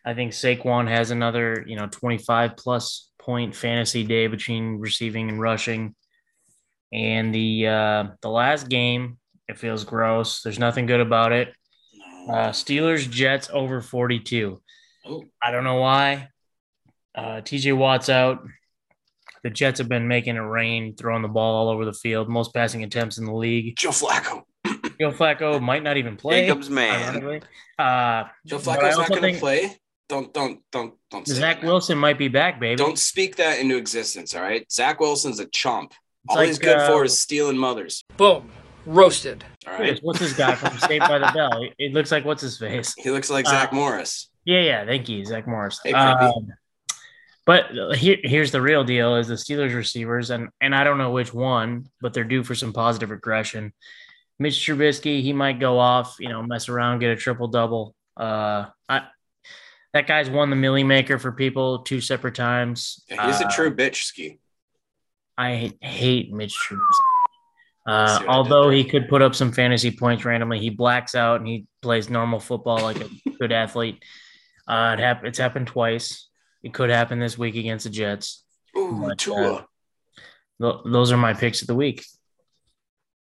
I 0.05 0.14
think 0.14 0.32
Saquon 0.32 0.89
has 0.89 1.11
another, 1.11 1.64
you 1.66 1.76
know, 1.76 1.86
25 1.86 2.57
plus 2.57 3.11
point 3.18 3.55
fantasy 3.55 4.05
day 4.05 4.26
between 4.26 4.78
receiving 4.78 5.28
and 5.28 5.41
rushing. 5.41 5.95
And 6.93 7.34
the 7.34 7.66
uh, 7.66 8.05
the 8.22 8.30
last 8.30 8.68
game, 8.68 9.18
it 9.49 9.59
feels 9.59 9.84
gross. 9.84 10.43
There's 10.43 10.59
nothing 10.59 10.86
good 10.86 11.01
about 11.01 11.32
it. 11.32 11.53
Uh, 12.28 12.51
Steelers 12.51 13.09
Jets 13.11 13.51
over 13.53 13.80
42. 13.80 14.62
Oh. 15.07 15.24
I 15.43 15.51
don't 15.51 15.64
know 15.64 15.80
why. 15.80 16.28
Uh, 17.14 17.41
TJ 17.43 17.76
Watt's 17.76 18.09
out. 18.09 18.47
The 19.45 19.51
Jets 19.51 19.78
have 19.78 19.89
been 19.89 20.09
making 20.09 20.36
it 20.36 20.41
rain, 20.41 20.95
throwing 20.97 21.22
the 21.22 21.28
ball 21.28 21.57
all 21.57 21.68
over 21.68 21.84
the 21.84 21.93
field, 21.93 22.28
most 22.28 22.53
passing 22.55 22.82
attempts 22.84 23.18
in 23.18 23.24
the 23.24 23.34
league. 23.34 23.76
Joe 23.76 23.91
Flacco. 23.91 24.43
Joe 25.01 25.12
Flacco 25.12 25.61
might 25.61 25.82
not 25.82 25.97
even 25.97 26.16
play. 26.16 26.47
Jacob's 26.47 26.68
man. 26.70 27.43
Uh, 27.78 28.24
Joe 28.47 28.59
Flacco's 28.59 28.97
not 28.99 29.09
going 29.09 29.34
to 29.34 29.39
play. 29.41 29.76
Don't 30.09 30.32
don't 30.32 30.61
don't 30.72 30.95
don't 31.11 31.28
say 31.28 31.34
Zach 31.34 31.61
that. 31.61 31.66
Wilson 31.66 31.99
might 31.99 32.16
be 32.16 32.28
back, 32.28 32.59
baby. 32.59 32.76
Don't 32.76 32.99
speak 32.99 33.36
that 33.36 33.59
into 33.61 33.76
existence. 33.76 34.34
All 34.34 34.41
right, 34.43 34.70
Zach 34.72 35.01
Wilson's 35.01 35.39
a 35.39 35.47
chump. 35.47 35.93
It's 36.24 36.36
All 36.36 36.43
he's 36.43 36.59
good 36.59 36.78
uh, 36.78 36.89
for 36.89 37.05
is 37.05 37.18
stealing 37.18 37.59
mothers. 37.59 38.03
Boom. 38.16 38.51
Roasted. 38.86 39.45
All 39.66 39.76
Chris, 39.76 39.91
right, 39.91 39.99
What's 40.03 40.18
this 40.18 40.32
guy 40.32 40.55
from 40.55 40.76
Saved 40.89 41.07
by 41.07 41.18
the 41.18 41.30
Bell? 41.34 41.62
It- 41.62 41.74
It 41.78 41.93
looks 41.93 42.11
like 42.11 42.24
what's 42.24 42.41
his 42.41 42.57
face? 42.59 42.95
he 42.97 43.11
looks 43.11 43.28
like 43.28 43.47
Zach 43.47 43.70
Uh, 43.70 43.76
Morris. 43.76 44.30
Yeah, 44.47 44.61
yeah. 44.61 44.86
Thank 44.86 45.11
you, 45.11 45.24
Zach 45.26 45.47
Morris. 45.47 45.78
Hey, 45.84 45.93
Um, 45.93 46.49
but 47.49 47.96
here, 47.96 48.18
here's 48.22 48.53
the 48.53 48.61
real 48.61 48.84
deal: 48.84 49.16
is 49.16 49.26
the 49.28 49.34
Steelers 49.34 49.74
receivers, 49.74 50.28
and 50.28 50.51
and 50.61 50.74
I 50.74 50.84
don't 50.84 50.99
know 50.99 51.11
which 51.12 51.32
one, 51.32 51.86
but 52.03 52.12
they're 52.12 52.22
due 52.24 52.44
for 52.44 52.55
some 52.55 52.74
positive 52.74 53.09
regression. 53.11 53.72
Mitch 54.38 54.55
Trubisky, 54.55 55.22
he 55.22 55.32
might 55.32 55.59
go 55.59 55.78
off, 55.78 56.16
you 56.20 56.28
know, 56.28 56.42
mess 56.42 56.68
around, 56.68 56.99
get 56.99 57.11
a 57.11 57.16
triple 57.16 57.49
double. 57.49 57.94
Uh, 58.18 58.66
I 58.86 59.07
that 59.94 60.07
guy's 60.07 60.28
won 60.28 60.51
the 60.51 60.57
Millie 60.57 60.84
Maker 60.84 61.18
for 61.18 61.32
people 61.32 61.78
two 61.80 62.03
separate 62.03 62.34
times. 62.34 63.03
Yeah, 63.09 63.26
he's 63.26 63.40
Uh, 63.40 63.49
a 63.49 63.51
true 63.51 63.74
bitch 63.74 64.03
ski. 64.05 64.38
I 65.38 65.72
hate 65.80 66.30
Mitch 66.32 66.55
Trubisky. 66.55 66.80
Uh, 67.86 67.90
what 67.90 67.96
I 67.96 68.18
did 68.18 68.28
although 68.28 68.68
he 68.68 68.84
could 68.84 69.09
put 69.09 69.22
up 69.22 69.34
some 69.34 69.51
fantasy 69.53 69.90
points 69.90 70.26
randomly, 70.26 70.59
he 70.59 70.68
blacks 70.68 71.14
out 71.14 71.40
and 71.40 71.49
he 71.49 71.66
plays 71.80 72.11
normal 72.11 72.38
football 72.40 72.82
like 72.82 73.01
a 73.01 73.09
good 73.40 73.51
athlete. 73.53 74.03
Uh, 74.68 74.94
it 74.99 75.01
hap- 75.01 75.24
it's 75.24 75.38
happened 75.38 75.66
twice. 75.68 76.28
It 76.63 76.75
could 76.75 76.91
happen 76.91 77.19
this 77.19 77.39
week 77.39 77.57
against 77.57 77.85
the 77.85 77.91
Jets. 77.91 78.45
Ooh, 78.77 79.05
but, 79.07 79.19
Tua. 79.19 79.53
uh, 79.55 79.63
Th- 80.61 80.83
those 80.85 81.13
are 81.13 81.17
my 81.17 81.35
picks 81.35 81.61
of 81.63 81.69
the 81.69 81.75
week. 81.75 82.05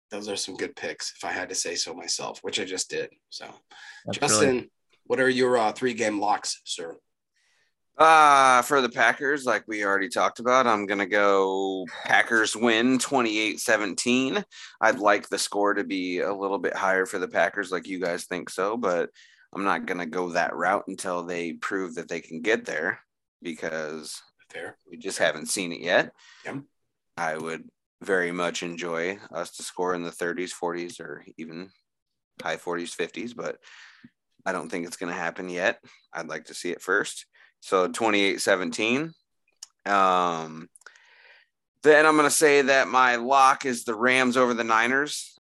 Those 0.09 0.27
are 0.27 0.35
some 0.35 0.57
good 0.57 0.75
picks, 0.75 1.13
if 1.15 1.23
I 1.23 1.31
had 1.31 1.49
to 1.49 1.55
say 1.55 1.75
so 1.75 1.93
myself, 1.93 2.39
which 2.41 2.59
I 2.59 2.65
just 2.65 2.89
did. 2.89 3.09
So, 3.29 3.45
That's 4.05 4.17
Justin, 4.17 4.49
really- 4.49 4.71
what 5.05 5.19
are 5.21 5.29
your 5.29 5.57
uh, 5.57 5.71
three 5.71 5.93
game 5.93 6.19
locks, 6.19 6.59
sir? 6.65 6.97
Uh, 7.97 8.61
for 8.63 8.81
the 8.81 8.89
Packers, 8.89 9.45
like 9.45 9.63
we 9.67 9.85
already 9.85 10.09
talked 10.09 10.39
about, 10.39 10.65
I'm 10.65 10.85
going 10.85 10.99
to 10.99 11.05
go 11.05 11.85
Packers 12.05 12.55
win 12.55 12.97
28 12.97 13.59
17. 13.59 14.43
I'd 14.81 14.99
like 14.99 15.29
the 15.29 15.37
score 15.37 15.73
to 15.73 15.83
be 15.83 16.19
a 16.19 16.33
little 16.33 16.57
bit 16.57 16.73
higher 16.75 17.05
for 17.05 17.19
the 17.19 17.27
Packers, 17.27 17.71
like 17.71 17.87
you 17.87 17.99
guys 17.99 18.25
think 18.25 18.49
so, 18.49 18.75
but 18.75 19.09
I'm 19.53 19.63
not 19.63 19.85
going 19.85 19.99
to 19.99 20.05
go 20.05 20.29
that 20.29 20.55
route 20.55 20.85
until 20.87 21.23
they 21.23 21.53
prove 21.53 21.95
that 21.95 22.07
they 22.07 22.21
can 22.21 22.41
get 22.41 22.65
there 22.65 22.99
because 23.41 24.21
Fair. 24.49 24.77
we 24.89 24.97
just 24.97 25.17
haven't 25.17 25.47
seen 25.47 25.71
it 25.71 25.81
yet. 25.81 26.11
Yep. 26.45 26.61
I 27.17 27.37
would 27.37 27.67
very 28.01 28.31
much 28.31 28.63
enjoy 28.63 29.19
us 29.31 29.51
to 29.51 29.63
score 29.63 29.93
in 29.93 30.03
the 30.03 30.09
30s, 30.09 30.51
40s, 30.51 30.99
or 30.99 31.23
even 31.37 31.69
high 32.41 32.57
40s, 32.57 32.95
50s, 32.95 33.35
but 33.35 33.57
I 34.45 34.51
don't 34.51 34.69
think 34.69 34.87
it's 34.87 34.97
going 34.97 35.11
to 35.11 35.19
happen 35.19 35.49
yet. 35.49 35.79
I'd 36.13 36.27
like 36.27 36.45
to 36.45 36.53
see 36.53 36.71
it 36.71 36.81
first. 36.81 37.25
So 37.59 37.87
28 37.87 38.41
17. 38.41 39.13
Um, 39.85 40.67
then 41.83 42.05
I'm 42.05 42.15
going 42.15 42.27
to 42.27 42.35
say 42.35 42.63
that 42.63 42.87
my 42.87 43.15
lock 43.15 43.65
is 43.65 43.83
the 43.83 43.95
Rams 43.95 44.37
over 44.37 44.53
the 44.53 44.63
Niners. 44.63 45.37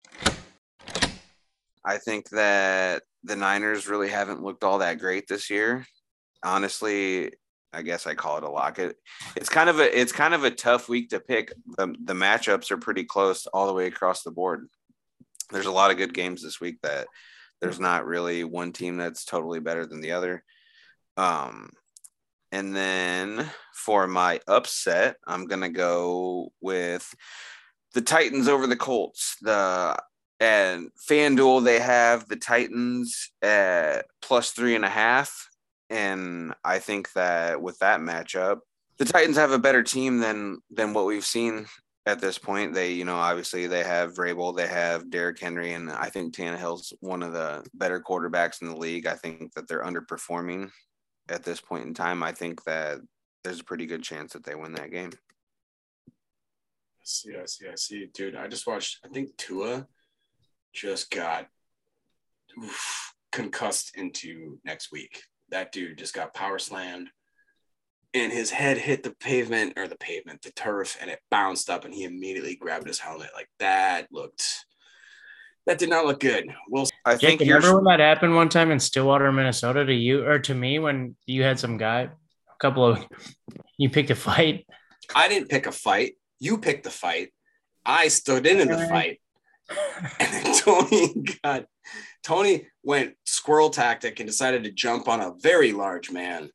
I 1.84 1.98
think 1.98 2.28
that 2.30 3.03
the 3.24 3.36
Niners 3.36 3.88
really 3.88 4.09
haven't 4.09 4.42
looked 4.42 4.64
all 4.64 4.78
that 4.78 4.98
great 4.98 5.28
this 5.28 5.51
year. 5.51 5.86
Honestly, 6.42 7.32
I 7.72 7.82
guess 7.82 8.06
I 8.06 8.14
call 8.14 8.38
it 8.38 8.44
a 8.44 8.50
lock. 8.50 8.78
It, 8.78 8.96
it's 9.36 9.48
kind 9.48 9.70
of 9.70 9.78
a 9.78 10.00
it's 10.00 10.12
kind 10.12 10.34
of 10.34 10.44
a 10.44 10.50
tough 10.50 10.88
week 10.88 11.10
to 11.10 11.20
pick. 11.20 11.52
The, 11.76 11.94
the 12.04 12.14
matchups 12.14 12.70
are 12.70 12.76
pretty 12.76 13.04
close 13.04 13.46
all 13.46 13.66
the 13.66 13.74
way 13.74 13.86
across 13.86 14.22
the 14.22 14.30
board. 14.30 14.68
There's 15.50 15.66
a 15.66 15.72
lot 15.72 15.90
of 15.90 15.96
good 15.96 16.14
games 16.14 16.42
this 16.42 16.60
week 16.60 16.80
that 16.82 17.06
there's 17.60 17.80
not 17.80 18.06
really 18.06 18.44
one 18.44 18.72
team 18.72 18.96
that's 18.96 19.24
totally 19.24 19.60
better 19.60 19.86
than 19.86 20.00
the 20.00 20.12
other. 20.12 20.42
Um, 21.16 21.70
and 22.52 22.74
then 22.74 23.48
for 23.74 24.06
my 24.06 24.40
upset, 24.48 25.16
I'm 25.26 25.46
gonna 25.46 25.68
go 25.68 26.52
with 26.60 27.14
the 27.94 28.00
Titans 28.00 28.48
over 28.48 28.66
the 28.66 28.76
Colts. 28.76 29.36
The 29.42 29.96
and 30.40 30.88
FanDuel 31.08 31.64
they 31.64 31.78
have 31.78 32.26
the 32.26 32.36
Titans 32.36 33.30
at 33.42 34.06
plus 34.22 34.50
three 34.50 34.74
and 34.74 34.84
a 34.84 34.88
half, 34.88 35.49
and 35.91 36.55
I 36.64 36.78
think 36.78 37.12
that 37.12 37.61
with 37.61 37.78
that 37.80 38.01
matchup, 38.01 38.61
the 38.99 39.05
Titans 39.05 39.36
have 39.36 39.51
a 39.51 39.59
better 39.59 39.82
team 39.82 40.20
than 40.20 40.59
than 40.70 40.95
what 40.95 41.07
we've 41.07 41.24
seen 41.24 41.66
at 42.07 42.20
this 42.20 42.38
point. 42.38 42.72
They, 42.72 42.93
you 42.93 43.05
know, 43.05 43.16
obviously 43.16 43.66
they 43.66 43.82
have 43.82 44.14
Vrabel, 44.14 44.57
they 44.57 44.66
have 44.66 45.11
Derrick 45.11 45.38
Henry, 45.38 45.72
and 45.72 45.91
I 45.91 46.07
think 46.07 46.34
Tannehill's 46.34 46.93
one 47.01 47.22
of 47.22 47.32
the 47.32 47.64
better 47.74 48.01
quarterbacks 48.01 48.62
in 48.62 48.68
the 48.68 48.76
league. 48.76 49.07
I 49.07 49.14
think 49.14 49.53
that 49.55 49.68
they're 49.68 49.84
underperforming 49.84 50.70
at 51.28 51.43
this 51.43 51.61
point 51.61 51.86
in 51.86 51.95
time. 51.95 52.22
I 52.22 52.32
think 52.32 52.64
that 52.64 53.01
there's 53.45 53.61
a 53.61 53.64
pretty 53.64 53.86
good 53.86 54.03
chance 54.03 54.32
that 54.32 54.45
they 54.45 54.55
win 54.55 54.72
that 54.74 54.91
game. 54.91 55.11
I 56.09 57.05
see, 57.05 57.32
I 57.36 57.47
see, 57.47 57.68
I 57.68 57.74
see. 57.76 58.07
Dude, 58.12 58.36
I 58.36 58.47
just 58.47 58.66
watched, 58.66 58.99
I 59.05 59.09
think 59.09 59.36
Tua 59.36 59.86
just 60.72 61.11
got 61.11 61.47
oof, 62.62 63.14
concussed 63.32 63.97
into 63.97 64.59
next 64.64 64.93
week. 64.93 65.22
That 65.51 65.72
dude 65.72 65.98
just 65.98 66.14
got 66.14 66.34
power 66.34 66.59
slammed 66.59 67.11
and 68.14 68.32
his 68.32 68.51
head 68.51 68.78
hit 68.78 69.03
the 69.03 69.14
pavement 69.20 69.74
or 69.76 69.86
the 69.86 69.96
pavement, 69.96 70.42
the 70.42 70.53
turf, 70.53 70.96
and 71.01 71.11
it 71.11 71.20
bounced 71.30 71.70
up 71.70 71.84
and 71.84 71.94
he 71.94 72.05
immediately 72.05 72.57
grabbed 72.57 72.86
his 72.86 72.98
helmet. 72.98 73.30
Like 73.34 73.48
that 73.59 74.09
looked 74.11 74.64
that 75.66 75.78
did 75.78 75.90
not 75.90 76.07
look 76.07 76.20
good. 76.20 76.48
Well, 76.68 76.88
I 77.05 77.12
Jake, 77.12 77.38
think 77.38 77.40
remember 77.42 77.66
here's 77.66 77.74
when 77.74 77.84
that 77.84 78.01
happened 78.01 78.34
one 78.34 78.48
time 78.48 78.70
in 78.70 78.80
Stillwater, 78.80 79.30
Minnesota 79.30 79.84
to 79.84 79.94
you 79.94 80.24
or 80.26 80.38
to 80.40 80.55
me 80.55 80.78
when 80.78 81.16
you 81.26 81.42
had 81.42 81.59
some 81.61 81.76
guy, 81.76 82.01
a 82.01 82.59
couple 82.59 82.84
of 82.84 83.07
you 83.78 83.90
picked 83.90 84.11
a 84.11 84.14
fight. 84.14 84.66
I 85.14 85.28
didn't 85.28 85.48
pick 85.48 85.66
a 85.66 85.72
fight. 85.72 86.14
You 86.38 86.59
picked 86.59 86.84
the 86.84 86.90
fight. 86.90 87.32
I 87.84 88.09
stood 88.09 88.46
in 88.46 88.61
in 88.61 88.68
the 88.68 88.86
fight. 88.88 89.20
And 90.18 90.32
then 90.32 90.55
Tony 90.59 91.14
got 91.42 91.66
Tony 92.22 92.66
went 92.82 93.14
squirrel 93.24 93.70
tactic 93.70 94.20
and 94.20 94.28
decided 94.28 94.64
to 94.64 94.70
jump 94.70 95.08
on 95.08 95.20
a 95.20 95.34
very 95.40 95.72
large 95.72 96.10
man. 96.10 96.50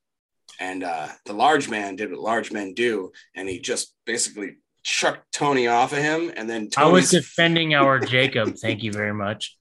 And 0.59 0.84
uh, 0.84 1.07
the 1.26 1.34
large 1.34 1.69
man 1.69 1.95
did 1.95 2.11
what 2.11 2.19
large 2.19 2.51
men 2.51 2.73
do, 2.73 3.11
and 3.36 3.49
he 3.49 3.59
just 3.59 3.93
basically 4.05 4.57
chucked 4.84 5.32
Tony 5.34 5.67
off 5.67 5.91
of 5.91 5.97
him. 5.97 6.32
And 6.36 6.49
then 6.49 6.69
I 6.78 6.86
was 6.88 7.09
defending 7.09 7.73
our 7.76 7.99
Jacob. 7.99 8.55
Thank 8.55 8.84
you 8.84 8.93
very 8.93 9.13
much. 9.13 9.57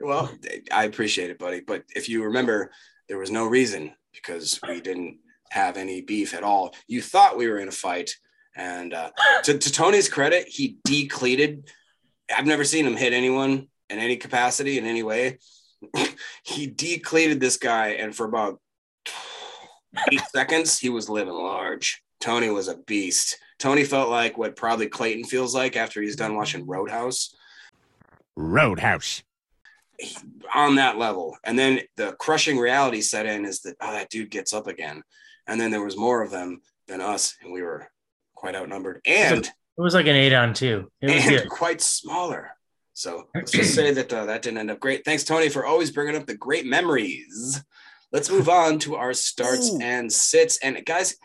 Well, 0.00 0.32
I 0.72 0.84
appreciate 0.84 1.30
it, 1.30 1.38
buddy. 1.38 1.60
But 1.60 1.84
if 1.94 2.08
you 2.08 2.24
remember, 2.24 2.72
there 3.08 3.18
was 3.18 3.30
no 3.30 3.46
reason 3.46 3.92
because 4.12 4.58
we 4.66 4.80
didn't 4.80 5.18
have 5.50 5.76
any 5.76 6.00
beef 6.00 6.34
at 6.34 6.42
all. 6.42 6.74
You 6.88 7.02
thought 7.02 7.36
we 7.36 7.48
were 7.48 7.58
in 7.58 7.68
a 7.68 7.72
fight. 7.72 8.10
And 8.56 8.94
uh, 8.94 9.10
to, 9.44 9.58
to 9.58 9.72
Tony's 9.72 10.08
credit, 10.08 10.48
he 10.48 10.78
decleated. 10.84 11.70
I've 12.34 12.46
never 12.46 12.64
seen 12.64 12.86
him 12.86 12.96
hit 12.96 13.12
anyone 13.12 13.68
in 13.90 13.98
any 13.98 14.16
capacity 14.16 14.78
in 14.78 14.86
any 14.86 15.02
way. 15.02 15.38
he 16.44 16.66
decleated 16.66 17.40
this 17.40 17.56
guy, 17.56 17.88
and 17.88 18.14
for 18.14 18.26
about 18.26 18.60
eight 20.10 20.22
seconds, 20.32 20.78
he 20.78 20.88
was 20.88 21.08
living 21.08 21.32
large. 21.34 22.02
Tony 22.20 22.50
was 22.50 22.68
a 22.68 22.76
beast. 22.76 23.38
Tony 23.58 23.84
felt 23.84 24.10
like 24.10 24.38
what 24.38 24.56
probably 24.56 24.88
Clayton 24.88 25.24
feels 25.24 25.54
like 25.54 25.76
after 25.76 26.00
he's 26.00 26.16
done 26.16 26.36
watching 26.36 26.66
Roadhouse 26.66 27.34
Roadhouse. 28.36 29.22
on 30.54 30.76
that 30.76 30.96
level. 30.96 31.36
And 31.44 31.58
then 31.58 31.80
the 31.96 32.12
crushing 32.12 32.58
reality 32.58 33.00
set 33.00 33.26
in 33.26 33.44
is 33.44 33.60
that, 33.60 33.76
oh, 33.80 33.92
that 33.92 34.10
dude 34.10 34.30
gets 34.30 34.52
up 34.52 34.66
again. 34.66 35.02
And 35.46 35.60
then 35.60 35.70
there 35.70 35.84
was 35.84 35.96
more 35.96 36.22
of 36.22 36.30
them 36.30 36.60
than 36.88 37.00
us, 37.00 37.36
and 37.42 37.52
we 37.52 37.62
were 37.62 37.90
quite 38.34 38.54
outnumbered 38.54 39.00
and, 39.04 39.44
It 39.44 39.52
was 39.76 39.94
like 39.94 40.06
an 40.06 40.16
eight 40.16 40.32
on 40.32 40.54
two. 40.54 40.90
It 41.00 41.14
was 41.14 41.24
and 41.24 41.30
good. 41.42 41.48
quite 41.48 41.80
smaller. 41.80 42.50
So 43.00 43.28
let's 43.34 43.50
just 43.50 43.74
say 43.74 43.92
that 43.92 44.12
uh, 44.12 44.26
that 44.26 44.42
didn't 44.42 44.58
end 44.58 44.70
up 44.70 44.78
great. 44.78 45.04
Thanks, 45.04 45.24
Tony, 45.24 45.48
for 45.48 45.64
always 45.64 45.90
bringing 45.90 46.16
up 46.16 46.26
the 46.26 46.36
great 46.36 46.66
memories. 46.66 47.62
Let's 48.12 48.30
move 48.30 48.48
on 48.62 48.78
to 48.80 48.96
our 48.96 49.14
starts 49.14 49.72
and 49.80 50.12
sits. 50.12 50.58
And 50.58 50.84
guys, 50.84 51.16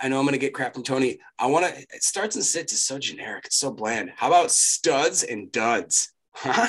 I 0.00 0.08
know 0.08 0.18
I'm 0.18 0.26
going 0.26 0.34
to 0.34 0.38
get 0.38 0.52
crap 0.52 0.74
from 0.74 0.82
Tony. 0.82 1.18
I 1.38 1.46
want 1.46 1.64
to 1.64 1.86
starts 2.00 2.36
and 2.36 2.44
sits 2.44 2.74
is 2.74 2.84
so 2.84 2.98
generic. 2.98 3.46
It's 3.46 3.56
so 3.56 3.72
bland. 3.72 4.12
How 4.16 4.28
about 4.28 4.50
studs 4.50 5.24
and 5.24 5.50
duds? 5.50 6.12
Huh? 6.32 6.68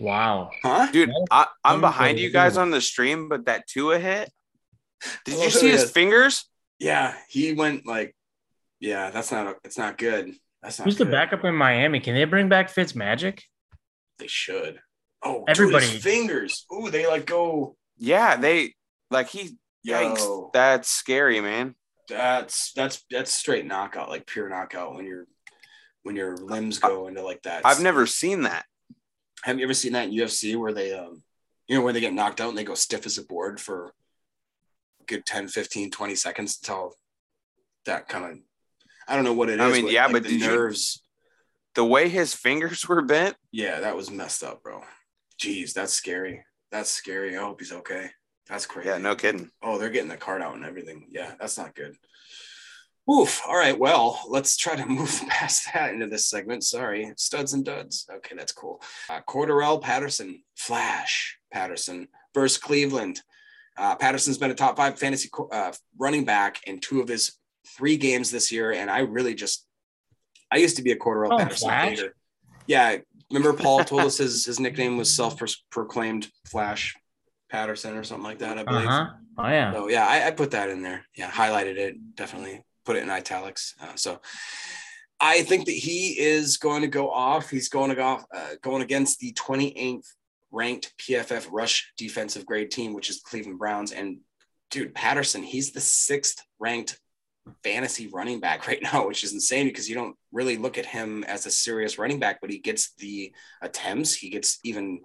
Wow. 0.00 0.50
Huh? 0.62 0.90
dude. 0.90 1.10
I, 1.30 1.42
I'm 1.64 1.74
I'm 1.74 1.80
behind 1.82 2.18
you 2.18 2.30
guys 2.30 2.56
on 2.56 2.70
the 2.70 2.80
stream, 2.80 3.28
but 3.28 3.44
that 3.44 3.66
Tua 3.68 3.98
hit. 3.98 4.32
Did 5.26 5.34
Oh, 5.36 5.44
you 5.44 5.50
see 5.50 5.68
his 5.68 5.90
fingers? 5.90 6.46
Yeah, 6.78 7.14
he 7.28 7.52
went 7.52 7.86
like, 7.86 8.16
yeah, 8.80 9.10
that's 9.10 9.30
not, 9.30 9.56
it's 9.64 9.78
not 9.78 9.98
good. 9.98 10.34
That's 10.62 10.78
not 10.78 10.84
Who's 10.86 10.96
the 10.98 11.06
backup 11.06 11.44
in 11.44 11.54
Miami? 11.54 12.00
Can 12.00 12.14
they 12.14 12.24
bring 12.24 12.48
back 12.48 12.68
Fitz 12.68 12.94
Magic? 12.94 13.42
They 14.18 14.26
should. 14.26 14.80
Oh, 15.22 15.44
Everybody- 15.48 15.84
Everybody. 15.86 16.00
fingers. 16.00 16.66
Ooh, 16.72 16.90
they 16.90 17.06
like 17.06 17.26
go. 17.26 17.76
Yeah, 17.96 18.36
they 18.36 18.74
like 19.10 19.28
he. 19.28 19.56
Yikes, 19.86 20.52
that's 20.52 20.90
scary, 20.90 21.40
man. 21.40 21.74
That's 22.08 22.72
that's 22.72 23.02
that's 23.10 23.32
straight 23.32 23.64
knockout, 23.64 24.10
like 24.10 24.26
pure 24.26 24.48
knockout 24.48 24.94
when 24.94 25.06
your 25.06 25.26
when 26.02 26.16
your 26.16 26.36
limbs 26.36 26.78
go 26.78 27.06
into 27.06 27.22
like 27.22 27.40
that. 27.42 27.62
I've 27.64 27.80
never 27.80 28.06
seen 28.06 28.42
that. 28.42 28.66
Have 29.42 29.58
you 29.58 29.64
ever 29.64 29.72
seen 29.72 29.92
that 29.92 30.08
in 30.08 30.14
UFC 30.14 30.54
where 30.56 30.74
they 30.74 30.92
um 30.92 31.22
you 31.66 31.76
know 31.76 31.82
where 31.82 31.94
they 31.94 32.00
get 32.00 32.12
knocked 32.12 32.42
out 32.42 32.50
and 32.50 32.58
they 32.58 32.64
go 32.64 32.74
stiff 32.74 33.06
as 33.06 33.16
a 33.16 33.24
board 33.24 33.58
for 33.58 33.94
a 35.00 35.04
good 35.06 35.24
10, 35.24 35.48
15, 35.48 35.90
20 35.90 36.14
seconds 36.14 36.58
until 36.60 36.94
that 37.86 38.06
kind 38.08 38.24
of 38.26 38.38
I 39.10 39.16
don't 39.16 39.24
know 39.24 39.32
what 39.32 39.50
it 39.50 39.54
is. 39.54 39.60
I 39.60 39.70
mean, 39.72 39.84
but, 39.84 39.92
yeah, 39.92 40.04
like, 40.04 40.12
but 40.12 40.22
the 40.22 40.28
did 40.30 40.40
you- 40.40 40.46
nerves. 40.46 41.02
The 41.76 41.84
way 41.84 42.08
his 42.08 42.34
fingers 42.34 42.88
were 42.88 43.00
bent. 43.02 43.36
Yeah, 43.52 43.80
that 43.80 43.94
was 43.96 44.10
messed 44.10 44.42
up, 44.42 44.62
bro. 44.62 44.82
Jeez, 45.40 45.72
that's 45.72 45.92
scary. 45.92 46.44
That's 46.72 46.90
scary. 46.90 47.36
I 47.36 47.42
hope 47.42 47.60
he's 47.60 47.72
okay. 47.72 48.10
That's 48.48 48.66
crazy. 48.66 48.88
Yeah, 48.88 48.98
no 48.98 49.14
kidding. 49.14 49.50
Oh, 49.62 49.78
they're 49.78 49.90
getting 49.90 50.08
the 50.08 50.16
card 50.16 50.42
out 50.42 50.56
and 50.56 50.64
everything. 50.64 51.06
Yeah, 51.10 51.32
that's 51.38 51.56
not 51.56 51.76
good. 51.76 51.94
Oof. 53.10 53.40
All 53.46 53.56
right. 53.56 53.78
Well, 53.78 54.20
let's 54.28 54.56
try 54.56 54.76
to 54.76 54.86
move 54.88 55.22
past 55.28 55.68
that 55.72 55.92
into 55.94 56.06
this 56.08 56.28
segment. 56.28 56.64
Sorry. 56.64 57.12
Studs 57.16 57.52
and 57.54 57.64
duds. 57.64 58.06
Okay, 58.12 58.34
that's 58.36 58.52
cool. 58.52 58.82
Uh, 59.08 59.20
Cordarrelle 59.28 59.80
Patterson, 59.80 60.42
Flash 60.56 61.38
Patterson 61.52 62.08
versus 62.34 62.58
Cleveland. 62.58 63.20
Uh, 63.76 63.94
Patterson's 63.96 64.38
been 64.38 64.50
a 64.50 64.54
top 64.54 64.76
five 64.76 64.98
fantasy 64.98 65.28
uh, 65.52 65.72
running 65.98 66.24
back 66.24 66.60
in 66.66 66.80
two 66.80 67.00
of 67.00 67.08
his 67.08 67.32
three 67.66 67.96
games 67.96 68.30
this 68.30 68.50
year. 68.52 68.72
And 68.72 68.90
I 68.90 69.00
really 69.00 69.34
just, 69.34 69.66
I 70.50 70.56
used 70.56 70.76
to 70.76 70.82
be 70.82 70.92
a 70.92 70.96
Cordarrelle 70.96 71.32
Oh, 71.32 71.38
Patterson 71.38 71.68
Flash? 71.68 71.88
hater. 71.90 72.14
Yeah. 72.66 72.96
Remember, 73.30 73.52
Paul 73.56 73.84
told 73.84 74.02
us 74.02 74.18
his, 74.18 74.44
his 74.44 74.58
nickname 74.58 74.96
was 74.96 75.14
self 75.14 75.40
proclaimed 75.70 76.28
Flash 76.46 76.96
Patterson 77.50 77.96
or 77.96 78.04
something 78.04 78.24
like 78.24 78.38
that, 78.40 78.58
I 78.58 78.64
believe. 78.64 78.88
huh. 78.88 79.10
Oh 79.38 79.46
yeah. 79.48 79.72
So 79.72 79.88
yeah, 79.88 80.06
I, 80.06 80.26
I 80.26 80.30
put 80.32 80.50
that 80.52 80.68
in 80.70 80.82
there. 80.82 81.04
Yeah, 81.16 81.30
highlighted 81.30 81.76
it. 81.76 82.14
Definitely 82.16 82.62
put 82.84 82.96
it 82.96 83.02
in 83.02 83.10
italics. 83.10 83.74
Uh, 83.80 83.94
so 83.94 84.20
I 85.20 85.42
think 85.42 85.66
that 85.66 85.72
he 85.72 86.18
is 86.18 86.56
going 86.56 86.82
to 86.82 86.88
go 86.88 87.10
off. 87.10 87.50
He's 87.50 87.68
going 87.68 87.90
to 87.90 87.96
go 87.96 88.02
off, 88.04 88.24
uh, 88.34 88.50
going 88.62 88.82
against 88.82 89.20
the 89.20 89.32
28th 89.34 90.06
ranked 90.50 90.92
PFF 90.98 91.46
rush 91.52 91.92
defensive 91.96 92.44
grade 92.44 92.70
team, 92.70 92.92
which 92.94 93.08
is 93.10 93.20
Cleveland 93.20 93.58
Browns. 93.58 93.92
And 93.92 94.18
dude, 94.70 94.94
Patterson, 94.94 95.42
he's 95.42 95.70
the 95.72 95.80
sixth 95.80 96.42
ranked 96.58 96.98
fantasy 97.62 98.08
running 98.08 98.40
back 98.40 98.66
right 98.68 98.82
now, 98.82 99.06
which 99.06 99.24
is 99.24 99.32
insane 99.32 99.66
because 99.66 99.88
you 99.88 99.94
don't 99.94 100.16
really 100.32 100.56
look 100.56 100.78
at 100.78 100.86
him 100.86 101.24
as 101.24 101.46
a 101.46 101.50
serious 101.50 101.98
running 101.98 102.18
back, 102.18 102.40
but 102.40 102.50
he 102.50 102.58
gets 102.58 102.94
the 102.94 103.32
attempts. 103.62 104.14
He 104.14 104.30
gets 104.30 104.58
even 104.64 105.00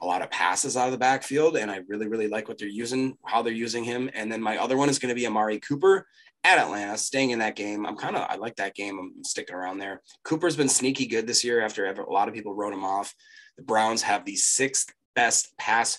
a 0.00 0.06
lot 0.06 0.22
of 0.22 0.30
passes 0.30 0.76
out 0.76 0.86
of 0.86 0.92
the 0.92 0.98
backfield. 0.98 1.56
And 1.56 1.70
I 1.70 1.80
really, 1.88 2.06
really 2.06 2.28
like 2.28 2.48
what 2.48 2.58
they're 2.58 2.68
using, 2.68 3.16
how 3.24 3.42
they're 3.42 3.52
using 3.52 3.84
him. 3.84 4.10
And 4.14 4.30
then 4.30 4.42
my 4.42 4.58
other 4.58 4.76
one 4.76 4.88
is 4.88 4.98
going 4.98 5.08
to 5.08 5.18
be 5.18 5.26
Amari 5.26 5.58
Cooper 5.58 6.06
at 6.44 6.58
Atlanta, 6.58 6.98
staying 6.98 7.30
in 7.30 7.38
that 7.38 7.56
game. 7.56 7.86
I'm 7.86 7.96
kind 7.96 8.14
of, 8.14 8.26
I 8.28 8.36
like 8.36 8.56
that 8.56 8.74
game. 8.74 8.98
I'm 8.98 9.24
sticking 9.24 9.54
around 9.54 9.78
there. 9.78 10.02
Cooper's 10.22 10.56
been 10.56 10.68
sneaky 10.68 11.06
good 11.06 11.26
this 11.26 11.42
year 11.42 11.60
after 11.60 11.86
a 11.86 12.12
lot 12.12 12.28
of 12.28 12.34
people 12.34 12.54
wrote 12.54 12.74
him 12.74 12.84
off. 12.84 13.14
The 13.56 13.64
Browns 13.64 14.02
have 14.02 14.24
the 14.24 14.36
sixth 14.36 14.92
best 15.14 15.56
pass 15.56 15.98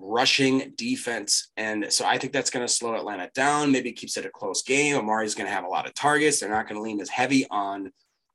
rushing 0.00 0.72
defense. 0.76 1.50
And 1.56 1.92
so 1.92 2.06
I 2.06 2.16
think 2.18 2.32
that's 2.32 2.50
going 2.50 2.66
to 2.66 2.72
slow 2.72 2.96
Atlanta 2.96 3.30
down. 3.34 3.70
Maybe 3.70 3.92
keeps 3.92 4.16
it 4.16 4.24
a 4.24 4.30
close 4.30 4.62
game. 4.62 4.96
Amari's 4.96 5.34
going 5.34 5.46
to 5.46 5.52
have 5.52 5.64
a 5.64 5.68
lot 5.68 5.86
of 5.86 5.94
targets. 5.94 6.40
They're 6.40 6.48
not 6.48 6.66
going 6.66 6.76
to 6.76 6.82
lean 6.82 7.00
as 7.00 7.10
heavy 7.10 7.46
on, 7.50 7.92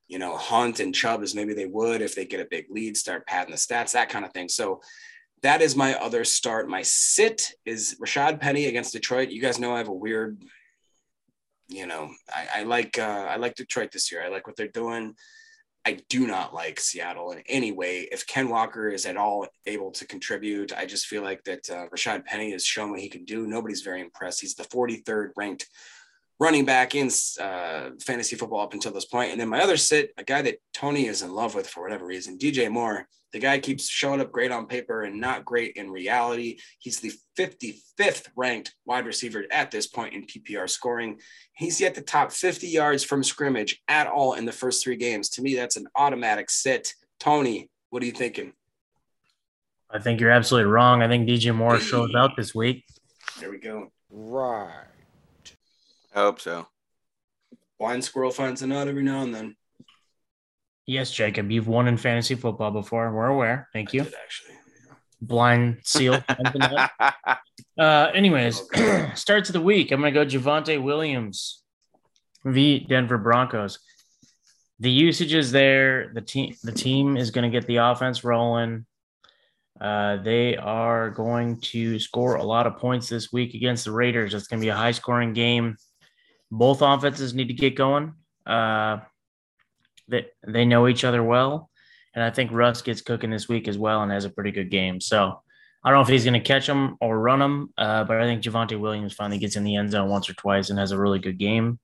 you 0.08 0.20
know, 0.20 0.38
Hunt 0.38 0.80
and 0.80 0.94
Chubb 0.94 1.24
as 1.24 1.34
maybe 1.34 1.54
they 1.54 1.66
would 1.66 2.02
if 2.02 2.16
they 2.16 2.26
get 2.26 2.40
a 2.40 2.48
big 2.50 2.68
lead, 2.70 2.96
start 2.96 3.26
padding 3.26 3.52
the 3.52 3.58
stats, 3.58 3.94
that 3.94 4.10
kind 4.10 4.24
of 4.24 4.32
thing. 4.32 4.48
So 4.48 4.82
that 5.42 5.62
is 5.62 5.76
my 5.76 5.96
other 5.96 6.24
start. 6.24 6.70
My 6.70 6.82
sit 6.84 7.52
is 7.66 7.98
Rashaad 8.02 8.40
Penny 8.40 8.66
against 8.66 8.94
Detroit. 8.94 9.30
You 9.30 9.42
guys 9.42 9.60
know 9.60 9.74
I 9.74 9.80
have 9.80 9.88
a 9.88 9.94
weird, 9.94 10.42
you 11.68 11.88
know, 11.88 12.12
I, 12.34 12.62
I 12.62 12.64
like 12.64 13.00
uh, 13.00 13.28
I 13.30 13.38
like 13.38 13.56
Detroit 13.56 13.92
this 13.92 14.12
year. 14.12 14.24
I 14.24 14.30
like 14.30 14.48
what 14.48 14.56
they're 14.56 14.68
doing. 14.68 15.16
I 15.86 16.00
do 16.10 16.26
not 16.26 16.54
like 16.54 16.80
Seattle 16.80 17.32
in 17.32 17.44
any 17.48 17.72
way. 17.72 18.08
If 18.12 18.26
Ken 18.26 18.50
Walker 18.50 18.90
is 18.90 19.06
at 19.06 19.18
all 19.18 19.46
able 19.68 19.92
to 19.92 20.08
contribute, 20.08 20.74
I 20.74 20.88
just 20.88 21.06
feel 21.06 21.22
like 21.22 21.44
that 21.44 21.70
uh, 21.70 21.88
Rashaad 21.90 22.26
Penny 22.26 22.52
has 22.52 22.66
shown 22.66 22.90
what 22.90 23.02
he 23.02 23.10
can 23.10 23.24
do. 23.24 23.46
Nobody's 23.46 23.84
very 23.84 24.02
impressed. 24.02 24.42
He's 24.42 24.56
the 24.56 24.64
43rd 24.64 25.30
ranked 25.36 25.68
running 26.40 26.66
back 26.66 26.96
in 26.96 27.10
uh, 27.42 27.92
fantasy 28.02 28.36
football 28.36 28.62
up 28.62 28.74
until 28.74 28.92
this 28.92 29.06
point. 29.06 29.32
And 29.32 29.40
then 29.40 29.50
my 29.50 29.62
other 29.62 29.78
sit, 29.78 30.12
a 30.18 30.24
guy 30.24 30.42
that 30.42 30.58
Tony 30.74 31.08
is 31.08 31.22
in 31.22 31.34
love 31.34 31.56
with 31.56 31.68
for 31.68 31.82
whatever 31.82 32.06
reason, 32.06 32.38
DJ 32.38 32.70
Moore. 32.70 33.08
The 33.32 33.40
guy 33.40 33.60
keeps 33.60 33.90
showing 33.90 34.22
up 34.22 34.32
great 34.32 34.52
on 34.52 34.66
paper 34.66 35.04
and 35.04 35.20
not 35.20 35.44
great 35.44 35.76
in 35.76 35.90
reality. 35.90 36.58
He's 36.80 37.00
the 37.00 37.12
55th 37.38 38.28
ranked 38.36 38.74
wide 38.86 39.06
receiver 39.06 39.44
at 39.52 39.72
this 39.72 39.88
point 39.88 40.14
in 40.14 40.26
PPR 40.26 40.70
scoring. 40.70 41.20
He's 41.54 41.82
yet 41.82 41.96
the 41.96 42.02
top 42.02 42.32
50 42.32 42.68
yards 42.68 43.04
from 43.04 43.24
scrimmage 43.24 43.82
at 43.90 44.08
all 44.08 44.34
in 44.34 44.46
the 44.46 44.54
first 44.54 44.84
three 44.84 44.96
games. 44.96 45.30
To 45.32 45.42
me, 45.42 45.56
that's 45.56 45.76
an 45.76 45.88
automatic 45.96 46.50
sit. 46.50 46.94
Tony, 47.20 47.70
what 47.90 48.04
are 48.04 48.06
you 48.06 48.14
thinking? 48.14 48.54
I 49.90 50.00
think 50.00 50.20
you're 50.20 50.32
absolutely 50.32 50.72
wrong. 50.72 51.02
I 51.02 51.08
think 51.08 51.28
DJ 51.28 51.54
Moore 51.54 51.80
shows 51.80 52.16
out 52.16 52.38
this 52.38 52.56
week. 52.56 52.86
There 53.40 53.52
we 53.52 53.60
go. 53.60 53.92
Right. 54.10 54.86
I 56.16 56.22
hope 56.22 56.40
so. 56.40 56.68
Blind 57.78 58.04
squirrel 58.04 58.32
finds 58.32 58.62
a 58.62 58.68
nut 58.68 58.88
every 58.88 59.04
now 59.04 59.22
and 59.22 59.36
then. 59.36 59.56
Yes, 60.88 61.12
Jacob, 61.12 61.52
you've 61.52 61.68
won 61.68 61.88
in 61.88 61.98
fantasy 61.98 62.36
football 62.36 62.72
before. 62.72 63.12
We're 63.12 63.28
aware. 63.28 63.68
Thank 63.74 63.94
you. 63.94 64.04
Did 64.04 64.14
actually. 64.24 64.56
Blind 65.20 65.80
seal. 65.84 66.24
uh, 67.80 68.12
anyways, 68.14 68.62
starts 69.16 69.50
of 69.50 69.54
the 69.54 69.62
week. 69.62 69.92
I'm 69.92 70.00
going 70.00 70.14
to 70.14 70.24
go 70.24 70.26
Javonte 70.26 70.82
Williams 70.82 71.64
v 72.46 72.80
Denver 72.88 73.18
Broncos. 73.18 73.80
The 74.80 74.92
usage 74.92 75.34
is 75.34 75.52
there. 75.52 76.12
The 76.14 76.22
team, 76.22 76.54
the 76.64 76.72
team 76.72 77.18
is 77.18 77.32
going 77.32 77.50
to 77.50 77.60
get 77.60 77.68
the 77.68 77.78
offense 77.78 78.24
rolling. 78.24 78.86
Uh, 79.82 80.18
they 80.18 80.56
are 80.56 81.10
going 81.10 81.60
to 81.60 82.00
score 82.00 82.36
a 82.36 82.44
lot 82.44 82.68
of 82.68 82.78
points 82.78 83.10
this 83.10 83.34
week 83.34 83.54
against 83.54 83.86
the 83.86 83.92
Raiders. 83.92 84.34
It's 84.34 84.48
going 84.48 84.62
to 84.62 84.66
be 84.66 84.70
a 84.70 84.76
high 84.76 84.92
scoring 84.92 85.34
game. 85.34 85.76
Both 86.52 86.82
offenses 86.82 87.34
need 87.34 87.48
to 87.48 87.54
get 87.54 87.76
going. 87.76 88.14
Uh, 88.46 89.00
they, 90.08 90.28
they 90.46 90.66
know 90.66 90.88
each 90.88 91.04
other 91.04 91.24
well. 91.24 91.70
And 92.14 92.24
I 92.24 92.30
think 92.30 92.52
Russ 92.52 92.82
gets 92.82 93.02
cooking 93.02 93.30
this 93.30 93.50
week 93.50 93.68
as 93.68 93.78
well 93.78 94.02
and 94.02 94.12
has 94.12 94.26
a 94.26 94.30
pretty 94.30 94.52
good 94.52 94.70
game. 94.70 95.02
So 95.02 95.42
I 95.84 95.90
don't 95.90 95.98
know 95.98 96.02
if 96.02 96.08
he's 96.08 96.24
going 96.24 96.34
to 96.34 96.40
catch 96.40 96.68
him 96.68 96.96
or 97.02 97.20
run 97.20 97.42
him, 97.42 97.74
uh, 97.78 98.06
but 98.06 98.22
I 98.22 98.24
think 98.24 98.42
Javonte 98.42 98.80
Williams 98.80 99.14
finally 99.14 99.38
gets 99.38 99.56
in 99.56 99.64
the 99.64 99.76
end 99.76 99.92
zone 99.92 100.10
once 100.10 100.30
or 100.30 100.34
twice 100.34 100.70
and 100.70 100.80
has 100.80 100.92
a 100.92 100.98
really 100.98 101.20
good 101.20 101.38
game. 101.38 101.80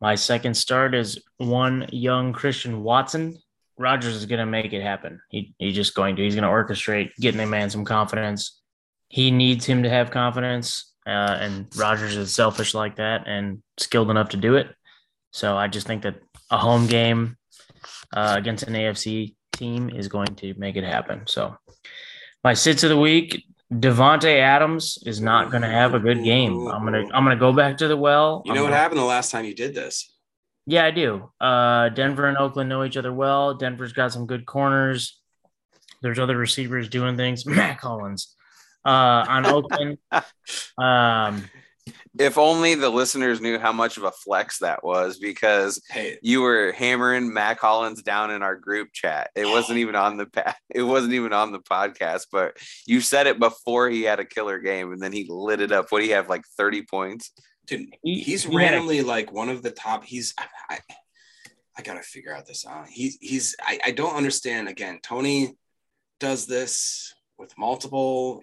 My 0.00 0.16
second 0.16 0.54
start 0.54 0.94
is 0.94 1.22
one 1.36 1.86
young 1.92 2.32
Christian 2.32 2.82
Watson. 2.82 3.38
Rodgers 3.78 4.16
is 4.16 4.26
going 4.26 4.40
to 4.40 4.46
make 4.46 4.72
it 4.72 4.82
happen. 4.82 5.20
He, 5.30 5.54
he's 5.58 5.74
just 5.74 5.94
going 5.94 6.16
to. 6.16 6.22
He's 6.22 6.34
going 6.34 6.42
to 6.44 6.48
orchestrate 6.48 7.10
getting 7.20 7.38
the 7.38 7.46
man 7.46 7.70
some 7.70 7.84
confidence. 7.84 8.60
He 9.08 9.30
needs 9.30 9.64
him 9.64 9.82
to 9.84 9.90
have 9.90 10.10
confidence, 10.10 10.93
uh, 11.06 11.36
and 11.40 11.66
Rodgers 11.76 12.16
is 12.16 12.34
selfish 12.34 12.74
like 12.74 12.96
that 12.96 13.26
and 13.26 13.62
skilled 13.78 14.10
enough 14.10 14.30
to 14.30 14.36
do 14.36 14.56
it. 14.56 14.68
So 15.32 15.56
I 15.56 15.68
just 15.68 15.86
think 15.86 16.02
that 16.02 16.16
a 16.50 16.58
home 16.58 16.86
game 16.86 17.36
uh, 18.12 18.34
against 18.38 18.64
an 18.64 18.74
AFC 18.74 19.34
team 19.52 19.90
is 19.90 20.08
going 20.08 20.34
to 20.36 20.54
make 20.54 20.76
it 20.76 20.84
happen. 20.84 21.22
So 21.26 21.56
my 22.42 22.54
sits 22.54 22.82
of 22.82 22.90
the 22.90 22.96
week, 22.96 23.44
Davante 23.72 24.38
Adams 24.38 24.98
is 25.04 25.20
not 25.20 25.50
going 25.50 25.62
to 25.62 25.68
have 25.68 25.94
a 25.94 25.98
good 25.98 26.22
game. 26.22 26.68
I'm 26.68 26.84
gonna 26.84 27.04
I'm 27.12 27.24
gonna 27.24 27.36
go 27.36 27.52
back 27.52 27.78
to 27.78 27.88
the 27.88 27.96
well. 27.96 28.42
You 28.44 28.52
know 28.52 28.60
I'm 28.60 28.64
what 28.64 28.70
gonna, 28.70 28.80
happened 28.80 29.00
the 29.00 29.04
last 29.04 29.30
time 29.32 29.44
you 29.44 29.54
did 29.54 29.74
this? 29.74 30.14
Yeah, 30.66 30.84
I 30.84 30.90
do. 30.92 31.30
Uh, 31.40 31.88
Denver 31.90 32.26
and 32.26 32.38
Oakland 32.38 32.68
know 32.68 32.84
each 32.84 32.96
other 32.96 33.12
well. 33.12 33.54
Denver's 33.54 33.92
got 33.92 34.12
some 34.12 34.26
good 34.26 34.46
corners. 34.46 35.20
There's 36.02 36.18
other 36.18 36.36
receivers 36.36 36.88
doing 36.88 37.16
things. 37.16 37.44
Mack 37.46 37.80
Hollins 37.80 38.34
uh, 38.84 39.24
on 39.28 39.46
Oakland. 39.46 39.98
um, 40.78 41.44
If 42.18 42.38
only 42.38 42.76
the 42.76 42.88
listeners 42.90 43.40
knew 43.40 43.58
how 43.58 43.72
much 43.72 43.96
of 43.96 44.04
a 44.04 44.10
flex 44.12 44.60
that 44.60 44.84
was 44.84 45.18
because 45.18 45.82
Hey, 45.90 46.16
you 46.22 46.42
were 46.42 46.72
hammering 46.72 47.32
Mack 47.32 47.58
Hollins 47.60 48.02
down 48.02 48.30
in 48.30 48.42
our 48.42 48.54
group 48.54 48.92
chat. 48.92 49.30
It 49.34 49.46
wasn't 49.46 49.78
even 49.78 49.96
on 49.96 50.16
the 50.16 50.26
pa- 50.26 50.56
it 50.70 50.82
wasn't 50.82 51.14
even 51.14 51.32
on 51.32 51.50
the 51.52 51.58
podcast, 51.58 52.26
but 52.30 52.56
you 52.86 53.00
said 53.00 53.26
it 53.26 53.38
before 53.40 53.90
he 53.90 54.02
had 54.02 54.20
a 54.20 54.24
killer 54.24 54.58
game 54.60 54.92
and 54.92 55.02
then 55.02 55.12
he 55.12 55.26
lit 55.28 55.60
it 55.60 55.72
up. 55.72 55.90
What 55.90 56.00
do 56.00 56.06
you 56.06 56.14
have 56.14 56.28
like 56.28 56.44
30 56.56 56.82
points? 56.82 57.32
dude, 57.66 57.88
he's 58.02 58.44
he 58.44 58.48
had 58.48 58.54
a- 58.54 58.56
randomly 58.56 59.02
like 59.02 59.32
one 59.32 59.48
of 59.48 59.62
the 59.62 59.70
top. 59.72 60.04
He's 60.04 60.34
I, 60.38 60.46
I, 60.70 60.78
I 61.78 61.82
gotta 61.82 62.02
figure 62.02 62.34
out 62.34 62.46
this 62.46 62.64
out. 62.66 62.86
He's 62.88 63.18
he's 63.20 63.56
I, 63.60 63.80
I 63.86 63.90
don't 63.90 64.14
understand. 64.14 64.68
Again, 64.68 65.00
Tony 65.02 65.56
does 66.20 66.46
this 66.46 67.12
with 67.38 67.58
multiple 67.58 68.42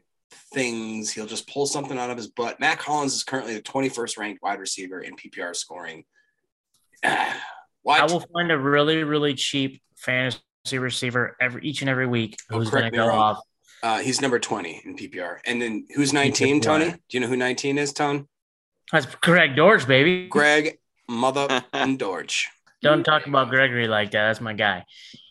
things. 0.53 1.11
He'll 1.11 1.25
just 1.25 1.47
pull 1.49 1.65
something 1.65 1.97
out 1.97 2.09
of 2.09 2.17
his 2.17 2.27
butt. 2.27 2.59
Mack 2.59 2.81
Hollins 2.81 3.13
is 3.13 3.23
currently 3.23 3.53
the 3.53 3.61
21st 3.61 4.17
ranked 4.17 4.41
wide 4.43 4.59
receiver 4.59 5.01
in 5.01 5.15
PPR 5.15 5.55
scoring. 5.55 6.03
what? 7.83 8.01
I 8.01 8.05
will 8.05 8.23
find 8.33 8.51
a 8.51 8.57
really, 8.57 9.03
really 9.03 9.33
cheap 9.33 9.81
fantasy 9.97 10.39
receiver 10.77 11.35
every 11.41 11.63
each 11.63 11.81
and 11.81 11.89
every 11.89 12.07
week 12.07 12.37
Oh, 12.51 12.57
who's 12.59 12.69
going 12.69 12.85
to 12.85 12.91
go 12.91 13.07
wrong. 13.07 13.17
off. 13.17 13.39
Uh, 13.83 13.99
he's 13.99 14.21
number 14.21 14.39
20 14.39 14.81
in 14.85 14.95
PPR. 14.95 15.39
And 15.45 15.61
then 15.61 15.87
who's 15.95 16.13
19, 16.13 16.61
Tony? 16.61 16.91
Do 16.91 16.97
you 17.09 17.19
know 17.19 17.27
who 17.27 17.35
19 17.37 17.77
is, 17.79 17.93
Tone? 17.93 18.27
That's 18.91 19.07
Greg 19.21 19.55
Dortch, 19.55 19.87
baby. 19.87 20.27
Greg 20.27 20.77
Mother 21.09 21.63
and 21.73 21.97
Dorch. 21.97 22.49
Don't 22.83 23.03
talk 23.03 23.25
about 23.27 23.49
Gregory 23.49 23.87
like 23.87 24.11
that. 24.11 24.27
That's 24.27 24.41
my 24.41 24.53
guy. 24.53 24.85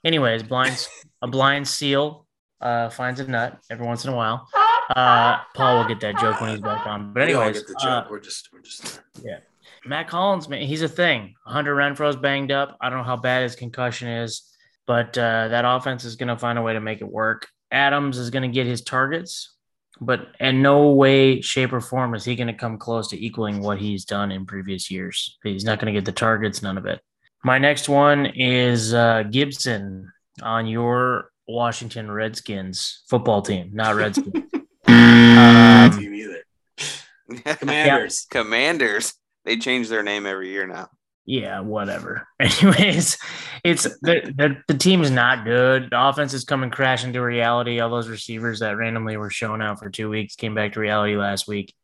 Anyways, 0.05 0.43
blind 0.45 0.87
a 1.21 1.27
blind 1.27 1.67
seal 1.67 2.27
uh, 2.61 2.91
finds 2.91 3.19
a 3.21 3.27
nut 3.27 3.59
every 3.71 3.87
once 3.87 4.05
in 4.05 4.13
a 4.13 4.17
while. 4.17 4.49
Uh, 4.97 5.39
Paul 5.55 5.79
will 5.79 5.89
get 5.89 6.01
that 6.01 6.19
joke 6.19 6.41
when 6.41 6.51
he's 6.51 6.61
back 6.61 6.87
on. 6.87 7.13
But 7.13 7.27
We 7.27 7.35
anyways, 7.35 7.59
get 7.59 7.69
the 7.69 7.89
uh, 7.89 8.07
we're 8.11 8.21
just 8.21 8.49
we're 8.53 8.61
just 8.61 9.01
Yeah, 9.23 9.39
Mack 9.85 10.11
Hollins, 10.11 10.49
man, 10.49 10.63
he's 10.63 10.83
a 10.83 10.89
thing. 10.89 11.35
Hunter 11.47 11.75
Renfrow's 11.75 12.17
banged 12.17 12.51
up. 12.51 12.77
I 12.81 12.91
don't 12.91 12.99
know 12.99 13.05
how 13.05 13.17
bad 13.17 13.45
his 13.45 13.55
concussion 13.55 14.09
is, 14.09 14.43
but 14.87 15.17
uh, 15.17 15.49
that 15.49 15.65
offense 15.65 16.05
is 16.05 16.17
going 16.17 16.29
to 16.29 16.37
find 16.37 16.59
a 16.59 16.63
way 16.63 16.73
to 16.73 16.81
make 16.81 17.01
it 17.01 17.09
work. 17.09 17.49
Adams 17.71 18.19
is 18.19 18.31
going 18.31 18.43
to 18.43 18.49
get 18.49 18.67
his 18.67 18.83
targets, 18.83 19.57
but 20.01 20.29
in 20.41 20.61
no 20.61 20.91
way, 20.91 21.41
shape, 21.41 21.73
or 21.73 21.81
form 21.81 22.15
is 22.15 22.25
he 22.25 22.35
going 22.35 22.49
to 22.49 22.53
come 22.53 22.77
close 22.77 23.09
to 23.09 23.25
equaling 23.25 23.61
what 23.61 23.79
he's 23.79 24.05
done 24.05 24.33
in 24.33 24.45
previous 24.45 24.91
years. 24.91 25.39
He's 25.45 25.65
not 25.65 25.79
going 25.79 25.93
to 25.95 25.99
get 25.99 26.05
the 26.05 26.13
targets, 26.13 26.63
none 26.63 26.77
of 26.77 26.87
it. 26.87 27.01
My 27.45 27.59
next 27.59 27.89
one 27.89 28.27
is 28.27 28.93
uh, 28.93 29.23
Gibson 29.31 30.13
on 30.43 30.67
your 30.67 31.31
Washington 31.49 32.11
Redskins 32.11 33.03
football 33.09 33.41
team, 33.41 33.71
not 33.73 33.95
Redskins. 33.97 34.45
Team. 37.31 37.57
Commanders. 37.57 38.27
Commanders. 38.31 39.15
They 39.45 39.57
change 39.57 39.89
their 39.89 40.03
name 40.03 40.27
every 40.27 40.51
year 40.51 40.67
now. 40.67 40.89
yeah, 41.25 41.61
whatever. 41.61 42.27
Anyways, 42.41 43.17
it's 43.65 43.85
the, 44.01 44.33
the 44.37 44.57
the 44.69 44.75
team's 44.79 45.11
not 45.11 45.45
good. 45.45 45.89
The 45.91 46.09
offense 46.09 46.35
is 46.35 46.45
coming 46.45 46.71
crashing 46.71 47.13
to 47.15 47.21
reality. 47.21 47.81
All 47.81 47.91
those 47.91 48.09
receivers 48.09 48.61
that 48.61 48.77
randomly 48.77 49.17
were 49.17 49.31
shown 49.31 49.63
out 49.63 49.79
for 49.79 49.89
two 49.91 50.11
weeks 50.11 50.35
came 50.37 50.55
back 50.55 50.73
to 50.75 50.81
reality 50.81 51.17
last 51.17 51.49
week. 51.49 51.75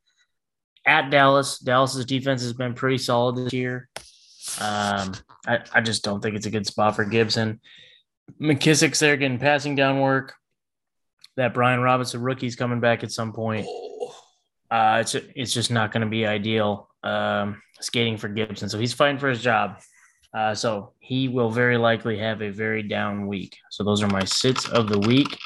At 0.87 1.11
Dallas, 1.11 1.59
Dallas's 1.59 2.05
defense 2.05 2.43
has 2.43 2.53
been 2.53 2.75
pretty 2.75 2.99
solid 2.99 3.37
this 3.37 3.53
year. 3.53 3.89
Um, 4.61 5.15
I, 5.47 5.59
I 5.73 5.81
just 5.81 6.05
don't 6.05 6.21
think 6.21 6.37
it's 6.37 6.47
a 6.47 6.51
good 6.51 6.67
spot 6.67 6.95
for 6.95 7.05
Gibson. 7.05 7.61
McKissic's 8.41 9.01
there 9.01 9.17
getting 9.17 9.39
passing 9.39 9.75
down 9.75 10.01
work. 10.01 10.35
That 11.37 11.55
Brian 11.55 11.81
Robinson 11.81 12.21
rookie's 12.23 12.57
coming 12.57 12.81
back 12.81 13.03
at 13.05 13.13
some 13.13 13.33
point. 13.33 13.67
Uh, 14.71 14.99
it's 15.01 15.15
it's 15.15 15.53
just 15.53 15.71
not 15.71 15.93
going 15.93 16.03
to 16.03 16.09
be 16.09 16.27
ideal 16.27 16.89
um, 17.05 17.63
skating 17.81 18.17
for 18.17 18.29
Gibson. 18.29 18.69
So 18.69 18.79
he's 18.79 18.93
fighting 18.93 19.19
for 19.19 19.29
his 19.29 19.43
job. 19.43 19.79
Uh, 20.35 20.55
so 20.55 20.93
he 20.99 21.29
will 21.29 21.51
very 21.51 21.79
likely 21.79 22.19
have 22.19 22.43
a 22.43 22.51
very 22.51 22.83
down 22.83 23.27
week. 23.27 23.57
So 23.71 23.85
those 23.85 24.03
are 24.03 24.09
my 24.09 24.25
sits 24.25 24.69
of 24.69 24.89
the 24.89 24.99
week. 24.99 25.39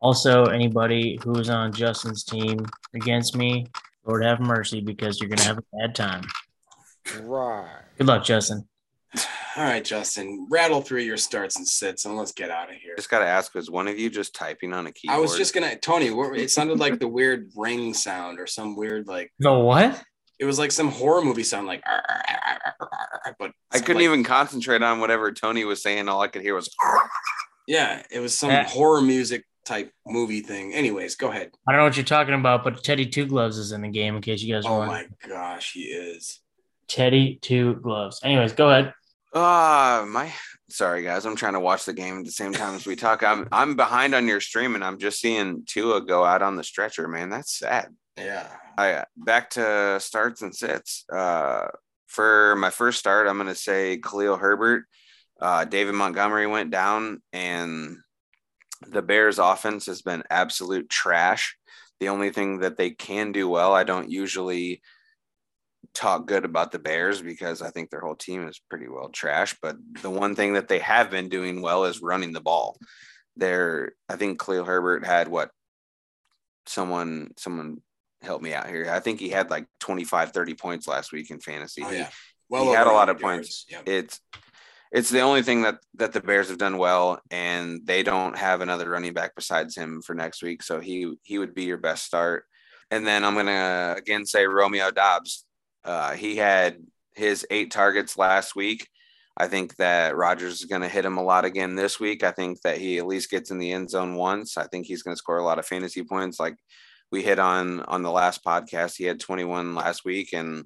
Also, 0.00 0.44
anybody 0.44 1.18
who 1.24 1.34
is 1.40 1.48
on 1.48 1.72
Justin's 1.72 2.22
team 2.22 2.64
against 2.94 3.34
me, 3.34 3.66
Lord 4.04 4.22
have 4.22 4.38
mercy, 4.38 4.80
because 4.80 5.18
you're 5.18 5.28
going 5.28 5.38
to 5.38 5.44
have 5.46 5.58
a 5.58 5.64
bad 5.78 5.94
time. 5.94 6.22
Right. 7.22 7.82
Good 7.98 8.06
luck, 8.06 8.24
Justin. 8.24 8.68
All 9.56 9.64
right, 9.64 9.82
Justin, 9.84 10.46
rattle 10.50 10.82
through 10.82 11.00
your 11.00 11.16
starts 11.16 11.56
and 11.56 11.66
sits, 11.66 12.04
and 12.04 12.14
let's 12.16 12.32
get 12.32 12.50
out 12.50 12.68
of 12.68 12.76
here. 12.76 12.94
Just 12.96 13.08
got 13.08 13.20
to 13.20 13.26
ask 13.26 13.54
was 13.54 13.70
one 13.70 13.88
of 13.88 13.98
you 13.98 14.10
just 14.10 14.34
typing 14.34 14.74
on 14.74 14.86
a 14.86 14.92
keyboard? 14.92 15.16
I 15.16 15.20
was 15.20 15.34
just 15.36 15.54
gonna, 15.54 15.76
Tony. 15.78 16.08
It 16.08 16.50
sounded 16.50 16.78
like 16.78 16.98
the 16.98 17.08
weird 17.08 17.50
ring 17.56 17.94
sound 17.94 18.38
or 18.38 18.46
some 18.46 18.76
weird 18.76 19.06
like. 19.06 19.32
The 19.38 19.52
what? 19.52 20.02
It 20.38 20.44
was 20.44 20.58
like 20.58 20.72
some 20.72 20.88
horror 20.90 21.22
movie 21.24 21.42
sound, 21.42 21.66
like. 21.66 21.82
"Arr, 21.86 22.02
arr, 22.06 22.22
arr, 22.28 22.58
arr, 22.66 22.76
arr, 22.80 23.20
arr," 23.24 23.36
But 23.38 23.52
I 23.72 23.78
couldn't 23.78 23.96
like- 23.96 24.04
even 24.04 24.24
concentrate 24.24 24.82
on 24.82 25.00
whatever 25.00 25.32
Tony 25.32 25.64
was 25.64 25.82
saying. 25.82 26.06
All 26.10 26.20
I 26.20 26.28
could 26.28 26.42
hear 26.42 26.54
was 26.54 26.68
Yeah, 27.66 28.02
it 28.10 28.20
was 28.20 28.38
some 28.38 28.50
Eh. 28.50 28.64
horror 28.64 29.00
music 29.00 29.44
type 29.64 29.90
movie 30.06 30.40
thing. 30.40 30.74
Anyways, 30.74 31.14
go 31.16 31.30
ahead. 31.30 31.50
I 31.66 31.72
don't 31.72 31.80
know 31.80 31.84
what 31.84 31.96
you're 31.96 32.04
talking 32.04 32.34
about, 32.34 32.62
but 32.62 32.84
Teddy 32.84 33.06
Two 33.06 33.24
Gloves 33.24 33.56
is 33.56 33.72
in 33.72 33.80
the 33.80 33.88
game 33.88 34.14
in 34.16 34.20
case 34.22 34.42
you 34.42 34.54
guys 34.54 34.64
Oh 34.66 34.84
my 34.84 35.06
gosh, 35.26 35.72
he 35.72 35.84
is. 35.84 36.40
Teddy 36.88 37.38
Two 37.40 37.76
Gloves. 37.76 38.20
Anyways, 38.22 38.52
go 38.52 38.68
ahead. 38.68 38.92
Uh 39.36 40.06
my 40.08 40.32
sorry 40.70 41.02
guys, 41.02 41.26
I'm 41.26 41.36
trying 41.36 41.52
to 41.52 41.60
watch 41.60 41.84
the 41.84 41.92
game 41.92 42.20
at 42.20 42.24
the 42.24 42.30
same 42.30 42.54
time 42.54 42.74
as 42.74 42.86
we 42.86 42.96
talk. 42.96 43.22
I'm 43.22 43.46
I'm 43.52 43.76
behind 43.76 44.14
on 44.14 44.26
your 44.26 44.40
stream 44.40 44.74
and 44.74 44.82
I'm 44.82 44.96
just 44.96 45.20
seeing 45.20 45.64
Tua 45.66 46.00
go 46.00 46.24
out 46.24 46.40
on 46.40 46.56
the 46.56 46.64
stretcher, 46.64 47.06
man. 47.06 47.28
That's 47.28 47.58
sad. 47.58 47.94
Yeah. 48.16 48.48
I 48.78 49.04
back 49.14 49.50
to 49.50 50.00
starts 50.00 50.40
and 50.40 50.54
sits. 50.54 51.04
Uh 51.12 51.68
for 52.06 52.56
my 52.56 52.70
first 52.70 52.98
start, 52.98 53.28
I'm 53.28 53.36
gonna 53.36 53.54
say 53.54 53.98
Khalil 53.98 54.38
Herbert. 54.38 54.84
Uh 55.38 55.66
David 55.66 55.96
Montgomery 55.96 56.46
went 56.46 56.70
down 56.70 57.20
and 57.34 57.98
the 58.88 59.02
Bears 59.02 59.38
offense 59.38 59.84
has 59.84 60.00
been 60.00 60.22
absolute 60.30 60.88
trash. 60.88 61.58
The 62.00 62.08
only 62.08 62.30
thing 62.30 62.60
that 62.60 62.78
they 62.78 62.88
can 62.88 63.32
do 63.32 63.50
well, 63.50 63.74
I 63.74 63.84
don't 63.84 64.10
usually 64.10 64.80
talk 65.96 66.26
good 66.26 66.44
about 66.44 66.72
the 66.72 66.78
Bears 66.78 67.22
because 67.22 67.62
I 67.62 67.70
think 67.70 67.90
their 67.90 68.00
whole 68.00 68.14
team 68.14 68.46
is 68.46 68.60
pretty 68.70 68.88
well 68.88 69.08
trash. 69.08 69.56
But 69.60 69.76
the 70.02 70.10
one 70.10 70.34
thing 70.34 70.52
that 70.54 70.68
they 70.68 70.78
have 70.80 71.10
been 71.10 71.28
doing 71.28 71.62
well 71.62 71.84
is 71.84 72.02
running 72.02 72.32
the 72.32 72.40
ball. 72.40 72.76
They're, 73.36 73.92
I 74.08 74.16
think 74.16 74.40
Khalil 74.40 74.64
Herbert 74.64 75.04
had 75.04 75.28
what 75.28 75.50
someone, 76.66 77.32
someone 77.36 77.78
help 78.22 78.42
me 78.42 78.52
out 78.52 78.68
here. 78.68 78.90
I 78.90 79.00
think 79.00 79.20
he 79.20 79.30
had 79.30 79.50
like 79.50 79.66
25, 79.80 80.32
30 80.32 80.54
points 80.54 80.86
last 80.86 81.12
week 81.12 81.30
in 81.30 81.40
fantasy. 81.40 81.82
Oh, 81.84 81.90
yeah. 81.90 82.08
he, 82.50 82.66
had 82.72 82.86
a 82.86 82.92
lot 82.92 83.08
of 83.08 83.20
100 83.20 83.20
points. 83.20 83.66
Yep. 83.68 83.82
It's, 83.86 84.20
it's 84.92 85.10
the 85.10 85.20
only 85.20 85.42
thing 85.42 85.62
that 85.62 85.78
that 85.94 86.12
the 86.12 86.20
Bears 86.20 86.48
have 86.48 86.58
done 86.58 86.78
well, 86.78 87.20
and 87.30 87.80
they 87.84 88.02
don't 88.02 88.36
have 88.36 88.60
another 88.60 88.88
running 88.88 89.12
back 89.12 89.34
besides 89.34 89.76
him 89.76 90.00
for 90.00 90.14
next 90.14 90.42
week. 90.42 90.62
So 90.62 90.78
he 90.80 91.16
he 91.24 91.38
would 91.38 91.54
be 91.54 91.64
your 91.64 91.76
best 91.76 92.04
start. 92.04 92.44
And 92.90 93.04
then 93.04 93.24
I'm 93.24 93.34
gonna 93.34 93.96
again 93.98 94.24
say 94.24 94.46
Romeo 94.46 94.90
Doubs. 94.92 95.44
Uh, 95.86 96.12
he 96.12 96.36
had 96.36 96.78
his 97.14 97.46
eight 97.50 97.70
targets 97.70 98.18
last 98.18 98.56
week. 98.56 98.88
I 99.36 99.48
think 99.48 99.76
that 99.76 100.16
Rodgers 100.16 100.54
is 100.54 100.64
going 100.64 100.82
to 100.82 100.88
hit 100.88 101.04
him 101.04 101.18
a 101.18 101.22
lot 101.22 101.44
again 101.44 101.76
this 101.76 102.00
week. 102.00 102.24
I 102.24 102.30
think 102.30 102.60
that 102.62 102.78
he 102.78 102.98
at 102.98 103.06
least 103.06 103.30
gets 103.30 103.50
in 103.50 103.58
the 103.58 103.72
end 103.72 103.90
zone 103.90 104.14
once. 104.14 104.56
I 104.56 104.66
think 104.66 104.86
he's 104.86 105.02
going 105.02 105.14
to 105.14 105.18
score 105.18 105.38
a 105.38 105.44
lot 105.44 105.58
of 105.58 105.66
fantasy 105.66 106.02
points, 106.02 106.40
like 106.40 106.56
we 107.12 107.22
hit 107.22 107.38
on 107.38 107.80
on 107.82 108.02
the 108.02 108.10
last 108.10 108.44
podcast. 108.44 108.96
He 108.96 109.04
had 109.04 109.20
21 109.20 109.74
last 109.74 110.04
week, 110.04 110.32
and 110.32 110.64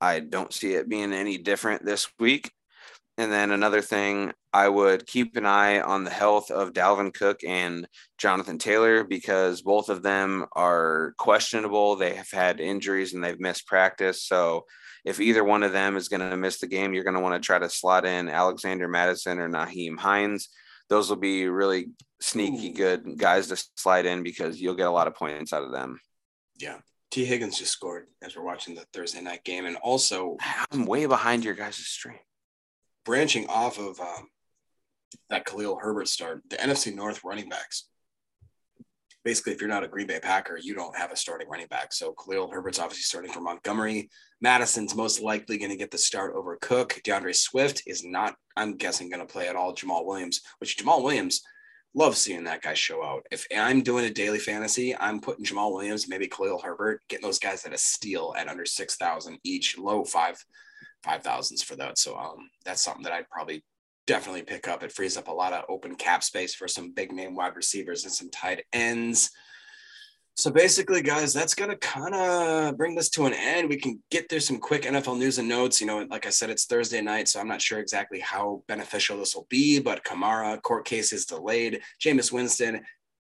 I 0.00 0.20
don't 0.20 0.52
see 0.52 0.74
it 0.74 0.88
being 0.88 1.12
any 1.12 1.36
different 1.36 1.84
this 1.84 2.08
week. 2.18 2.50
And 3.20 3.30
then 3.30 3.50
another 3.50 3.82
thing, 3.82 4.32
I 4.50 4.66
would 4.66 5.06
keep 5.06 5.36
an 5.36 5.44
eye 5.44 5.82
on 5.82 6.04
the 6.04 6.10
health 6.10 6.50
of 6.50 6.72
Dalvin 6.72 7.12
Cook 7.12 7.40
and 7.46 7.86
Jonathan 8.16 8.56
Taylor 8.56 9.04
because 9.04 9.60
both 9.60 9.90
of 9.90 10.02
them 10.02 10.46
are 10.56 11.12
questionable. 11.18 11.96
They 11.96 12.14
have 12.14 12.30
had 12.30 12.60
injuries 12.60 13.12
and 13.12 13.22
they've 13.22 13.38
missed 13.38 13.66
practice. 13.66 14.24
So 14.24 14.64
if 15.04 15.20
either 15.20 15.44
one 15.44 15.62
of 15.62 15.72
them 15.72 15.98
is 15.98 16.08
going 16.08 16.30
to 16.30 16.34
miss 16.34 16.60
the 16.60 16.66
game, 16.66 16.94
you're 16.94 17.04
going 17.04 17.14
to 17.14 17.20
want 17.20 17.34
to 17.34 17.46
try 17.46 17.58
to 17.58 17.68
slot 17.68 18.06
in 18.06 18.30
Alexander 18.30 18.88
Mattison 18.88 19.38
or 19.38 19.50
Nyheim 19.50 19.98
Hines. 19.98 20.48
Those 20.88 21.10
will 21.10 21.16
be 21.16 21.46
really 21.46 21.90
sneaky 22.22 22.70
good 22.70 23.18
guys 23.18 23.48
to 23.48 23.62
slide 23.76 24.06
in 24.06 24.22
because 24.22 24.58
you'll 24.58 24.76
get 24.76 24.88
a 24.88 24.90
lot 24.90 25.08
of 25.08 25.14
points 25.14 25.52
out 25.52 25.64
of 25.64 25.72
them. 25.72 26.00
Yeah. 26.58 26.78
Tee 27.10 27.26
Higgins 27.26 27.58
just 27.58 27.72
scored 27.72 28.06
as 28.22 28.34
we're 28.34 28.44
watching 28.44 28.74
the 28.74 28.86
Thursday 28.94 29.20
night 29.20 29.44
game. 29.44 29.66
And 29.66 29.76
also, 29.76 30.38
I'm 30.72 30.86
way 30.86 31.04
behind 31.04 31.44
your 31.44 31.54
guys' 31.54 31.76
stream. 31.76 32.16
Branching 33.04 33.46
off 33.48 33.78
of 33.78 33.98
um, 34.00 34.28
that 35.28 35.46
Khalil 35.46 35.78
Herbert 35.80 36.08
start, 36.08 36.42
the 36.48 36.56
NFC 36.56 36.94
North 36.94 37.22
running 37.24 37.48
backs. 37.48 37.88
Basically, 39.22 39.52
if 39.52 39.60
you're 39.60 39.68
not 39.68 39.84
a 39.84 39.88
Green 39.88 40.06
Bay 40.06 40.18
Packer, 40.18 40.58
you 40.58 40.74
don't 40.74 40.96
have 40.96 41.12
a 41.12 41.16
starting 41.16 41.48
running 41.48 41.66
back. 41.66 41.92
So 41.92 42.14
Khalil 42.14 42.50
Herbert's 42.50 42.78
obviously 42.78 43.02
starting 43.02 43.30
for 43.30 43.42
Montgomery. 43.42 44.08
Mattison's 44.40 44.94
most 44.94 45.20
likely 45.20 45.58
going 45.58 45.70
to 45.70 45.76
get 45.76 45.90
the 45.90 45.98
start 45.98 46.34
over 46.34 46.56
Cook. 46.62 47.00
D'Andre 47.04 47.32
Swift 47.32 47.82
is 47.86 48.02
not, 48.02 48.34
I'm 48.56 48.76
guessing, 48.76 49.10
going 49.10 49.26
to 49.26 49.30
play 49.30 49.48
at 49.48 49.56
all. 49.56 49.74
Jamaal 49.74 50.06
Williams, 50.06 50.40
which 50.58 50.78
Jamaal 50.78 51.02
Williams, 51.02 51.42
love 51.94 52.16
seeing 52.16 52.44
that 52.44 52.62
guy 52.62 52.72
show 52.72 53.04
out. 53.04 53.26
If 53.30 53.46
I'm 53.54 53.82
doing 53.82 54.06
a 54.06 54.10
daily 54.10 54.38
fantasy, 54.38 54.96
I'm 54.96 55.20
putting 55.20 55.44
Jamaal 55.44 55.72
Williams, 55.72 56.08
maybe 56.08 56.28
Khalil 56.28 56.60
Herbert, 56.60 57.02
getting 57.08 57.26
those 57.26 57.38
guys 57.38 57.66
at 57.66 57.74
a 57.74 57.78
steal 57.78 58.34
at 58.38 58.48
under 58.48 58.64
6,000 58.64 59.38
each, 59.44 59.76
low 59.76 60.04
five 60.04 60.42
five 61.02 61.22
thousands 61.22 61.62
for 61.62 61.76
that. 61.76 61.98
So 61.98 62.16
um, 62.16 62.50
that's 62.64 62.82
something 62.82 63.02
that 63.04 63.12
I'd 63.12 63.28
probably 63.30 63.64
definitely 64.06 64.42
pick 64.42 64.68
up. 64.68 64.82
It 64.82 64.92
frees 64.92 65.16
up 65.16 65.28
a 65.28 65.32
lot 65.32 65.52
of 65.52 65.64
open 65.68 65.94
cap 65.94 66.22
space 66.22 66.54
for 66.54 66.68
some 66.68 66.92
big 66.92 67.12
name 67.12 67.34
wide 67.34 67.56
receivers 67.56 68.04
and 68.04 68.12
some 68.12 68.30
tight 68.30 68.64
ends. 68.72 69.30
So 70.36 70.50
basically, 70.50 71.02
guys, 71.02 71.34
that's 71.34 71.54
gonna 71.54 71.76
kind 71.76 72.14
of 72.14 72.76
bring 72.78 72.94
this 72.94 73.10
to 73.10 73.26
an 73.26 73.34
end. 73.34 73.68
We 73.68 73.76
can 73.76 74.02
get 74.10 74.28
through 74.28 74.40
some 74.40 74.58
quick 74.58 74.82
NFL 74.82 75.18
news 75.18 75.38
and 75.38 75.48
notes. 75.48 75.80
You 75.80 75.86
know, 75.86 76.06
like 76.08 76.26
I 76.26 76.30
said, 76.30 76.48
it's 76.48 76.64
Thursday 76.64 77.02
night, 77.02 77.28
so 77.28 77.40
I'm 77.40 77.48
not 77.48 77.60
sure 77.60 77.78
exactly 77.78 78.20
how 78.20 78.62
beneficial 78.66 79.18
this 79.18 79.34
will 79.34 79.46
be. 79.50 79.80
But 79.80 80.02
Kamara 80.02 80.62
court 80.62 80.86
case 80.86 81.12
is 81.12 81.26
delayed. 81.26 81.82
Jameis 82.02 82.32
Winston 82.32 82.80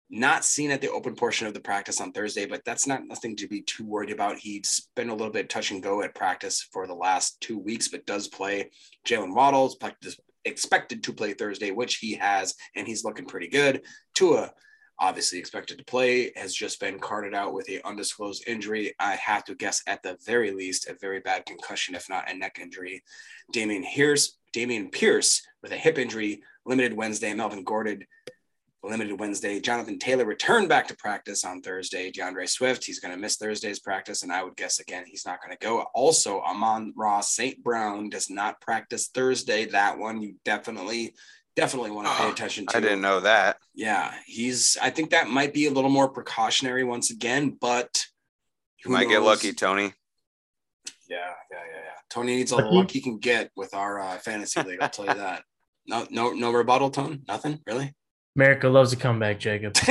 not 0.09 0.45
seen 0.45 0.71
at 0.71 0.81
the 0.81 0.91
open 0.91 1.15
portion 1.15 1.47
of 1.47 1.55
the 1.55 1.61
practice 1.61 2.01
on 2.01 2.13
Thursday, 2.13 2.47
but 2.47 2.65
that's 2.65 2.87
not 2.87 3.07
nothing 3.07 3.35
to 3.37 3.49
be 3.49 3.63
too 3.63 3.85
worried 3.85 4.13
about. 4.13 4.39
He's 4.39 4.89
been 4.95 5.09
a 5.09 5.15
little 5.15 5.33
bit 5.33 5.49
touch 5.49 5.73
and 5.73 5.83
go 5.83 6.03
at 6.03 6.15
practice 6.15 6.63
for 6.73 6.87
the 6.87 6.95
last 6.95 7.41
two 7.41 7.59
weeks, 7.59 7.89
but 7.89 8.07
does 8.07 8.29
play. 8.29 8.71
Jaylen 9.07 9.35
Waddle's 9.35 9.77
expected 10.45 11.03
to 11.03 11.13
play 11.13 11.33
Thursday, 11.33 11.73
which 11.73 11.97
he 11.97 12.15
has, 12.15 12.55
and 12.77 12.87
he's 12.87 13.05
looking 13.05 13.27
pretty 13.27 13.49
good. 13.49 13.83
Tua, 14.15 14.53
obviously 15.01 15.39
expected 15.39 15.77
to 15.79 15.85
play, 15.85 16.33
has 16.37 16.55
just 16.55 16.79
been 16.79 17.01
carted 17.01 17.35
out 17.35 17.53
with 17.53 17.69
a 17.69 17.85
undisclosed 17.87 18.45
injury. 18.47 18.95
I 19.01 19.17
have 19.17 19.45
to 19.47 19.57
guess 19.57 19.83
at 19.89 20.03
the 20.03 20.17
very 20.25 20.53
least 20.53 20.89
a 20.89 20.95
very 20.95 21.19
bad 21.21 21.47
concussion, 21.47 21.97
if 21.97 22.09
not 22.09 22.31
a 22.31 22.35
neck 22.35 22.59
injury. 22.61 23.03
Dameon 23.53 23.85
Pierce, 23.93 24.39
Dameon 24.55 24.93
Pierce 24.93 25.43
with 25.63 25.73
a 25.73 25.77
hip 25.77 25.99
injury, 25.99 26.43
limited 26.65 26.97
Wednesday. 26.97 27.35
Melvin 27.35 27.65
Gordon 27.65 28.07
limited 28.87 29.19
Wednesday. 29.19 29.61
Jonathan 29.61 29.99
Taylor 29.99 30.25
returned 30.25 30.69
back 30.69 30.89
to 30.89 30.97
practice 30.97 31.45
on 31.45 31.61
Thursday. 31.61 32.11
D'Andre 32.11 32.47
Swift, 32.47 32.85
he's 32.85 33.01
going 33.01 33.13
to 33.13 33.21
miss 33.21 33.37
Thursday's 33.37 33.81
practice, 33.81 34.23
and 34.23 34.33
I 34.33 34.43
would 34.43 34.57
guess 34.57 34.79
again 34.79 35.05
he's 35.07 35.27
not 35.27 35.43
going 35.43 35.57
to 35.57 35.65
go. 35.65 35.85
Also, 35.95 36.41
Amon-Ra 36.41 37.21
St. 37.21 37.63
Brown 37.63 38.09
does 38.09 38.31
not 38.31 38.61
practice 38.61 39.09
Thursday. 39.09 39.67
That 39.67 39.99
one 39.99 40.23
you 40.23 40.37
definitely, 40.45 41.15
definitely 41.55 41.91
want 41.91 42.09
to 42.09 42.15
pay 42.15 42.31
attention 42.31 42.67
to. 42.67 42.77
I 42.77 42.81
didn't 42.81 43.01
know 43.01 43.21
that. 43.21 43.59
Yeah, 43.75 44.13
he's. 44.27 44.77
I 44.81 44.91
think 44.91 45.11
that 45.11 45.29
might 45.29 45.53
be 45.53 45.67
a 45.67 45.71
little 45.71 45.91
more 45.91 46.09
precautionary 46.09 46.85
once 46.85 47.11
again, 47.11 47.57
but 47.61 48.07
You 48.85 48.91
might 48.91 49.09
get 49.09 49.23
lucky, 49.23 49.53
Tony. 49.53 49.93
Yeah, 51.09 51.17
yeah, 51.51 51.59
yeah, 51.71 51.77
yeah. 51.77 51.91
Tony 52.11 52.37
needs 52.37 52.53
all 52.53 52.59
the 52.59 52.67
luck 52.67 52.91
he 52.91 53.01
can 53.01 53.19
get 53.19 53.51
with 53.57 53.75
our 53.75 54.01
uh, 54.01 54.19
fantasy 54.19 54.63
league. 54.63 54.79
I'll 54.81 54.89
tell 54.89 55.07
you 55.07 55.15
that. 55.15 55.43
No, 55.87 56.07
no, 56.11 56.33
no 56.33 56.51
rebuttal, 56.53 56.91
Tone. 56.91 57.23
Nothing 57.29 57.61
really. 57.67 57.95
America 58.37 58.69
loves 58.69 58.93
a 58.93 58.97
comeback, 58.97 59.41
Jacob. 59.41 59.75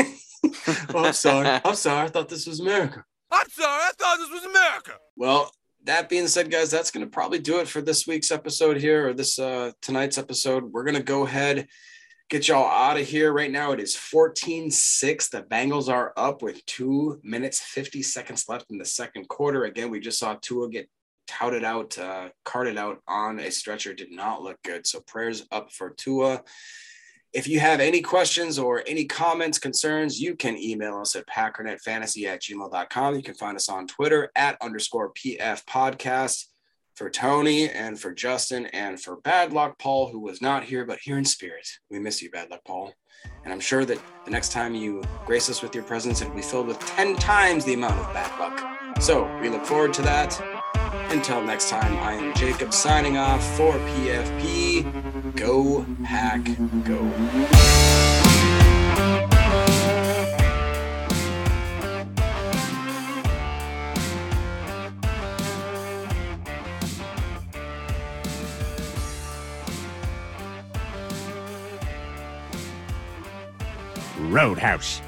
oh, 0.94 1.06
I'm 1.06 1.14
sorry. 1.14 1.60
I'm 1.66 1.76
sorry. 1.76 2.06
I 2.06 2.10
thought 2.10 2.30
this 2.30 2.46
was 2.46 2.60
America. 2.60 3.04
I'm 3.32 3.50
sorry, 3.50 3.82
I 3.84 3.92
thought 3.98 4.18
this 4.18 4.30
was 4.30 4.44
America. 4.46 4.92
Well, 5.18 5.52
that 5.84 6.10
being 6.10 6.28
said, 6.28 6.52
guys, 6.52 6.70
that's 6.70 6.92
going 6.92 7.06
to 7.06 7.10
probably 7.10 7.40
do 7.40 7.60
it 7.60 7.68
for 7.68 7.82
this 7.82 8.06
week's 8.06 8.32
episode 8.32 8.78
here 8.78 9.10
or 9.10 9.14
this 9.14 9.40
uh, 9.40 9.72
tonight's 9.82 10.18
episode. 10.18 10.64
We're 10.64 10.84
going 10.84 10.96
to 10.96 11.04
go 11.04 11.26
ahead, 11.26 11.68
get 12.30 12.48
y'all 12.48 12.70
out 12.70 13.00
of 13.00 13.08
here. 13.08 13.34
Right 13.34 13.52
now, 13.52 13.72
it 13.72 13.80
is 13.80 13.96
14 13.96 14.70
6. 14.70 15.30
The 15.30 15.42
Bengals 15.42 15.90
are 15.90 16.14
up 16.16 16.44
with 16.44 16.64
two 16.68 17.20
minutes, 17.24 17.60
50 17.60 18.04
seconds 18.04 18.46
left 18.48 18.70
in 18.70 18.78
the 18.78 18.86
second 18.86 19.28
quarter. 19.28 19.66
Again, 19.66 19.90
we 19.90 20.00
just 20.00 20.20
saw 20.20 20.36
Tua 20.40 20.70
get 20.70 20.88
touted 21.28 21.64
out, 21.64 21.98
uh, 21.98 22.30
carted 22.44 22.78
out 22.78 23.02
on 23.08 23.40
a 23.40 23.52
stretcher. 23.52 23.94
Did 23.94 24.12
not 24.12 24.44
look 24.44 24.58
good. 24.64 24.86
So 24.86 25.02
prayers 25.02 25.46
up 25.52 25.72
for 25.72 25.90
Tua. 25.90 26.44
If 27.36 27.50
you 27.50 27.60
have 27.60 27.82
any 27.82 28.02
questions 28.02 28.58
or 28.58 28.82
any 28.88 29.04
comments, 29.04 29.60
concerns, 29.60 30.22
you 30.22 30.38
can 30.38 30.58
email 30.58 31.00
us 31.02 31.18
at 31.18 31.28
packernetfantasy 31.28 32.26
at 32.28 32.42
gmail.com. 32.42 33.16
You 33.16 33.22
can 33.22 33.34
find 33.34 33.58
us 33.58 33.68
on 33.68 33.88
Twitter 33.88 34.32
at 34.38 34.58
underscore 34.62 35.12
PF 35.12 35.66
podcast. 35.66 36.46
For 36.94 37.10
Tony 37.10 37.70
and 37.70 38.00
for 38.00 38.14
Justin 38.14 38.68
and 38.68 39.02
for 39.02 39.18
Bad 39.18 39.52
Luck 39.52 39.78
Paul, 39.78 40.08
who 40.08 40.22
was 40.22 40.42
not 40.42 40.64
here, 40.64 40.86
but 40.86 41.00
here 41.00 41.18
in 41.18 41.26
spirit. 41.26 41.68
We 41.92 42.00
miss 42.00 42.22
you, 42.22 42.32
Bad 42.32 42.52
Luck 42.52 42.62
Paul. 42.66 42.94
And 43.44 43.52
I'm 43.52 43.60
sure 43.60 43.84
that 43.84 44.00
the 44.24 44.32
next 44.32 44.54
time 44.54 44.74
you 44.74 45.04
grace 45.26 45.50
us 45.50 45.62
with 45.62 45.76
your 45.76 45.84
presence, 45.84 46.22
it'll 46.22 46.34
be 46.34 46.42
filled 46.42 46.68
with 46.68 46.80
10 46.80 47.18
times 47.18 47.66
the 47.66 47.74
amount 47.74 48.00
of 48.00 48.14
bad 48.14 48.40
luck. 48.40 49.02
So 49.02 49.30
we 49.42 49.50
look 49.50 49.66
forward 49.66 49.94
to 49.96 50.02
that. 50.04 50.55
Until 51.10 51.42
next 51.42 51.70
time, 51.70 51.98
I 51.98 52.14
am 52.14 52.34
Jacob 52.36 52.74
signing 52.74 53.18
off 53.18 53.44
for 53.56 53.74
PFP. 53.74 55.36
Go, 55.36 55.86
pack, 56.04 56.44
go. 56.84 57.02
Roadhouse. 74.30 75.02